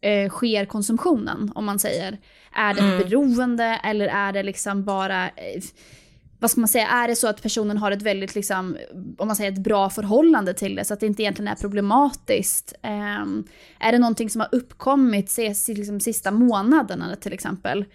eh, 0.02 0.30
sker 0.30 0.65
konsumtionen 0.65 1.52
om 1.56 1.65
man 1.65 1.80
säger. 1.80 2.17
Är 2.56 2.74
det 2.74 2.80
ett 2.80 2.86
Mm. 2.86 2.98
beroende 3.00 3.80
eller 3.84 4.08
är 4.08 4.34
det 4.34 4.43
liksom 4.43 4.84
bara 4.84 5.26
eh, 5.26 5.62
vad 6.43 6.51
ska 6.51 6.62
man 6.62 6.67
säga, 6.67 6.88
är 6.88 7.08
det 7.08 7.15
så 7.15 7.27
att 7.27 7.41
personen 7.41 7.77
har 7.77 7.91
ett 7.91 8.01
väldigt, 8.01 8.36
liksom, 8.36 8.77
om 9.17 9.27
man 9.27 9.36
säger 9.36 9.51
ett 9.51 9.58
bra 9.58 9.89
förhållande 9.89 10.53
till 10.53 10.75
det, 10.75 10.86
så 10.86 10.93
att 10.93 10.99
det 10.99 11.06
inte 11.06 11.23
egentligen 11.23 11.51
är 11.51 11.56
problematiskt? 11.56 12.73
Ehm, 12.82 13.43
är 13.79 13.91
det 13.91 13.99
någonting 13.99 14.29
som 14.29 14.41
har 14.41 14.49
uppkommit 14.51 15.29
ses, 15.29 15.67
liksom, 15.67 15.99
sista 15.99 16.32
månaderna 16.32 17.15
till 17.15 17.34
exempel? 17.34 17.86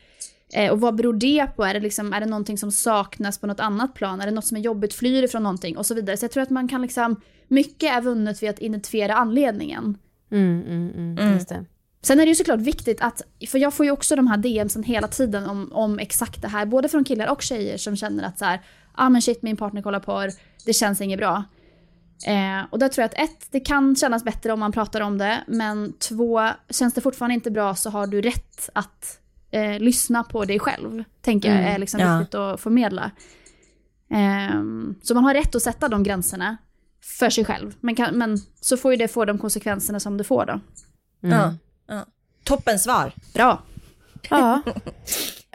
Eh, 0.53 0.73
och 0.73 0.81
vad 0.81 0.95
beror 0.95 1.13
det 1.13 1.47
på? 1.57 1.65
Är 1.65 1.75
det, 1.75 1.81
liksom, 1.81 2.13
är 2.13 2.21
det 2.21 2.27
någonting 2.27 2.59
som 2.59 2.73
saknas 2.73 3.39
på 3.39 3.47
något 3.47 3.61
annat 3.61 3.95
plan? 3.95 4.21
Är 4.21 4.27
det 4.27 4.33
något 4.33 4.47
som 4.47 4.57
är 4.57 4.61
jobbigt, 4.61 4.95
flyr 4.95 5.23
ifrån 5.23 5.43
någonting? 5.43 5.77
Och 5.77 5.87
så 5.87 5.95
vidare. 5.95 6.17
Så 6.17 6.25
jag 6.25 6.31
tror 6.31 6.43
att 6.43 6.51
man 6.51 6.69
kan 6.69 6.83
liksom, 6.83 7.21
mycket 7.49 7.93
är 7.93 8.01
vunnet 8.01 8.43
vid 8.43 8.51
att 8.51 8.63
identifiera 8.63 9.15
anledningen. 9.15 9.99
Mm, 10.31 10.63
mm, 10.67 11.19
mm, 11.19 11.33
just 11.33 11.49
det. 11.49 11.65
Sen 12.03 12.21
är 12.21 12.25
det 12.25 12.29
ju 12.29 12.35
såklart 12.35 12.61
viktigt 12.61 13.01
att, 13.01 13.23
för 13.49 13.59
jag 13.59 13.75
får 13.75 13.87
ju 13.87 13.93
också 13.93 14.17
de 14.17 14.27
här 14.27 14.37
DMsen 14.37 14.83
hela 14.83 15.09
tiden 15.09 15.47
om, 15.47 15.73
om 15.73 15.99
exakt 15.99 16.43
det 16.43 16.49
här, 16.49 16.67
både 16.67 16.89
från 16.89 17.05
killar 17.05 17.31
och 17.31 17.43
tjejer 17.43 17.77
som 17.77 17.97
känner 17.97 18.25
att 18.25 18.39
så 18.39 18.45
här, 18.45 18.61
ah 18.93 19.09
men 19.09 19.23
shit 19.23 19.43
min 19.43 19.57
partner 19.57 19.83
kollar 19.83 20.01
porr, 20.01 20.31
det 20.67 20.73
känns 20.73 21.01
inget 21.01 21.19
bra. 21.19 21.45
Eh, 22.27 22.67
och 22.71 22.79
där 22.79 22.89
tror 22.89 23.03
jag 23.03 23.07
att 23.07 23.31
ett, 23.31 23.47
det 23.51 23.61
kan 23.61 23.97
kännas 23.97 24.25
bättre 24.25 24.53
om 24.53 24.61
man 24.61 24.73
pratar 24.73 25.01
om 25.01 25.19
det, 25.19 25.45
men 25.47 25.93
två, 25.93 26.49
känns 26.71 26.95
det 26.95 27.01
fortfarande 27.01 27.35
inte 27.35 27.51
bra 27.51 27.75
så 27.75 27.91
har 27.91 28.07
du 28.07 28.21
rätt 28.21 28.71
att 28.73 29.21
eh, 29.51 29.79
lyssna 29.79 30.25
på 30.25 30.45
dig 30.45 30.59
själv, 30.59 31.05
tänker 31.21 31.49
jag 31.49 31.59
Mm, 31.59 31.75
är 31.75 31.79
liksom 31.79 32.01
ja. 32.01 32.19
viktigt 32.19 32.35
att 32.35 32.61
förmedla. 32.61 33.11
Ehm, 34.11 34.95
så 35.03 35.15
man 35.15 35.25
har 35.25 35.35
rätt 35.35 35.55
att 35.55 35.63
sätta 35.63 35.89
de 35.89 36.03
gränserna 36.03 36.57
för 37.19 37.31
sig 37.31 37.45
själv, 37.45 37.75
men, 37.81 37.95
kan, 37.95 38.19
men 38.19 38.39
så 38.61 38.77
får 38.77 38.91
ju 38.91 38.97
det 38.97 39.09
få 39.09 39.25
de 39.25 39.39
konsekvenserna 39.39 40.01
som 40.01 40.17
det 40.17 40.25
får 40.25 40.47
då. 40.47 40.61
Ja, 41.21 41.29
ja. 41.29 41.55
Toppen 42.49 42.79
svar. 42.79 43.13
Bra. 43.35 43.63
Ja. 44.31 44.63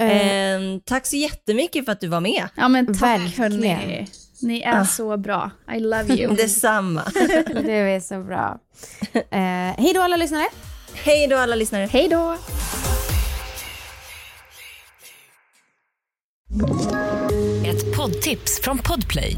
Eh, 0.06 0.60
tack 0.86 1.06
så 1.06 1.16
jättemycket 1.16 1.86
för 1.86 1.92
att 1.92 2.00
du 2.02 2.08
var 2.08 2.20
med. 2.22 2.48
Ja 2.56 2.68
men 2.68 2.86
tack 3.00 3.02
Verkligen. 3.02 3.52
hörni. 3.52 4.08
Ni 4.42 4.62
är 4.62 4.82
Ah. 4.82 4.86
så 4.86 5.18
bra. 5.18 5.52
I 5.76 5.80
love 5.80 6.14
you. 6.14 6.36
Detsamma. 6.38 7.04
Du 7.66 7.72
är 7.72 8.00
så 8.00 8.24
bra. 8.24 8.60
Eh, 9.14 9.40
hej 9.84 9.92
då 9.96 10.02
alla 10.02 10.18
lyssnare. 10.18 10.48
Hej 10.94 11.28
då 11.28 11.38
alla 11.38 11.56
lyssnare. 11.56 11.86
Hej 11.92 12.10
då. 12.10 12.38
Ett 17.66 17.96
poddtips 17.98 18.62
från 18.62 18.78
Podplay. 18.78 19.38